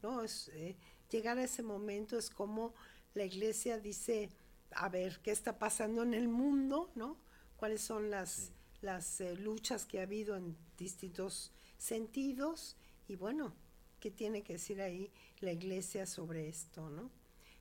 ¿no? 0.02 0.22
Es, 0.22 0.48
eh, 0.54 0.76
llegar 1.10 1.38
a 1.38 1.44
ese 1.44 1.62
momento 1.62 2.18
es 2.18 2.30
como 2.30 2.74
la 3.14 3.24
iglesia 3.24 3.78
dice, 3.78 4.30
a 4.72 4.88
ver, 4.88 5.20
¿qué 5.22 5.30
está 5.30 5.58
pasando 5.58 6.02
en 6.02 6.14
el 6.14 6.28
mundo? 6.28 6.90
¿no? 6.94 7.16
¿Cuáles 7.56 7.80
son 7.80 8.10
las, 8.10 8.52
las 8.80 9.20
eh, 9.20 9.36
luchas 9.36 9.86
que 9.86 10.00
ha 10.00 10.02
habido 10.02 10.36
en 10.36 10.56
distintos 10.76 11.52
sentidos? 11.78 12.76
Y 13.08 13.16
bueno, 13.16 13.54
¿qué 14.00 14.10
tiene 14.10 14.42
que 14.42 14.54
decir 14.54 14.80
ahí 14.80 15.10
la 15.40 15.52
iglesia 15.52 16.06
sobre 16.06 16.48
esto? 16.48 16.90
¿no? 16.90 17.10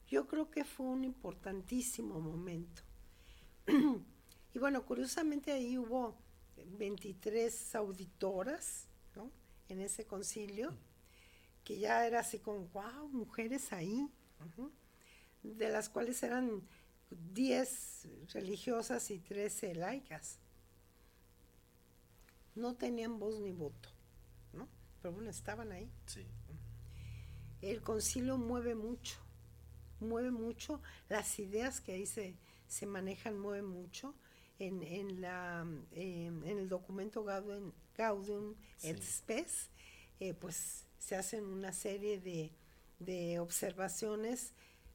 Yo 0.07 0.27
creo 0.27 0.49
que 0.51 0.63
fue 0.63 0.85
un 0.85 1.03
importantísimo 1.03 2.19
momento. 2.19 2.83
y 4.53 4.59
bueno, 4.59 4.85
curiosamente 4.85 5.51
ahí 5.51 5.77
hubo 5.77 6.17
23 6.65 7.75
auditoras 7.75 8.87
¿no? 9.15 9.31
en 9.69 9.81
ese 9.81 10.05
concilio, 10.05 10.73
que 11.63 11.79
ya 11.79 12.05
era 12.05 12.21
así 12.21 12.39
como, 12.39 12.67
wow, 12.67 13.09
mujeres 13.09 13.73
ahí, 13.73 14.09
de 15.43 15.69
las 15.69 15.89
cuales 15.89 16.21
eran 16.23 16.61
10 17.09 18.07
religiosas 18.33 19.11
y 19.11 19.19
13 19.19 19.75
laicas. 19.75 20.39
No 22.55 22.75
tenían 22.75 23.19
voz 23.19 23.39
ni 23.39 23.51
voto, 23.51 23.89
¿no? 24.53 24.67
Pero 25.01 25.13
bueno, 25.13 25.29
estaban 25.29 25.71
ahí. 25.71 25.91
Sí. 26.07 26.25
El 27.61 27.81
concilio 27.81 28.37
mueve 28.37 28.75
mucho, 28.75 29.17
mueve 29.99 30.31
mucho, 30.31 30.81
las 31.09 31.39
ideas 31.39 31.81
que 31.81 31.93
ahí 31.93 32.05
se, 32.05 32.35
se 32.67 32.85
manejan 32.85 33.37
mueven 33.37 33.65
mucho. 33.65 34.15
En, 34.59 34.81
en, 34.81 35.21
la, 35.21 35.67
eh, 35.91 36.25
en 36.25 36.57
el 36.57 36.67
documento 36.67 37.23
Gaudium, 37.23 37.71
Gaudium 37.95 38.55
et. 38.81 39.01
Spes, 39.01 39.69
eh, 40.19 40.33
pues 40.33 40.85
se 40.97 41.15
hacen 41.15 41.45
una 41.45 41.71
serie 41.71 42.19
de, 42.19 42.51
de 42.99 43.39
observaciones 43.39 44.53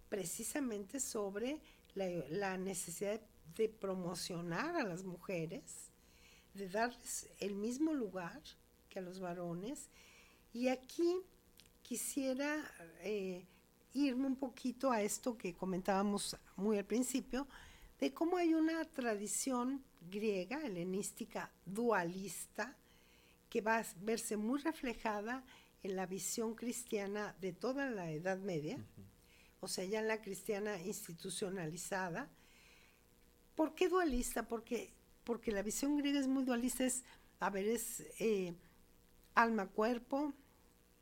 precisamente 0.08 0.98
sobre 0.98 1.60
la, 1.94 2.06
la 2.28 2.58
necesidad 2.58 3.20
de 3.56 3.68
promocionar 3.68 4.76
a 4.76 4.84
las 4.84 5.04
mujeres, 5.04 5.90
de 6.54 6.68
darles 6.68 7.28
el 7.38 7.54
mismo 7.54 7.94
lugar 7.94 8.40
que 8.88 8.98
a 8.98 9.02
los 9.02 9.20
varones. 9.20 9.88
Y 10.52 10.68
aquí 10.68 11.20
quisiera 11.82 12.62
eh, 13.02 13.46
irme 13.94 14.26
un 14.26 14.36
poquito 14.36 14.90
a 14.90 15.02
esto 15.02 15.36
que 15.36 15.54
comentábamos 15.54 16.36
muy 16.56 16.78
al 16.78 16.84
principio, 16.84 17.46
de 18.02 18.12
cómo 18.12 18.36
hay 18.36 18.52
una 18.52 18.84
tradición 18.84 19.80
griega, 20.10 20.60
helenística, 20.66 21.52
dualista, 21.64 22.76
que 23.48 23.60
va 23.60 23.78
a 23.78 23.86
verse 24.00 24.36
muy 24.36 24.58
reflejada 24.58 25.44
en 25.84 25.94
la 25.94 26.06
visión 26.06 26.56
cristiana 26.56 27.36
de 27.40 27.52
toda 27.52 27.88
la 27.90 28.10
Edad 28.10 28.38
Media, 28.38 28.84
o 29.60 29.68
sea, 29.68 29.84
ya 29.84 30.02
la 30.02 30.20
cristiana 30.20 30.82
institucionalizada. 30.82 32.28
¿Por 33.54 33.72
qué 33.76 33.88
dualista? 33.88 34.48
Porque, 34.48 34.92
porque 35.22 35.52
la 35.52 35.62
visión 35.62 35.96
griega 35.96 36.18
es 36.18 36.26
muy 36.26 36.42
dualista, 36.42 36.84
es, 36.84 37.04
a 37.38 37.50
ver, 37.50 37.68
es 37.68 38.00
eh, 38.18 38.52
alma-cuerpo, 39.36 40.34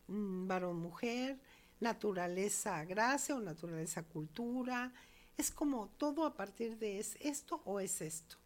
mm, 0.08 0.46
varón-mujer, 0.46 1.38
naturaleza-gracia 1.80 3.36
o 3.36 3.40
naturaleza-cultura. 3.40 4.92
Es 5.36 5.50
como 5.50 5.88
todo 5.98 6.24
a 6.24 6.34
partir 6.34 6.78
de 6.78 6.98
es 6.98 7.16
esto 7.20 7.62
o 7.64 7.80
es 7.80 8.00
esto. 8.00 8.36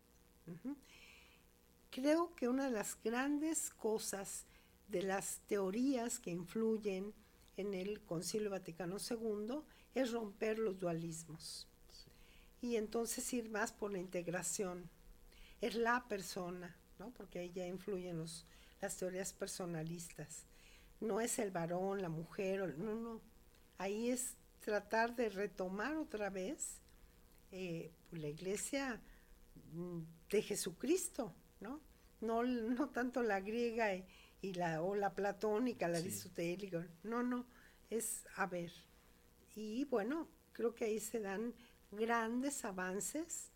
Creo 1.90 2.34
que 2.34 2.48
una 2.48 2.66
de 2.66 2.70
las 2.70 2.98
grandes 3.02 3.70
cosas 3.70 4.46
de 4.88 5.02
las 5.02 5.38
teorías 5.46 6.18
que 6.18 6.30
influyen 6.30 7.14
en 7.56 7.74
el 7.74 8.00
Concilio 8.02 8.50
Vaticano 8.50 8.96
II 8.98 9.60
es 9.94 10.12
romper 10.12 10.58
los 10.58 10.78
dualismos 10.78 11.68
y 12.64 12.76
entonces 12.76 13.30
ir 13.34 13.50
más 13.50 13.72
por 13.72 13.92
la 13.92 13.98
integración. 13.98 14.88
Es 15.60 15.74
la 15.74 16.08
persona, 16.08 16.74
¿no? 16.98 17.10
porque 17.10 17.38
ahí 17.40 17.52
ya 17.52 17.66
influyen 17.66 18.16
los, 18.16 18.46
las 18.80 18.96
teorías 18.96 19.34
personalistas. 19.34 20.46
No 20.98 21.20
es 21.20 21.38
el 21.38 21.50
varón, 21.50 22.00
la 22.00 22.08
mujer, 22.08 22.78
no, 22.78 22.94
no. 22.94 23.20
Ahí 23.76 24.08
es 24.08 24.36
tratar 24.64 25.14
de 25.16 25.28
retomar 25.28 25.96
otra 25.96 26.30
vez 26.30 26.80
eh, 27.52 27.92
la 28.12 28.28
iglesia 28.28 29.00
mm, 29.74 30.00
de 30.30 30.42
Jesucristo, 30.42 31.34
¿no? 31.60 31.80
No, 32.20 32.42
no 32.44 32.88
tanto 32.90 33.22
la 33.22 33.40
griega 33.40 33.94
y, 33.94 34.06
y 34.42 34.54
la, 34.54 34.82
o 34.82 34.94
la 34.96 35.14
platónica, 35.14 35.88
la 35.88 35.98
Sí. 35.98 36.04
aristotélica, 36.08 36.86
no, 37.02 37.22
no, 37.22 37.46
es 37.90 38.26
a 38.36 38.46
ver. 38.46 38.72
Y 39.54 39.84
bueno, 39.86 40.28
creo 40.52 40.74
que 40.74 40.86
ahí 40.86 41.00
se 41.00 41.20
dan 41.20 41.54
grandes 41.92 42.64
avances 42.64 43.52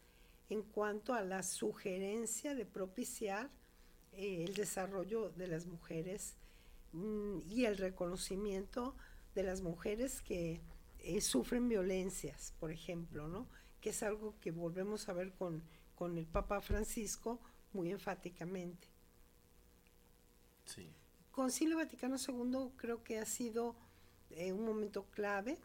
en 0.50 0.62
cuanto 0.62 1.14
a 1.14 1.22
la 1.22 1.42
sugerencia 1.42 2.54
de 2.54 2.64
propiciar 2.66 3.50
eh, 4.12 4.44
el 4.44 4.54
desarrollo 4.54 5.30
de 5.30 5.48
las 5.48 5.66
mujeres 5.66 6.36
mm, 6.92 7.40
y 7.48 7.64
el 7.66 7.76
reconocimiento 7.78 8.96
de 9.34 9.42
las 9.42 9.60
mujeres 9.62 10.22
que 10.22 10.60
eh, 11.00 11.20
sufren 11.20 11.68
violencias, 11.68 12.54
por 12.58 12.70
ejemplo, 12.70 13.28
¿no? 13.28 13.46
que 13.80 13.90
es 13.90 14.02
algo 14.02 14.34
que 14.40 14.50
volvemos 14.50 15.08
a 15.08 15.12
ver 15.12 15.32
con, 15.32 15.62
con 15.94 16.18
el 16.18 16.26
Papa 16.26 16.60
Francisco 16.60 17.40
muy 17.72 17.90
enfáticamente. 17.90 18.88
Sí. 20.64 20.90
Concilio 21.30 21.76
Vaticano 21.76 22.16
II 22.16 22.72
creo 22.76 23.04
que 23.04 23.18
ha 23.18 23.24
sido 23.24 23.76
eh, 24.30 24.52
un 24.52 24.64
momento 24.64 25.04
clave. 25.10 25.58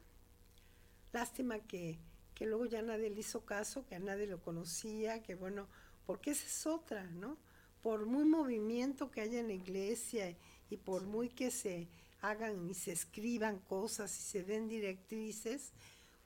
Lástima 1.11 1.59
que, 1.59 1.99
que 2.35 2.45
luego 2.45 2.65
ya 2.65 2.81
nadie 2.81 3.09
le 3.09 3.19
hizo 3.19 3.45
caso, 3.45 3.85
que 3.85 3.95
a 3.95 3.99
nadie 3.99 4.27
lo 4.27 4.39
conocía, 4.41 5.21
que 5.23 5.35
bueno, 5.35 5.67
porque 6.05 6.31
esa 6.31 6.45
es 6.45 6.67
otra, 6.67 7.05
¿no? 7.07 7.37
Por 7.81 8.05
muy 8.05 8.23
movimiento 8.23 9.11
que 9.11 9.21
haya 9.21 9.39
en 9.39 9.47
la 9.47 9.53
iglesia 9.53 10.35
y 10.69 10.77
por 10.77 11.03
muy 11.03 11.29
que 11.29 11.51
se 11.51 11.87
hagan 12.23 12.69
y 12.69 12.73
se 12.73 12.93
escriban 12.93 13.59
cosas 13.59 14.17
y 14.17 14.21
se 14.21 14.43
den 14.43 14.69
directrices, 14.69 15.73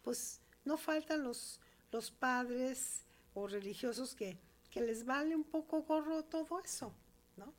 pues 0.04 0.40
no 0.64 0.78
faltan 0.78 1.24
los, 1.24 1.60
los 1.92 2.12
padres 2.12 3.04
o 3.34 3.48
religiosos 3.48 4.14
que, 4.14 4.38
que 4.70 4.80
les 4.82 5.06
vale 5.06 5.36
un 5.36 5.44
poco 5.44 5.82
gorro 5.82 6.24
todo 6.24 6.60
eso, 6.60 6.94
¿no? 7.36 7.52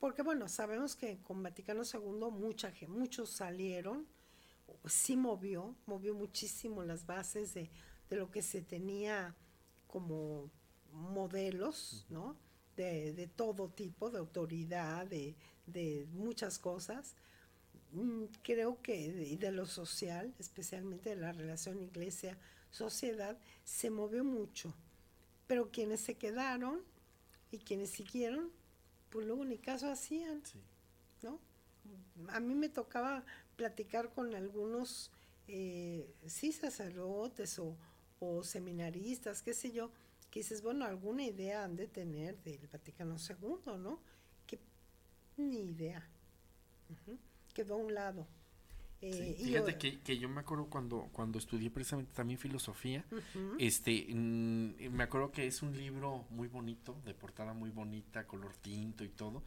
Porque 0.00 0.22
bueno, 0.22 0.48
sabemos 0.48 0.96
que 0.96 1.18
con 1.22 1.42
Vaticano 1.42 1.82
II 1.84 2.30
mucha, 2.32 2.72
muchos 2.88 3.30
salieron, 3.30 4.06
sí 4.86 5.16
movió, 5.16 5.76
movió 5.86 6.12
muchísimo 6.12 6.82
las 6.82 7.06
bases 7.06 7.54
de, 7.54 7.70
de 8.10 8.16
lo 8.16 8.30
que 8.32 8.42
se 8.42 8.62
tenía 8.62 9.34
como 9.86 10.50
modelos, 10.92 12.04
¿no? 12.10 12.36
De, 12.76 13.12
de, 13.12 13.28
todo 13.28 13.70
tipo, 13.70 14.10
de 14.10 14.18
autoridad, 14.18 15.06
de, 15.06 15.36
de 15.66 16.06
muchas 16.10 16.58
cosas. 16.58 17.14
Mm, 17.92 18.24
creo 18.42 18.80
que 18.82 19.12
de, 19.12 19.36
de, 19.36 19.52
lo 19.52 19.66
social, 19.66 20.34
especialmente 20.38 21.10
de 21.10 21.16
la 21.16 21.32
relación 21.32 21.80
iglesia-sociedad, 21.82 23.38
se 23.64 23.90
movió 23.90 24.24
mucho. 24.24 24.74
Pero 25.46 25.70
quienes 25.70 26.00
se 26.00 26.16
quedaron 26.16 26.82
y 27.50 27.58
quienes 27.58 27.90
siguieron, 27.90 28.50
pues 29.10 29.26
luego 29.26 29.44
ni 29.44 29.58
caso 29.58 29.88
hacían, 29.90 30.42
Sí. 30.44 30.60
¿no? 31.22 31.40
A 32.28 32.40
mí 32.40 32.54
me 32.54 32.68
tocaba 32.68 33.24
platicar 33.56 34.12
con 34.12 34.34
algunos, 34.34 35.12
eh, 35.48 36.12
sí, 36.26 36.52
sacerdotes 36.52 37.58
o, 37.58 37.76
o 38.20 38.42
seminaristas, 38.42 39.42
qué 39.42 39.54
sé 39.54 39.70
yo, 39.72 39.92
que 40.30 40.40
dices, 40.40 40.62
bueno, 40.62 40.84
alguna 40.84 41.24
idea 41.24 41.64
han 41.64 41.76
de 41.76 41.86
tener 41.86 42.42
del 42.42 42.66
Vaticano 42.68 43.16
II, 43.18 43.78
¿no? 43.78 44.00
Que 44.46 44.58
ni 45.36 45.60
idea. 45.60 46.06
Ujú. 46.90 47.18
Quedó 47.56 47.74
a 47.74 47.78
un 47.78 47.94
lado. 47.94 48.26
Eh, 49.00 49.34
Sí, 49.38 49.44
Fíjate 49.46 49.76
que, 49.78 50.00
que 50.00 50.18
yo 50.18 50.28
me 50.28 50.40
acuerdo 50.40 50.66
cuando, 50.66 51.08
cuando 51.12 51.38
estudié 51.38 51.70
precisamente 51.70 52.12
también 52.14 52.38
filosofía, 52.38 53.02
este, 53.58 54.06
mm, 54.10 54.90
me 54.90 55.04
acuerdo 55.04 55.32
que 55.32 55.46
es 55.46 55.62
un 55.62 55.74
libro 55.76 56.26
muy 56.30 56.48
bonito, 56.48 56.96
de 57.04 57.14
portada 57.14 57.54
muy 57.54 57.70
bonita, 57.70 58.26
color 58.26 58.54
tinto 58.56 59.04
y 59.04 59.08
todo, 59.08 59.42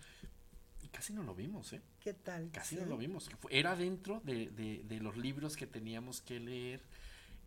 y 0.84 0.88
casi 0.88 1.14
no 1.14 1.22
lo 1.24 1.36
vimos, 1.36 1.72
¿eh? 1.74 1.82
¿Qué 2.00 2.14
tal? 2.16 2.50
Casi 2.52 2.76
Sí. 2.76 2.82
no 2.82 2.88
lo 2.88 2.98
vimos. 2.98 3.30
Era 3.52 3.76
dentro 3.76 4.22
de, 4.24 4.50
de- 4.50 4.84
de 4.88 5.00
los 5.02 5.16
libros 5.18 5.56
que 5.56 5.68
teníamos 5.68 6.22
que 6.22 6.40
leer, 6.40 6.82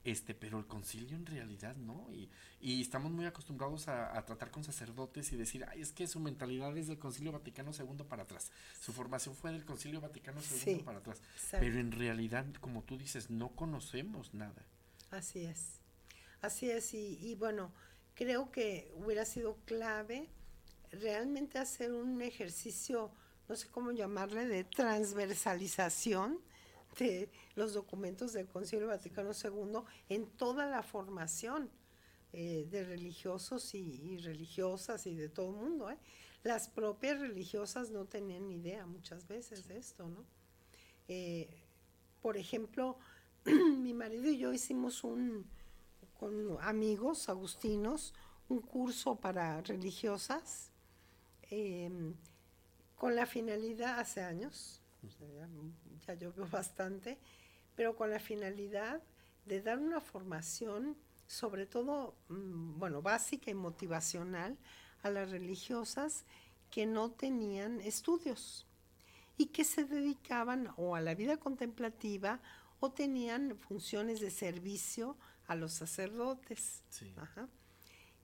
este, 0.05 0.35
pero 0.35 0.59
el 0.59 0.67
concilio 0.67 1.17
en 1.17 1.27
realidad 1.27 1.77
no. 1.77 2.09
Y, 2.13 2.29
y 2.61 2.81
estamos 2.81 3.13
muy 3.13 3.25
acostumbrados 3.27 3.89
a, 3.89 4.17
a 4.17 4.25
tratar 4.25 4.51
con 4.51 4.65
sacerdotes 4.65 5.33
y 5.33 5.37
decir, 5.37 5.65
ay, 5.71 5.81
es 5.83 5.93
que 5.93 6.07
su 6.07 6.21
mentalidad 6.21 6.77
es 6.77 6.89
del 6.89 6.99
concilio 6.99 7.33
Vaticano 7.33 7.71
II 7.79 8.05
para 8.09 8.25
atrás. 8.25 8.51
Su 8.81 8.93
formación 8.93 9.35
fue 9.35 9.53
del 9.53 9.65
concilio 9.65 10.01
Vaticano 10.01 10.41
II 10.41 10.59
Sí, 10.59 10.83
para 10.85 10.99
atrás. 10.99 11.19
exacto. 11.35 11.59
Pero 11.61 11.79
en 11.79 11.93
realidad, 11.93 12.47
como 12.61 12.83
tú 12.83 12.99
dices, 12.99 13.31
no 13.31 13.51
conocemos 13.51 14.35
nada. 14.35 14.67
Así 15.11 15.45
es. 15.45 15.81
Así 16.41 16.71
es. 16.71 16.95
Y, 16.95 17.19
y 17.21 17.35
bueno, 17.37 17.73
creo 18.15 18.51
que 18.51 18.91
hubiera 18.97 19.25
sido 19.25 19.57
clave 19.65 20.29
realmente 20.91 21.59
hacer 21.59 21.93
un 21.93 22.21
ejercicio, 22.23 23.11
no 23.49 23.57
sé 23.57 23.69
cómo 23.69 23.93
llamarle, 23.93 24.47
de 24.47 24.65
transversalización 24.65 26.39
de 26.99 27.31
los 27.55 27.75
documentos 27.75 28.33
del 28.33 28.49
Concilio 28.49 28.89
Vaticano 28.89 29.31
II 29.33 29.81
en 30.09 30.27
toda 30.27 30.67
la 30.67 30.83
formación 30.83 31.71
eh, 32.33 32.67
de 32.71 32.85
religiosos 32.85 33.75
y, 33.75 34.19
religiosas 34.19 35.07
y 35.07 35.15
de 35.15 35.29
todo 35.29 35.51
el 35.51 35.57
mundo. 35.57 35.91
¿eh? 35.91 35.99
Las 36.43 36.69
propias 36.69 37.21
religiosas 37.21 37.91
no 37.91 38.05
tenían 38.07 38.49
ni 38.49 38.57
idea 38.57 38.87
muchas 38.87 39.27
veces 39.29 39.69
de 39.69 39.79
esto, 39.79 40.09
¿no? 40.09 40.25
Eh, 41.09 41.49
por 42.21 42.37
ejemplo, 42.37 42.99
mi 43.45 43.93
marido 43.93 44.31
y 44.31 44.39
yo 44.39 44.53
hicimos 44.53 45.05
un, 45.05 45.47
con 46.19 46.57
amigos 46.61 47.29
agustinos, 47.29 48.15
un 48.49 48.61
curso 48.61 49.17
para 49.17 49.61
religiosas, 49.63 50.71
eh, 51.51 51.91
con 52.97 53.17
la 53.17 53.27
finalidad, 53.27 53.99
hace 53.99 54.23
años, 54.23 54.82
o 55.05 55.11
sea, 55.11 55.29
ya, 56.07 56.15
llovió 56.15 56.47
bastante, 56.49 57.19
pero 57.75 57.97
con 57.97 58.11
la 58.11 58.21
finalidad 58.21 59.03
de 59.45 59.61
dar 59.61 59.79
una 59.79 60.01
formación, 60.01 60.97
sobre 61.27 61.67
todo, 61.67 62.15
mm, 62.29 62.79
bueno, 62.79 63.03
básica 63.03 63.51
y 63.51 63.55
motivacional, 63.55 64.57
a 65.03 65.11
las 65.11 65.31
religiosas 65.31 66.25
que 66.71 66.87
no 66.87 67.11
tenían 67.11 67.81
estudios 67.81 68.67
y 69.37 69.47
que 69.47 69.65
se 69.65 69.85
dedicaban 69.85 70.69
o 70.77 70.95
a 70.95 71.01
la 71.01 71.15
vida 71.15 71.37
contemplativa 71.39 72.41
o 72.81 72.93
tenían 72.93 73.57
funciones 73.59 74.21
de 74.21 74.31
servicio 74.31 75.17
a 75.47 75.55
los 75.55 75.73
sacerdotes. 75.73 76.83
Sí. 76.89 77.13
Ajá. 77.17 77.49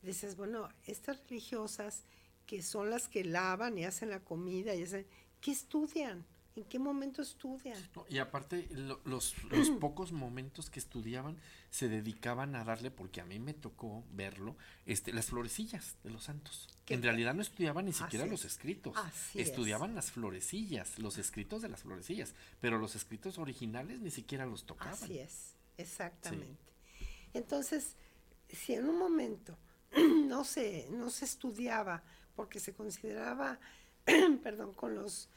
Y 0.03 0.07
dices, 0.07 0.37
bueno, 0.37 0.69
estas 0.87 1.19
religiosas 1.29 2.05
que 2.47 2.63
son 2.63 2.91
las 2.91 3.09
que 3.09 3.25
lavan 3.25 3.77
y 3.77 3.85
hacen 3.85 4.09
la 4.11 4.21
comida, 4.21 4.75
y 4.75 4.83
hacen, 4.83 5.07
¿qué 5.41 5.51
estudian? 5.51 6.25
¿En 6.59 6.65
qué 6.65 6.79
momento 6.81 7.23
estudian? 7.23 7.79
No, 7.95 8.05
y 8.09 8.19
aparte, 8.19 8.67
lo- 8.73 9.01
los, 9.05 9.41
los 9.45 9.71
pocos 9.81 10.11
momentos 10.11 10.71
que 10.71 10.81
estudiaban 10.81 11.37
se 11.71 11.89
dedicaban 11.89 12.57
a 12.57 12.65
darle, 12.65 12.91
porque 12.91 13.21
a 13.21 13.25
mí 13.25 13.39
me 13.39 13.55
tocó 13.55 14.03
verlo, 14.13 14.57
este, 14.85 15.13
las 15.13 15.27
florecillas 15.27 15.95
de 16.03 16.11
los 16.11 16.25
santos. 16.25 16.67
¿Qué 16.85 16.95
En 16.95 17.03
realidad 17.05 17.35
no 17.35 17.43
estudiaban 17.43 17.85
ni 17.85 17.93
siquiera 17.93 18.25
Así 18.25 18.31
los 18.33 18.45
es. 18.45 18.53
escritos. 18.53 18.93
Así 18.97 19.41
es. 19.41 19.49
estudiaban 19.51 19.95
las 19.95 20.11
florecillas, 20.11 20.99
los 20.99 21.17
escritos 21.19 21.63
de 21.63 21.69
las 21.69 21.83
florecillas. 21.83 22.35
Pero 22.61 22.79
los 22.79 22.97
escritos 22.97 23.39
originales 23.39 24.01
ni 24.01 24.11
siquiera 24.11 24.45
los 24.45 24.65
tocaban. 24.65 24.95
Así 24.95 25.19
es, 25.19 25.55
exactamente. 25.77 26.73
Entonces, 27.35 27.95
si 28.49 28.75
en 28.75 28.89
un 28.89 28.99
momento 28.99 29.57
no 30.27 30.43
se, 30.45 30.89
no 30.91 31.09
se 31.11 31.25
estudiaba 31.25 32.03
porque 32.35 32.59
se 32.59 32.73
consideraba, 32.73 33.61
perdón, 34.43 34.73
con 34.73 34.95
los, 34.95 35.29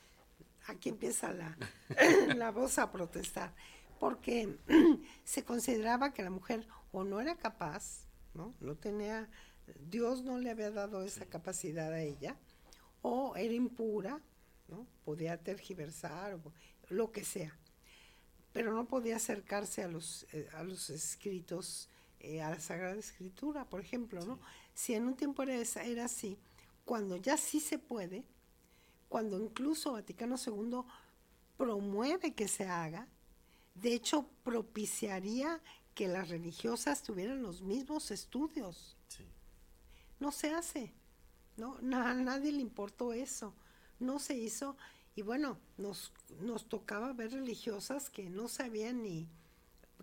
aquí 0.67 0.89
empieza 0.89 1.31
la, 1.33 1.57
la 2.35 2.51
voz 2.51 2.79
a 2.79 2.91
protestar, 2.91 3.53
porque 3.99 4.57
se 5.23 5.43
consideraba 5.43 6.13
que 6.13 6.23
la 6.23 6.29
mujer 6.29 6.67
o 6.91 7.03
no 7.03 7.19
era 7.19 7.35
capaz, 7.35 8.07
¿no? 8.33 8.53
No 8.59 8.75
tenía, 8.75 9.29
Dios 9.89 10.23
no 10.23 10.37
le 10.37 10.51
había 10.51 10.71
dado 10.71 11.03
esa 11.03 11.25
capacidad 11.25 11.91
a 11.91 12.01
ella, 12.01 12.35
o 13.01 13.35
era 13.35 13.53
impura, 13.53 14.21
¿no? 14.67 14.87
Podía 15.05 15.37
tergiversar, 15.37 16.35
o 16.35 16.53
lo 16.89 17.11
que 17.11 17.23
sea 17.23 17.57
pero 18.53 18.73
no 18.73 18.87
podía 18.87 19.15
acercarse 19.15 19.83
a 19.83 19.87
los, 19.87 20.25
eh, 20.33 20.49
a 20.53 20.63
los 20.63 20.89
escritos, 20.89 21.89
eh, 22.19 22.41
a 22.41 22.49
la 22.49 22.59
Sagrada 22.59 22.95
Escritura, 22.95 23.69
por 23.69 23.81
ejemplo, 23.81 24.25
¿no? 24.25 24.39
Si 24.73 24.93
en 24.93 25.05
un 25.05 25.15
tiempo 25.15 25.43
era, 25.43 25.55
era 25.55 26.05
así, 26.05 26.37
cuando 26.85 27.15
ya 27.17 27.37
sí 27.37 27.59
se 27.59 27.79
puede, 27.79 28.25
cuando 29.11 29.37
incluso 29.37 29.91
Vaticano 29.91 30.37
II 30.37 30.83
promueve 31.57 32.33
que 32.33 32.47
se 32.47 32.65
haga, 32.65 33.09
de 33.75 33.93
hecho 33.93 34.25
propiciaría 34.45 35.61
que 35.93 36.07
las 36.07 36.29
religiosas 36.29 37.03
tuvieran 37.03 37.43
los 37.43 37.61
mismos 37.61 38.09
estudios. 38.09 38.95
Sí. 39.09 39.25
No 40.21 40.31
se 40.31 40.53
hace, 40.53 40.93
¿no? 41.57 41.77
Na- 41.81 42.11
a 42.11 42.13
nadie 42.13 42.53
le 42.53 42.61
importó 42.61 43.11
eso, 43.11 43.53
no 43.99 44.17
se 44.17 44.37
hizo 44.37 44.77
y 45.13 45.23
bueno, 45.23 45.57
nos, 45.77 46.13
nos 46.39 46.69
tocaba 46.69 47.11
ver 47.11 47.31
religiosas 47.33 48.09
que 48.09 48.29
no 48.29 48.47
sabían 48.47 49.03
ni, 49.03 49.27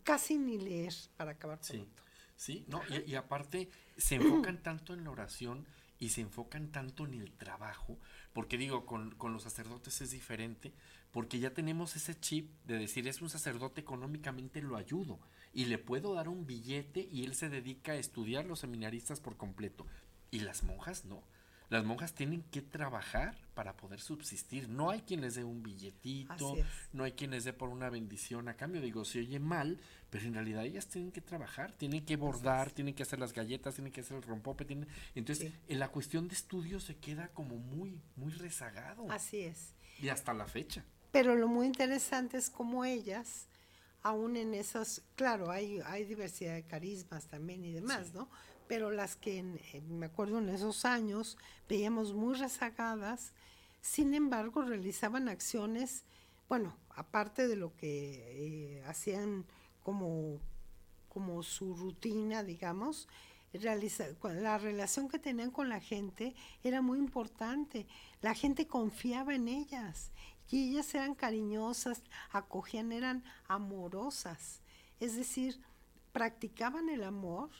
casi 0.05 0.37
ni 0.37 0.59
leer 0.59 0.93
para 1.17 1.31
acabar 1.31 1.59
Sí, 1.63 1.79
pronto. 1.79 2.03
sí, 2.37 2.67
no, 2.69 2.83
y, 2.91 3.11
y 3.11 3.15
aparte 3.15 3.71
se 3.97 4.17
enfocan 4.17 4.59
tanto 4.63 4.93
en 4.93 5.05
la 5.05 5.11
oración 5.13 5.67
y 5.99 6.11
se 6.11 6.21
enfocan 6.21 6.71
tanto 6.71 7.07
en 7.07 7.15
el 7.15 7.33
trabajo, 7.33 7.99
porque 8.33 8.59
digo, 8.59 8.87
con, 8.87 9.15
con 9.17 9.33
los 9.33 9.43
sacerdotes 9.43 10.01
es 10.01 10.11
diferente, 10.11 10.73
porque 11.11 11.39
ya 11.39 11.55
tenemos 11.55 11.97
ese 11.97 12.19
chip 12.19 12.51
de 12.65 12.79
decir, 12.79 13.09
es 13.09 13.23
un 13.23 13.31
sacerdote 13.31 13.81
económicamente 13.81 14.63
lo 14.63 14.77
ayudo 14.77 15.19
y 15.53 15.65
le 15.65 15.79
puedo 15.79 16.15
dar 16.15 16.29
un 16.29 16.47
billete 16.47 17.09
y 17.11 17.25
él 17.25 17.35
se 17.35 17.49
dedica 17.49 17.93
a 17.93 17.97
estudiar 17.97 18.45
los 18.45 18.61
seminaristas 18.61 19.21
por 19.21 19.37
completo. 19.37 19.87
Y 20.31 20.41
las 20.41 20.63
monjas 20.63 21.05
no. 21.05 21.23
Las 21.71 21.85
monjas 21.85 22.14
tienen 22.14 22.43
que 22.45 22.62
trabajar 22.62 23.37
para 23.55 23.77
poder 23.77 24.01
subsistir. 24.01 24.69
No 24.71 24.89
hay 24.91 25.03
quien 25.03 25.21
les 25.21 25.35
dé 25.35 25.45
un 25.45 25.62
billetito, 25.62 26.57
no 26.93 27.05
hay 27.05 27.12
quien 27.12 27.31
les 27.31 27.45
dé 27.45 27.53
por 27.53 27.69
una 27.69 27.91
bendición 27.91 28.49
a 28.49 28.55
cambio. 28.55 28.81
Digo, 28.81 29.05
se 29.05 29.19
oye 29.19 29.39
mal, 29.39 29.79
pero 30.09 30.25
en 30.27 30.33
realidad 30.35 30.64
ellas 30.64 30.87
tienen 30.87 31.12
que 31.12 31.21
trabajar, 31.21 31.73
tienen 31.73 32.07
que 32.07 32.16
bordar, 32.16 32.71
tienen 32.71 32.95
que 32.95 33.03
hacer 33.03 33.19
las 33.19 33.35
galletas, 33.35 33.75
tienen 33.75 33.93
que 33.93 34.01
hacer 34.01 34.16
el 34.16 34.23
rompope. 34.23 34.64
Tienen... 34.64 34.89
Entonces, 35.14 35.53
Sí. 35.53 35.59
en 35.69 35.79
la 35.79 35.89
cuestión 35.89 36.27
de 36.29 36.35
estudio 36.35 36.81
se 36.81 36.97
queda 36.97 37.29
como 37.29 37.57
muy, 37.57 38.01
muy 38.16 38.33
rezagado. 38.33 39.11
Así 39.11 39.41
es. 39.41 39.75
Y 40.01 40.09
hasta 40.09 40.33
la 40.33 40.47
fecha. 40.47 40.85
Pero 41.12 41.35
lo 41.37 41.49
muy 41.49 41.66
interesante 41.66 42.39
es 42.39 42.49
como 42.49 42.85
ellas, 42.87 43.47
aún 44.03 44.37
en 44.37 44.55
esas, 44.55 45.03
claro, 45.16 45.51
hay, 45.51 45.81
hay 45.85 46.05
diversidad 46.05 46.55
de 46.55 46.64
carismas 46.64 47.27
también 47.27 47.64
y 47.64 47.73
demás, 47.73 48.14
¿no? 48.14 48.31
Pero 48.69 48.91
las 48.91 49.16
que 49.16 49.39
eh, 49.39 49.81
me 49.89 50.07
acuerdo 50.07 50.39
en 50.39 50.51
esos 50.51 50.85
años 50.85 51.39
veíamos 51.69 52.12
muy 52.12 52.35
rezagadas, 52.35 53.33
sin 53.81 54.14
embargo 54.14 54.62
realizaban 54.62 55.29
acciones 55.29 56.05
bueno, 56.49 56.75
aparte 56.97 57.47
de 57.47 57.57
lo 57.57 57.77
que 57.77 58.79
eh, 58.79 58.83
hacían 58.87 59.45
como, 59.83 60.41
como 61.11 61.43
su 61.43 61.75
rutina, 61.75 62.43
digamos, 62.43 63.07
la 63.53 64.59
relación 64.59 65.09
que 65.09 65.19
tenían 65.19 65.51
con 65.51 65.69
la 65.69 65.81
gente 65.81 66.35
era 66.62 66.81
muy 66.81 66.99
importante. 66.99 67.87
La 68.23 68.35
gente 68.35 68.66
confiaba 68.66 69.35
en 69.35 69.49
ellas 69.49 70.11
y 70.51 70.71
ellas 70.71 70.95
eran 70.95 71.14
cariñosas, 71.14 72.03
acogían, 72.31 72.93
eran 72.93 73.25
amorosas. 73.47 74.62
Es 75.01 75.16
decir, 75.16 75.61
practicaban 76.12 76.89
el 76.89 77.05
amor 77.05 77.51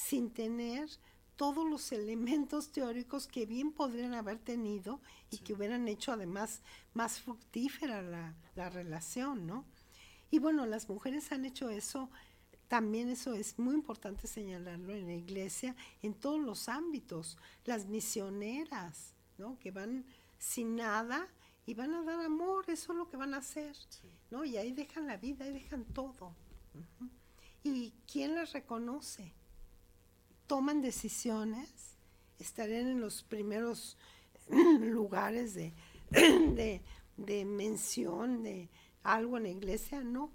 sin 0.00 0.30
tener 0.30 0.88
todos 1.36 1.68
los 1.68 1.92
elementos 1.92 2.72
teóricos 2.72 3.26
que 3.26 3.46
bien 3.46 3.72
podrían 3.72 4.14
haber 4.14 4.38
tenido 4.38 5.00
y 5.30 5.38
que 5.38 5.52
hubieran 5.52 5.88
hecho 5.88 6.12
además 6.12 6.62
más 6.94 7.20
fructífera 7.20 8.02
la, 8.02 8.34
la 8.54 8.70
relación, 8.70 9.46
¿no? 9.46 9.64
Y 10.30 10.38
bueno, 10.38 10.64
las 10.66 10.88
mujeres 10.88 11.32
han 11.32 11.44
hecho 11.44 11.70
eso 11.70 12.10
también 12.68 13.08
eso 13.08 13.34
es 13.34 13.58
muy 13.58 13.74
importante 13.74 14.28
señalarlo 14.28 14.94
en 14.94 15.06
la 15.06 15.14
iglesia, 15.14 15.74
en 16.02 16.14
todos 16.14 16.40
los 16.40 16.68
ámbitos. 16.68 17.36
Las 17.64 17.86
misioneras, 17.86 19.16
¿no? 19.38 19.58
Que 19.58 19.72
van 19.72 20.04
sin 20.38 20.76
nada 20.76 21.26
y 21.66 21.74
van 21.74 21.92
a 21.94 22.04
dar 22.04 22.20
amor, 22.20 22.66
eso 22.68 22.92
es 22.92 22.98
lo 22.98 23.08
que 23.08 23.16
van 23.16 23.34
a 23.34 23.38
hacer, 23.38 23.76
¿no? 24.30 24.44
Y 24.44 24.56
ahí 24.56 24.72
dejan 24.72 25.08
la 25.08 25.16
vida, 25.16 25.46
ahí 25.46 25.52
dejan 25.52 25.84
todo. 25.84 26.32
¿Y 27.64 27.92
quién 28.06 28.36
las 28.36 28.52
reconoce? 28.52 29.34
Toman 30.50 30.80
decisiones, 30.80 31.70
estarían 32.40 32.88
en 32.88 33.00
los 33.00 33.22
primeros 33.22 33.96
lugares 34.80 35.54
de, 35.54 35.72
de, 36.10 36.82
de 37.16 37.44
mención 37.44 38.42
de 38.42 38.68
algo 39.04 39.36
en 39.36 39.44
la 39.44 39.50
iglesia, 39.50 40.02
no 40.02 40.32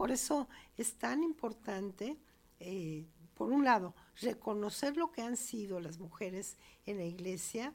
por 0.00 0.10
eso 0.10 0.48
es 0.78 0.94
tan 0.94 1.22
importante, 1.22 2.16
eh, 2.58 3.04
por 3.34 3.52
un 3.52 3.66
lado, 3.66 3.94
reconocer 4.22 4.96
lo 4.96 5.12
que 5.12 5.20
han 5.20 5.36
sido 5.36 5.78
las 5.78 5.98
mujeres 5.98 6.56
en 6.86 6.96
la 6.96 7.04
iglesia, 7.04 7.74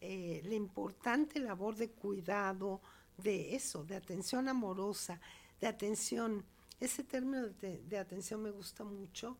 eh, 0.00 0.40
la 0.46 0.54
importante 0.54 1.38
labor 1.38 1.76
de 1.76 1.90
cuidado, 1.90 2.80
de 3.18 3.54
eso, 3.54 3.84
de 3.84 3.94
atención 3.94 4.48
amorosa, 4.48 5.20
de 5.60 5.66
atención. 5.66 6.46
Ese 6.80 7.04
término 7.04 7.46
de, 7.46 7.98
atención 7.98 8.42
me 8.42 8.52
gusta 8.52 8.82
mucho. 8.82 9.36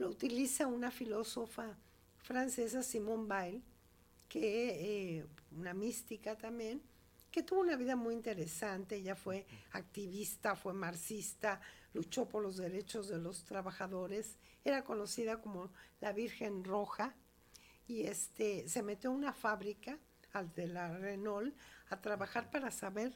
Lo 0.00 0.08
utiliza 0.08 0.66
una 0.66 0.90
filósofa 0.90 1.76
francesa, 2.22 2.82
Simone 2.82 3.28
Weil, 3.28 3.62
que 4.30 5.18
eh, 5.18 5.26
una 5.50 5.74
mística 5.74 6.38
también, 6.38 6.80
que 7.30 7.42
tuvo 7.42 7.60
una 7.60 7.76
vida 7.76 7.96
muy 7.96 8.14
interesante. 8.14 8.96
Ella 8.96 9.14
fue 9.14 9.44
activista, 9.72 10.56
fue 10.56 10.72
marxista, 10.72 11.60
luchó 11.92 12.26
por 12.26 12.42
los 12.42 12.56
derechos 12.56 13.08
de 13.08 13.18
los 13.18 13.44
trabajadores, 13.44 14.38
era 14.64 14.84
conocida 14.84 15.42
como 15.42 15.70
la 16.00 16.14
Virgen 16.14 16.64
Roja. 16.64 17.14
Y 17.86 18.04
este, 18.04 18.66
se 18.70 18.82
metió 18.82 19.10
a 19.10 19.12
una 19.12 19.34
fábrica, 19.34 19.98
al 20.32 20.50
de 20.54 20.66
la 20.68 20.96
Renault, 20.96 21.54
a 21.90 22.00
trabajar 22.00 22.50
para 22.50 22.70
saber 22.70 23.14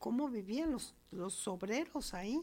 cómo 0.00 0.28
vivían 0.28 0.72
los, 0.72 0.96
los 1.12 1.46
obreros 1.46 2.12
ahí, 2.12 2.40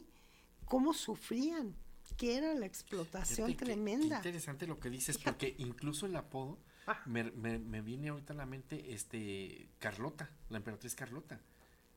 cómo 0.63 0.93
sufrían, 0.93 1.75
qué 2.17 2.37
era 2.37 2.53
la 2.53 2.65
explotación 2.65 3.55
tremenda. 3.55 4.17
interesante 4.17 4.67
lo 4.67 4.79
que 4.79 4.89
dices, 4.89 5.17
porque 5.17 5.55
incluso 5.57 6.05
el 6.05 6.15
apodo 6.15 6.59
Ah. 6.87 6.99
Me, 7.05 7.23
me, 7.23 7.81
viene 7.81 8.09
ahorita 8.09 8.33
a 8.33 8.35
la 8.35 8.45
mente 8.45 8.93
este 8.93 9.69
Carlota, 9.79 10.29
la 10.49 10.57
emperatriz 10.57 10.95
Carlota. 10.95 11.39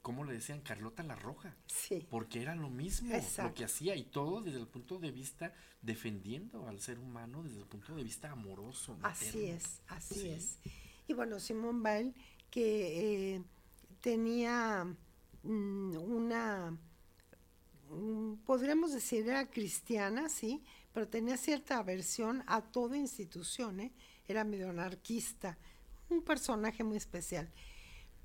¿Cómo 0.03 0.25
le 0.25 0.35
decían? 0.35 0.61
Carlota 0.61 1.03
la 1.03 1.17
Roja. 1.17 1.57
Sí. 1.67 2.07
Porque 2.11 2.43
era 2.43 2.55
lo 2.55 2.69
mismo 2.69 3.17
lo 3.39 3.55
que 3.55 3.65
hacía 3.65 3.97
y 3.97 4.05
todo 4.05 4.43
desde 4.43 4.61
el 4.61 4.69
punto 4.69 4.99
de 4.99 5.11
vista 5.11 5.55
defendiendo 5.81 6.69
al 6.69 6.81
ser 6.81 6.99
humano 6.99 7.43
desde 7.43 7.61
el 7.61 7.67
punto 7.67 7.95
de 7.95 8.03
vista 8.03 8.31
amoroso. 8.31 8.99
Así 9.03 9.47
es, 9.47 9.83
así 9.89 10.29
es. 10.29 10.59
Y 11.07 11.15
bueno, 11.15 11.41
Simón 11.41 11.83
Weil, 11.83 12.15
que 12.51 13.37
eh, 13.37 13.43
tenía 14.03 14.85
mm, 15.43 15.97
una, 15.97 16.77
podríamos 18.45 18.93
decir, 18.93 19.29
era 19.29 19.51
cristiana, 19.51 20.29
sí, 20.29 20.63
pero 20.93 21.09
tenía 21.09 21.37
cierta 21.37 21.79
aversión 21.79 22.43
a 22.47 22.63
toda 22.63 22.97
institución, 22.97 23.81
¿eh? 23.81 23.93
era 24.29 24.45
medio 24.45 24.71
anarquista, 24.71 25.59
un 26.09 26.23
personaje 26.23 26.85
muy 26.85 26.97
especial, 26.97 27.51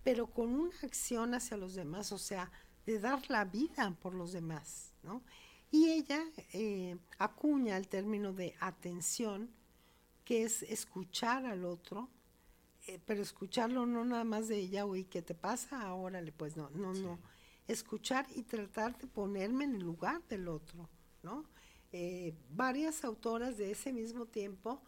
pero 0.04 0.28
con 0.28 0.54
una 0.54 0.76
acción 0.84 1.34
hacia 1.34 1.58
los 1.58 1.76
demás, 1.76 2.12
o 2.12 2.18
sea, 2.18 2.52
de 2.86 3.00
dar 3.00 3.30
la 3.30 3.46
vida 3.46 3.96
por 4.02 4.14
los 4.14 4.32
demás, 4.32 4.94
¿no? 5.04 5.22
Y 5.72 5.90
ella 5.90 6.24
eh, 6.54 6.98
acuña 7.20 7.78
el 7.78 7.88
término 7.88 8.34
de 8.34 8.56
atención, 8.60 9.50
que 10.26 10.44
es 10.44 10.64
escuchar 10.64 11.46
al 11.46 11.66
otro, 11.66 12.10
eh, 12.88 13.00
pero 13.06 13.22
escucharlo 13.22 13.86
no 13.86 14.04
nada 14.04 14.24
más 14.24 14.48
de 14.48 14.58
ella, 14.58 14.86
uy, 14.86 15.04
¿qué 15.04 15.22
te 15.22 15.36
pasa? 15.36 15.94
Órale, 15.94 16.32
pues 16.32 16.58
no, 16.58 16.70
no, 16.72 16.94
no. 16.94 17.20
Escuchar 17.70 18.26
y 18.36 18.44
tratar 18.44 18.98
de 18.98 19.08
ponerme 19.08 19.64
en 19.64 19.76
el 19.76 19.84
lugar 19.84 20.22
del 20.28 20.48
otro, 20.48 20.90
¿no? 21.24 21.46
Eh, 21.92 22.34
varias 22.50 23.04
autoras 23.04 23.58
de 23.58 23.72
ese 23.72 23.94
mismo 23.94 24.26
tiempo 24.26 24.82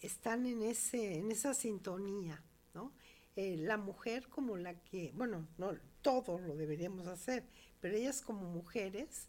están 0.00 0.46
en, 0.46 0.62
ese, 0.62 1.18
en 1.18 1.30
esa 1.30 1.54
sintonía, 1.54 2.42
¿no? 2.74 2.92
Eh, 3.36 3.56
la 3.58 3.76
mujer 3.76 4.28
como 4.28 4.56
la 4.56 4.74
que, 4.74 5.12
bueno, 5.14 5.46
no, 5.56 5.72
todos 6.02 6.40
lo 6.40 6.56
deberíamos 6.56 7.06
hacer, 7.06 7.46
pero 7.80 7.96
ellas 7.96 8.22
como 8.22 8.50
mujeres, 8.50 9.28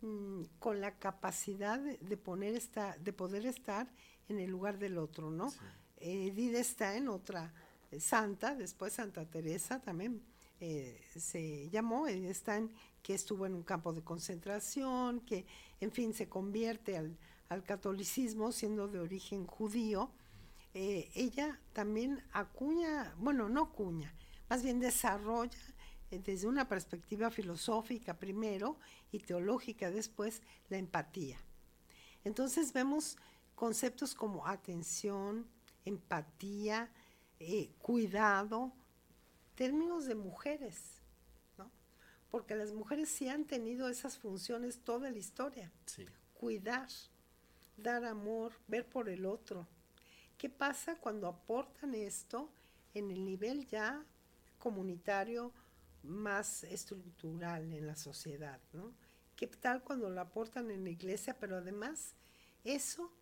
mm, 0.00 0.42
con 0.58 0.80
la 0.80 0.98
capacidad 0.98 1.78
de, 1.78 2.16
poner 2.16 2.56
esta, 2.56 2.96
de 2.98 3.12
poder 3.12 3.46
estar 3.46 3.86
en 4.28 4.40
el 4.40 4.50
lugar 4.50 4.78
del 4.78 4.98
otro, 4.98 5.30
¿no? 5.30 5.52
Edith 5.98 6.54
está 6.54 6.96
en 6.96 7.08
otra 7.08 7.54
eh, 7.90 8.00
santa, 8.00 8.54
después 8.54 8.94
Santa 8.94 9.24
Teresa 9.24 9.80
también 9.80 10.22
eh, 10.60 11.00
se 11.16 11.68
llamó, 11.70 12.06
está 12.06 12.56
en, 12.56 12.70
que 13.02 13.14
estuvo 13.14 13.46
en 13.46 13.54
un 13.54 13.62
campo 13.62 13.92
de 13.92 14.02
concentración, 14.02 15.20
que 15.20 15.46
en 15.80 15.92
fin 15.92 16.14
se 16.14 16.28
convierte 16.28 16.96
al, 16.96 17.16
al 17.48 17.62
catolicismo 17.64 18.52
siendo 18.52 18.88
de 18.88 19.00
origen 19.00 19.46
judío, 19.46 20.10
eh, 20.74 21.10
ella 21.14 21.60
también 21.72 22.22
acuña, 22.32 23.14
bueno, 23.18 23.48
no 23.48 23.62
acuña, 23.62 24.12
más 24.48 24.62
bien 24.62 24.80
desarrolla 24.80 25.56
eh, 26.10 26.18
desde 26.18 26.48
una 26.48 26.68
perspectiva 26.68 27.30
filosófica 27.30 28.18
primero 28.18 28.78
y 29.12 29.20
teológica 29.20 29.90
después 29.90 30.42
la 30.68 30.78
empatía. 30.78 31.38
Entonces 32.24 32.72
vemos 32.72 33.16
conceptos 33.54 34.14
como 34.14 34.46
atención, 34.48 35.46
empatía, 35.84 36.90
eh, 37.38 37.70
cuidado, 37.78 38.72
términos 39.54 40.06
de 40.06 40.14
mujeres, 40.14 41.02
¿no? 41.58 41.70
Porque 42.30 42.54
las 42.54 42.72
mujeres 42.72 43.08
sí 43.08 43.28
han 43.28 43.44
tenido 43.44 43.88
esas 43.88 44.18
funciones 44.18 44.80
toda 44.80 45.10
la 45.10 45.18
historia. 45.18 45.70
Cuidar, 46.34 46.88
dar 47.76 48.04
amor, 48.04 48.52
ver 48.66 48.88
por 48.88 49.08
el 49.08 49.26
otro. 49.26 49.66
¿Qué 50.36 50.48
pasa 50.48 50.96
cuando 50.96 51.28
aportan 51.28 51.94
esto 51.94 52.50
en 52.92 53.10
el 53.10 53.24
nivel 53.24 53.66
ya 53.66 54.04
comunitario 54.58 55.52
más 56.02 56.64
estructural 56.64 57.72
en 57.72 57.86
la 57.86 57.96
sociedad? 57.96 58.60
¿no? 58.72 58.92
¿Qué 59.36 59.46
tal 59.46 59.82
cuando 59.82 60.10
lo 60.10 60.20
aportan 60.20 60.70
en 60.70 60.84
la 60.84 60.90
iglesia? 60.90 61.36
Pero 61.38 61.56
además, 61.56 62.14
eso, 62.64 63.12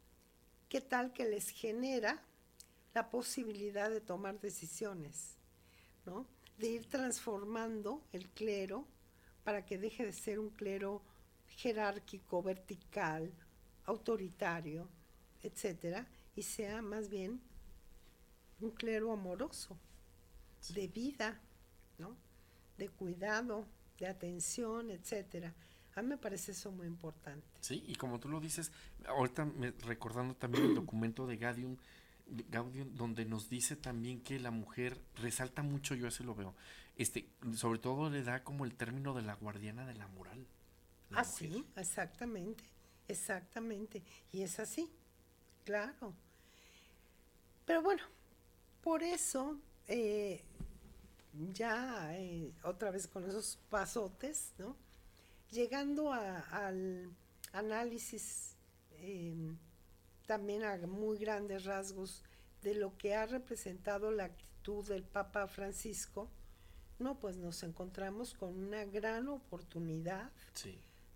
¿qué 0.68 0.80
tal 0.80 1.12
que 1.12 1.24
les 1.26 1.50
genera 1.50 2.22
la 2.94 3.10
posibilidad 3.10 3.90
de 3.90 4.00
tomar 4.00 4.40
decisiones? 4.40 5.36
¿No? 6.06 6.26
De 6.58 6.68
ir 6.68 6.86
transformando 6.86 8.02
el 8.12 8.28
clero 8.30 8.86
para 9.44 9.64
que 9.64 9.78
deje 9.78 10.04
de 10.04 10.12
ser 10.12 10.38
un 10.38 10.50
clero 10.50 11.02
jerárquico, 11.48 12.42
vertical, 12.42 13.32
autoritario, 13.84 14.88
etcétera, 15.42 16.06
y 16.36 16.42
sea 16.42 16.82
más 16.82 17.08
bien 17.08 17.40
un 18.60 18.70
clero 18.70 19.12
amoroso, 19.12 19.76
de 20.74 20.86
vida, 20.86 21.40
¿no? 21.98 22.16
de 22.78 22.88
cuidado, 22.88 23.66
de 23.98 24.06
atención, 24.06 24.90
etcétera. 24.90 25.52
A 25.94 26.02
mí 26.02 26.08
me 26.08 26.16
parece 26.16 26.52
eso 26.52 26.70
muy 26.70 26.86
importante. 26.86 27.46
Sí, 27.60 27.84
y 27.86 27.96
como 27.96 28.18
tú 28.18 28.28
lo 28.28 28.40
dices, 28.40 28.72
ahorita 29.06 29.44
me, 29.44 29.72
recordando 29.72 30.34
también 30.34 30.64
el 30.64 30.74
documento 30.76 31.26
de 31.26 31.36
Gaudium, 31.36 31.76
Gaudium, 32.26 32.94
donde 32.94 33.24
nos 33.24 33.48
dice 33.48 33.76
también 33.76 34.20
que 34.22 34.38
la 34.38 34.50
mujer 34.50 35.00
resalta 35.16 35.62
mucho, 35.62 35.94
yo 35.94 36.08
así 36.08 36.24
lo 36.24 36.34
veo, 36.34 36.54
este, 36.96 37.28
sobre 37.54 37.78
todo 37.78 38.10
le 38.10 38.22
da 38.22 38.44
como 38.44 38.64
el 38.64 38.74
término 38.74 39.14
de 39.14 39.22
la 39.22 39.34
guardiana 39.34 39.86
de 39.86 39.94
la 39.94 40.08
moral. 40.08 40.46
ah, 41.12 41.24
sí, 41.24 41.64
exactamente. 41.76 42.64
Exactamente, 43.08 44.02
y 44.30 44.42
es 44.42 44.58
así, 44.58 44.88
claro. 45.64 46.14
Pero 47.66 47.82
bueno, 47.82 48.02
por 48.80 49.02
eso, 49.02 49.58
eh, 49.86 50.42
ya 51.52 52.16
eh, 52.16 52.52
otra 52.62 52.90
vez 52.90 53.06
con 53.06 53.28
esos 53.28 53.58
pasotes, 53.68 54.54
¿no? 54.58 54.76
Llegando 55.50 56.12
al 56.12 57.10
análisis 57.52 58.56
em, 58.98 59.58
también 60.26 60.64
a 60.64 60.76
muy 60.78 61.18
grandes 61.18 61.64
rasgos 61.64 62.22
de 62.62 62.74
lo 62.74 62.96
que 62.96 63.14
ha 63.14 63.26
representado 63.26 64.10
la 64.10 64.24
actitud 64.24 64.86
del 64.86 65.02
Papa 65.02 65.46
Francisco, 65.48 66.28
no, 66.98 67.18
pues 67.18 67.36
nos 67.36 67.62
encontramos 67.62 68.34
con 68.34 68.56
una 68.56 68.84
gran 68.84 69.28
oportunidad 69.28 70.30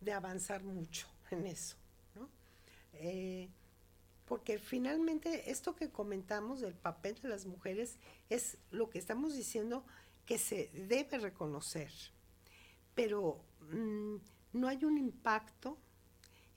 de 0.00 0.12
avanzar 0.12 0.64
mucho 0.64 1.06
en 1.30 1.46
eso, 1.46 1.76
¿no? 2.14 2.28
Eh, 2.94 3.48
porque 4.26 4.58
finalmente 4.58 5.50
esto 5.50 5.76
que 5.76 5.90
comentamos 5.90 6.60
del 6.60 6.74
papel 6.74 7.14
de 7.22 7.28
las 7.28 7.46
mujeres 7.46 7.96
es 8.28 8.58
lo 8.72 8.90
que 8.90 8.98
estamos 8.98 9.36
diciendo 9.36 9.84
que 10.24 10.38
se 10.38 10.70
debe 10.88 11.18
reconocer, 11.18 11.92
pero 12.96 13.40
mm, 13.70 14.16
no 14.54 14.66
hay 14.66 14.84
un 14.84 14.98
impacto 14.98 15.78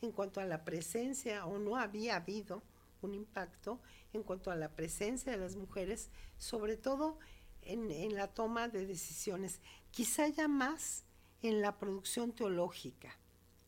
en 0.01 0.11
cuanto 0.11 0.39
a 0.39 0.45
la 0.45 0.63
presencia, 0.63 1.45
o 1.45 1.57
no 1.59 1.75
había 1.75 2.15
habido 2.15 2.63
un 3.01 3.13
impacto 3.13 3.79
en 4.13 4.23
cuanto 4.23 4.51
a 4.51 4.55
la 4.55 4.75
presencia 4.75 5.31
de 5.31 5.37
las 5.37 5.55
mujeres, 5.55 6.09
sobre 6.37 6.77
todo 6.77 7.19
en, 7.61 7.91
en 7.91 8.15
la 8.15 8.27
toma 8.27 8.67
de 8.67 8.85
decisiones, 8.85 9.61
quizá 9.91 10.27
ya 10.27 10.47
más 10.47 11.03
en 11.41 11.61
la 11.61 11.77
producción 11.77 12.33
teológica, 12.33 13.17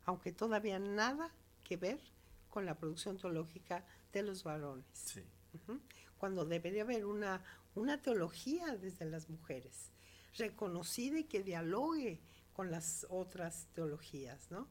aunque 0.05 0.31
todavía 0.31 0.79
nada 0.79 1.33
que 1.63 1.77
ver 1.77 1.99
con 2.49 2.65
la 2.65 2.77
producción 2.77 3.17
teológica 3.17 3.85
de 4.11 4.23
los 4.23 4.43
varones. 4.43 5.21
Cuando 6.17 6.45
debería 6.45 6.83
haber 6.83 7.05
una, 7.05 7.43
una 7.75 8.01
teología 8.01 8.75
desde 8.75 9.05
las 9.05 9.29
mujeres, 9.29 9.91
reconocida 10.37 11.19
y 11.19 11.23
que 11.23 11.43
dialogue 11.43 12.21
con 12.53 12.69
las 12.69 13.07
otras 13.09 13.67
teologías, 13.73 14.51
¿no? 14.51 14.67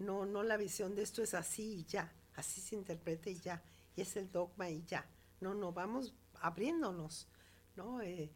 No, 0.00 0.26
no 0.26 0.42
la 0.42 0.56
visión 0.56 0.94
de 0.94 1.02
esto 1.02 1.22
es 1.22 1.34
así 1.34 1.80
y 1.80 1.84
ya, 1.84 2.12
así 2.34 2.60
se 2.60 2.74
interpreta 2.74 3.30
y 3.30 3.38
ya, 3.38 3.62
y 3.94 4.00
es 4.00 4.16
el 4.16 4.32
dogma 4.32 4.68
y 4.68 4.82
ya. 4.84 5.06
No, 5.40 5.54
no, 5.54 5.72
vamos 5.72 6.14
abriéndonos, 6.40 7.28
¿no? 7.76 8.00
Eh, 8.00 8.32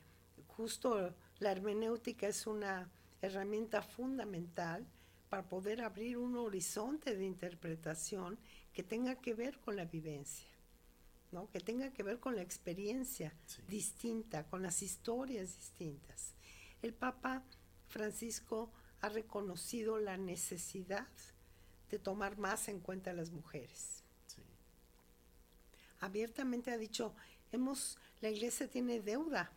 justo 0.46 1.14
la 1.38 1.52
hermenéutica 1.52 2.28
es 2.28 2.46
una 2.46 2.90
herramienta 3.20 3.82
fundamental 3.82 4.86
para 5.28 5.48
poder 5.48 5.80
abrir 5.80 6.18
un 6.18 6.36
horizonte 6.36 7.16
de 7.16 7.24
interpretación 7.24 8.38
que 8.72 8.82
tenga 8.82 9.16
que 9.16 9.34
ver 9.34 9.58
con 9.58 9.76
la 9.76 9.84
vivencia, 9.84 10.48
¿no? 11.32 11.50
que 11.50 11.60
tenga 11.60 11.90
que 11.92 12.02
ver 12.02 12.20
con 12.20 12.36
la 12.36 12.42
experiencia 12.42 13.34
distinta, 13.66 14.46
con 14.46 14.62
las 14.62 14.82
historias 14.82 15.56
distintas. 15.56 16.34
El 16.82 16.94
Papa 16.94 17.42
Francisco 17.88 18.70
ha 19.00 19.08
reconocido 19.08 19.98
la 19.98 20.16
necesidad 20.16 21.08
de 21.94 21.98
tomar 21.98 22.38
más 22.38 22.68
en 22.68 22.80
cuenta 22.80 23.10
a 23.10 23.14
las 23.14 23.30
mujeres. 23.30 24.02
Abiertamente 26.00 26.70
ha 26.70 26.76
dicho, 26.76 27.14
hemos, 27.50 27.98
la 28.20 28.28
iglesia 28.28 28.68
tiene 28.68 29.00
deuda 29.00 29.50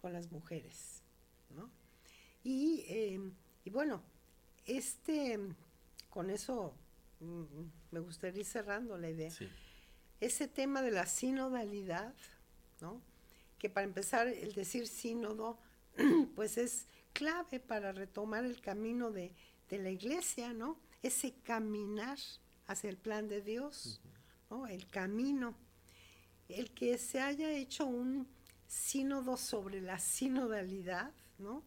con 0.00 0.12
las 0.12 0.30
mujeres, 0.30 1.02
¿no? 1.56 1.68
Y, 2.44 2.84
eh, 2.86 3.20
y 3.64 3.70
bueno, 3.70 4.02
este, 4.66 5.38
con 6.10 6.30
eso 6.30 6.74
Mm, 7.20 7.44
me 7.90 8.00
gustaría 8.00 8.40
ir 8.40 8.46
cerrando 8.46 8.96
la 8.96 9.10
idea. 9.10 9.30
Ese 10.20 10.48
tema 10.48 10.82
de 10.82 10.90
la 10.90 11.06
sinodalidad, 11.06 12.14
¿no? 12.80 13.00
que 13.58 13.68
para 13.68 13.84
empezar 13.84 14.28
el 14.28 14.54
decir 14.54 14.86
sínodo, 14.86 15.58
pues 16.36 16.58
es 16.58 16.86
clave 17.12 17.58
para 17.58 17.90
retomar 17.90 18.44
el 18.44 18.60
camino 18.60 19.10
de, 19.10 19.32
la 19.70 19.90
iglesia, 19.90 20.54
¿no? 20.54 20.78
Ese 21.02 21.34
caminar 21.42 22.18
hacia 22.66 22.90
el 22.90 22.96
plan 22.96 23.28
de 23.28 23.40
Dios, 23.40 24.00
¿no? 24.50 24.66
El 24.66 24.86
camino. 24.88 25.54
El 26.48 26.72
que 26.72 26.98
se 26.98 27.20
haya 27.20 27.50
hecho 27.52 27.86
un 27.86 28.26
sínodo 28.66 29.36
sobre 29.36 29.80
la 29.80 29.98
sinodalidad, 29.98 31.12
¿no? 31.38 31.62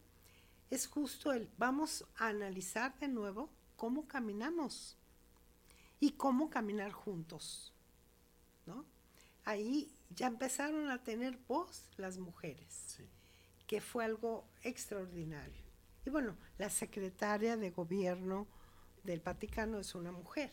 Es 0.70 0.88
justo 0.88 1.32
el, 1.32 1.50
vamos 1.58 2.06
a 2.18 2.28
analizar 2.28 2.98
de 3.00 3.08
nuevo 3.08 3.50
cómo 3.76 4.08
caminamos, 4.08 4.98
y 6.02 6.12
cómo 6.12 6.50
caminar 6.50 6.92
juntos. 6.92 7.74
¿no? 8.66 8.86
Ahí 9.46 9.96
ya 10.10 10.28
empezaron 10.28 10.90
a 10.90 11.02
tener 11.02 11.38
voz 11.48 11.88
las 11.96 12.18
mujeres, 12.18 12.98
que 13.68 13.80
fue 13.80 14.04
algo 14.04 14.50
extraordinario. 14.64 15.64
Y 16.06 16.10
bueno, 16.10 16.36
la 16.58 16.70
secretaria 16.70 17.56
de 17.56 17.70
gobierno 17.70 18.48
del 19.04 19.20
Vaticano 19.20 19.80
es 19.80 19.96
una 19.96 20.12
mujer, 20.12 20.52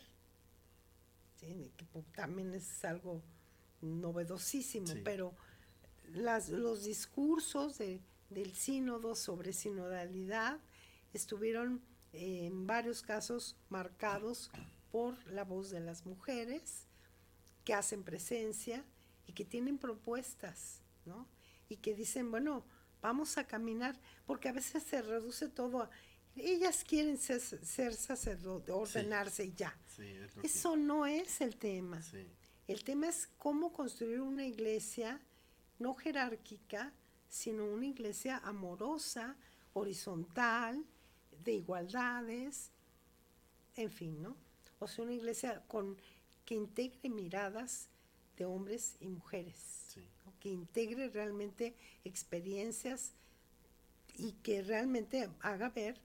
que 1.39 1.71
también 2.15 2.55
es 2.55 2.85
algo 2.85 3.23
novedosísimo, 3.81 4.89
pero 5.05 5.35
las, 6.13 6.49
los 6.49 6.85
discursos 6.85 7.79
del 7.79 8.55
sínodo 8.55 9.15
sobre 9.15 9.53
sinodalidad 9.53 10.59
estuvieron 11.13 11.83
en 12.13 12.67
varios 12.67 13.03
casos 13.03 13.57
marcados 13.69 14.51
por 14.91 15.27
la 15.27 15.45
voz 15.45 15.71
de 15.71 15.81
las 15.81 16.07
mujeres 16.07 16.87
que 17.65 17.75
hacen 17.75 18.03
presencia 18.03 18.85
y 19.27 19.33
que 19.35 19.45
tienen 19.45 19.79
propuestas, 19.79 20.83
¿no? 21.05 21.29
Y 21.69 21.77
que 21.77 21.95
dicen, 21.95 22.31
bueno, 22.31 22.65
vamos 23.03 23.37
a 23.37 23.47
caminar, 23.47 24.01
porque 24.27 24.49
a 24.49 24.53
veces 24.53 24.83
se 24.83 25.03
reduce 25.03 25.49
todo 25.49 25.83
a, 25.83 25.91
ellas 26.41 26.84
quieren 26.84 27.18
ser, 27.18 27.41
ser 27.41 27.95
sacerdote, 27.95 28.72
ordenarse 28.72 29.45
y 29.45 29.53
ya. 29.53 29.76
Eso 30.43 30.76
no 30.76 31.07
es 31.07 31.41
el 31.41 31.57
tema. 31.57 32.01
El 32.66 32.84
tema 32.84 33.09
es 33.09 33.28
cómo 33.39 33.72
construir 33.72 34.20
una 34.20 34.47
iglesia 34.47 35.20
no 35.78 35.95
jerárquica, 35.95 36.93
sino 37.28 37.64
una 37.64 37.86
iglesia 37.86 38.39
amorosa, 38.39 39.36
horizontal, 39.72 40.84
de 41.45 41.53
igualdades, 41.53 42.70
en 43.76 43.91
fin, 43.91 44.20
¿no? 44.22 44.36
O 44.80 44.89
sea, 44.89 45.05
una 45.05 45.14
iglesia 45.14 45.62
con, 45.66 45.97
que 46.45 46.55
integre 46.55 47.09
miradas 47.09 47.89
de 48.36 48.45
hombres 48.45 48.97
y 49.01 49.09
mujeres, 49.09 49.99
que 50.41 50.49
integre 50.49 51.09
realmente 51.09 51.74
experiencias 52.05 53.12
y 54.16 54.32
que 54.32 54.62
realmente 54.62 55.28
haga 55.41 55.68
ver 55.70 56.01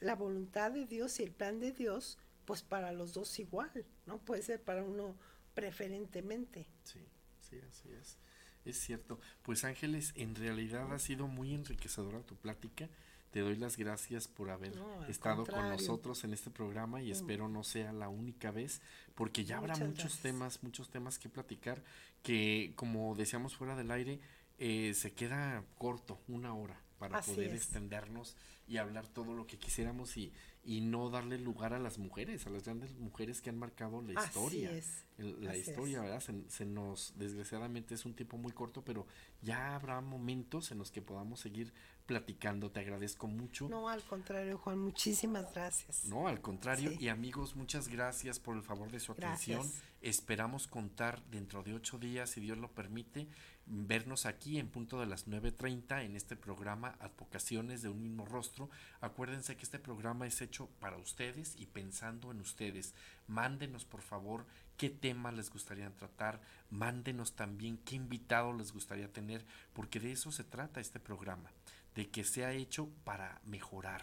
la 0.00 0.14
voluntad 0.14 0.70
de 0.70 0.86
Dios 0.86 1.18
y 1.20 1.24
el 1.24 1.32
plan 1.32 1.60
de 1.60 1.72
Dios, 1.72 2.18
pues 2.44 2.62
para 2.62 2.92
los 2.92 3.14
dos 3.14 3.38
igual, 3.38 3.70
no 4.06 4.18
puede 4.18 4.42
ser 4.42 4.62
para 4.62 4.82
uno 4.82 5.16
preferentemente. 5.54 6.68
Sí, 6.84 7.04
sí, 7.40 7.58
así 7.68 7.90
es. 7.90 8.18
Es 8.64 8.78
cierto. 8.78 9.18
Pues 9.42 9.64
Ángeles, 9.64 10.12
en 10.14 10.34
realidad 10.34 10.92
ha 10.92 10.98
sido 10.98 11.26
muy 11.26 11.54
enriquecedora 11.54 12.20
tu 12.20 12.36
plática. 12.36 12.88
Te 13.30 13.40
doy 13.40 13.56
las 13.56 13.76
gracias 13.76 14.26
por 14.26 14.50
haber 14.50 14.72
estado 15.08 15.44
con 15.44 15.68
nosotros 15.68 16.24
en 16.24 16.32
este 16.32 16.50
programa 16.50 17.02
y 17.02 17.08
mm. 17.08 17.12
espero 17.12 17.48
no 17.48 17.62
sea 17.62 17.92
la 17.92 18.08
única 18.08 18.50
vez, 18.50 18.80
porque 19.14 19.44
ya 19.44 19.58
habrá 19.58 19.76
muchos 19.76 20.18
temas, 20.20 20.62
muchos 20.62 20.90
temas 20.90 21.18
que 21.18 21.28
platicar 21.28 21.82
que, 22.22 22.72
como 22.74 23.14
decíamos 23.14 23.54
fuera 23.54 23.76
del 23.76 23.90
aire, 23.90 24.20
eh, 24.58 24.94
se 24.94 25.12
queda 25.12 25.62
corto, 25.76 26.18
una 26.26 26.54
hora 26.54 26.80
para 26.98 27.20
poder 27.22 27.54
extendernos 27.54 28.36
y 28.66 28.76
hablar 28.76 29.06
todo 29.06 29.34
lo 29.34 29.46
que 29.46 29.58
quisiéramos 29.58 30.16
y, 30.16 30.32
y 30.62 30.82
no 30.82 31.08
darle 31.08 31.38
lugar 31.38 31.72
a 31.72 31.78
las 31.78 31.98
mujeres, 31.98 32.46
a 32.46 32.50
las 32.50 32.64
grandes 32.64 32.92
mujeres 32.98 33.40
que 33.40 33.48
han 33.48 33.58
marcado 33.58 34.02
la 34.02 34.22
historia. 34.22 34.70
la 35.16 35.56
historia, 35.56 36.02
¿verdad? 36.02 36.22
Se, 36.48 36.66
nos, 36.66 37.14
desgraciadamente 37.16 37.94
es 37.94 38.04
un 38.04 38.14
tiempo 38.14 38.36
muy 38.36 38.52
corto, 38.52 38.84
pero 38.84 39.06
ya 39.40 39.74
habrá 39.74 40.00
momentos 40.02 40.70
en 40.70 40.78
los 40.78 40.90
que 40.90 41.00
podamos 41.00 41.40
seguir 41.40 41.72
platicando. 42.04 42.70
Te 42.70 42.80
agradezco 42.80 43.26
mucho. 43.26 43.68
No, 43.68 43.88
al 43.88 44.02
contrario, 44.02 44.58
Juan, 44.58 44.78
muchísimas 44.78 45.54
gracias. 45.54 46.04
No, 46.04 46.28
al 46.28 46.42
contrario. 46.42 46.92
Y 47.00 47.08
amigos, 47.08 47.56
muchas 47.56 47.88
gracias 47.88 48.38
por 48.38 48.54
el 48.54 48.62
favor 48.62 48.90
de 48.90 49.00
su 49.00 49.12
atención. 49.12 49.66
Esperamos 50.02 50.68
contar 50.68 51.22
dentro 51.30 51.62
de 51.62 51.74
ocho 51.74 51.98
días, 51.98 52.30
si 52.30 52.40
Dios 52.40 52.58
lo 52.58 52.70
permite, 52.70 53.26
vernos 53.70 54.26
aquí 54.26 54.58
en 54.58 54.68
punto 54.68 54.98
de 55.00 55.06
las 55.06 55.28
9.30 55.28 56.04
en 56.04 56.16
este 56.16 56.36
programa 56.36 56.96
Advocaciones 57.00 57.82
de 57.82 57.88
un 57.88 58.02
mismo 58.02 58.24
rostro. 58.24 58.70
Acuérdense 59.00 59.56
que 59.56 59.64
este 59.64 59.78
programa 59.78 60.26
es 60.26 60.40
hecho 60.40 60.68
para 60.80 60.96
ustedes 60.96 61.54
y 61.58 61.66
pensando 61.66 62.30
en 62.30 62.40
ustedes. 62.40 62.94
Mándenos 63.26 63.84
por 63.84 64.02
favor 64.02 64.46
qué 64.76 64.90
tema 64.90 65.32
les 65.32 65.50
gustaría 65.50 65.90
tratar, 65.90 66.40
mándenos 66.70 67.34
también 67.34 67.78
qué 67.78 67.96
invitado 67.96 68.52
les 68.52 68.72
gustaría 68.72 69.12
tener, 69.12 69.44
porque 69.72 70.00
de 70.00 70.12
eso 70.12 70.32
se 70.32 70.44
trata 70.44 70.80
este 70.80 71.00
programa, 71.00 71.50
de 71.94 72.08
que 72.08 72.24
sea 72.24 72.52
hecho 72.52 72.88
para 73.04 73.40
mejorar. 73.44 74.02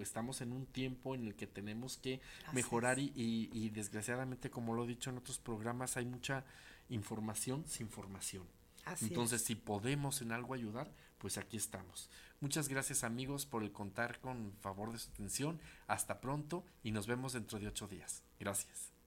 Estamos 0.00 0.40
en 0.40 0.52
un 0.52 0.66
tiempo 0.66 1.16
en 1.16 1.26
el 1.26 1.34
que 1.34 1.48
tenemos 1.48 1.96
que 1.96 2.20
mejorar 2.52 3.00
y, 3.00 3.12
y 3.16 3.70
desgraciadamente, 3.70 4.48
como 4.48 4.72
lo 4.72 4.84
he 4.84 4.88
dicho 4.88 5.10
en 5.10 5.18
otros 5.18 5.40
programas, 5.40 5.96
hay 5.96 6.04
mucha 6.04 6.44
información 6.90 7.64
sin 7.66 7.88
formación. 7.88 8.59
Entonces, 9.00 9.42
si 9.42 9.54
podemos 9.54 10.22
en 10.22 10.32
algo 10.32 10.54
ayudar, 10.54 10.92
pues 11.18 11.38
aquí 11.38 11.56
estamos. 11.56 12.10
Muchas 12.40 12.68
gracias 12.68 13.04
amigos 13.04 13.46
por 13.46 13.62
el 13.62 13.72
contar 13.72 14.20
con 14.20 14.52
favor 14.60 14.92
de 14.92 14.98
su 14.98 15.10
atención. 15.10 15.60
Hasta 15.86 16.20
pronto 16.20 16.64
y 16.82 16.92
nos 16.92 17.06
vemos 17.06 17.34
dentro 17.34 17.58
de 17.58 17.68
ocho 17.68 17.86
días. 17.86 18.22
Gracias. 18.38 18.99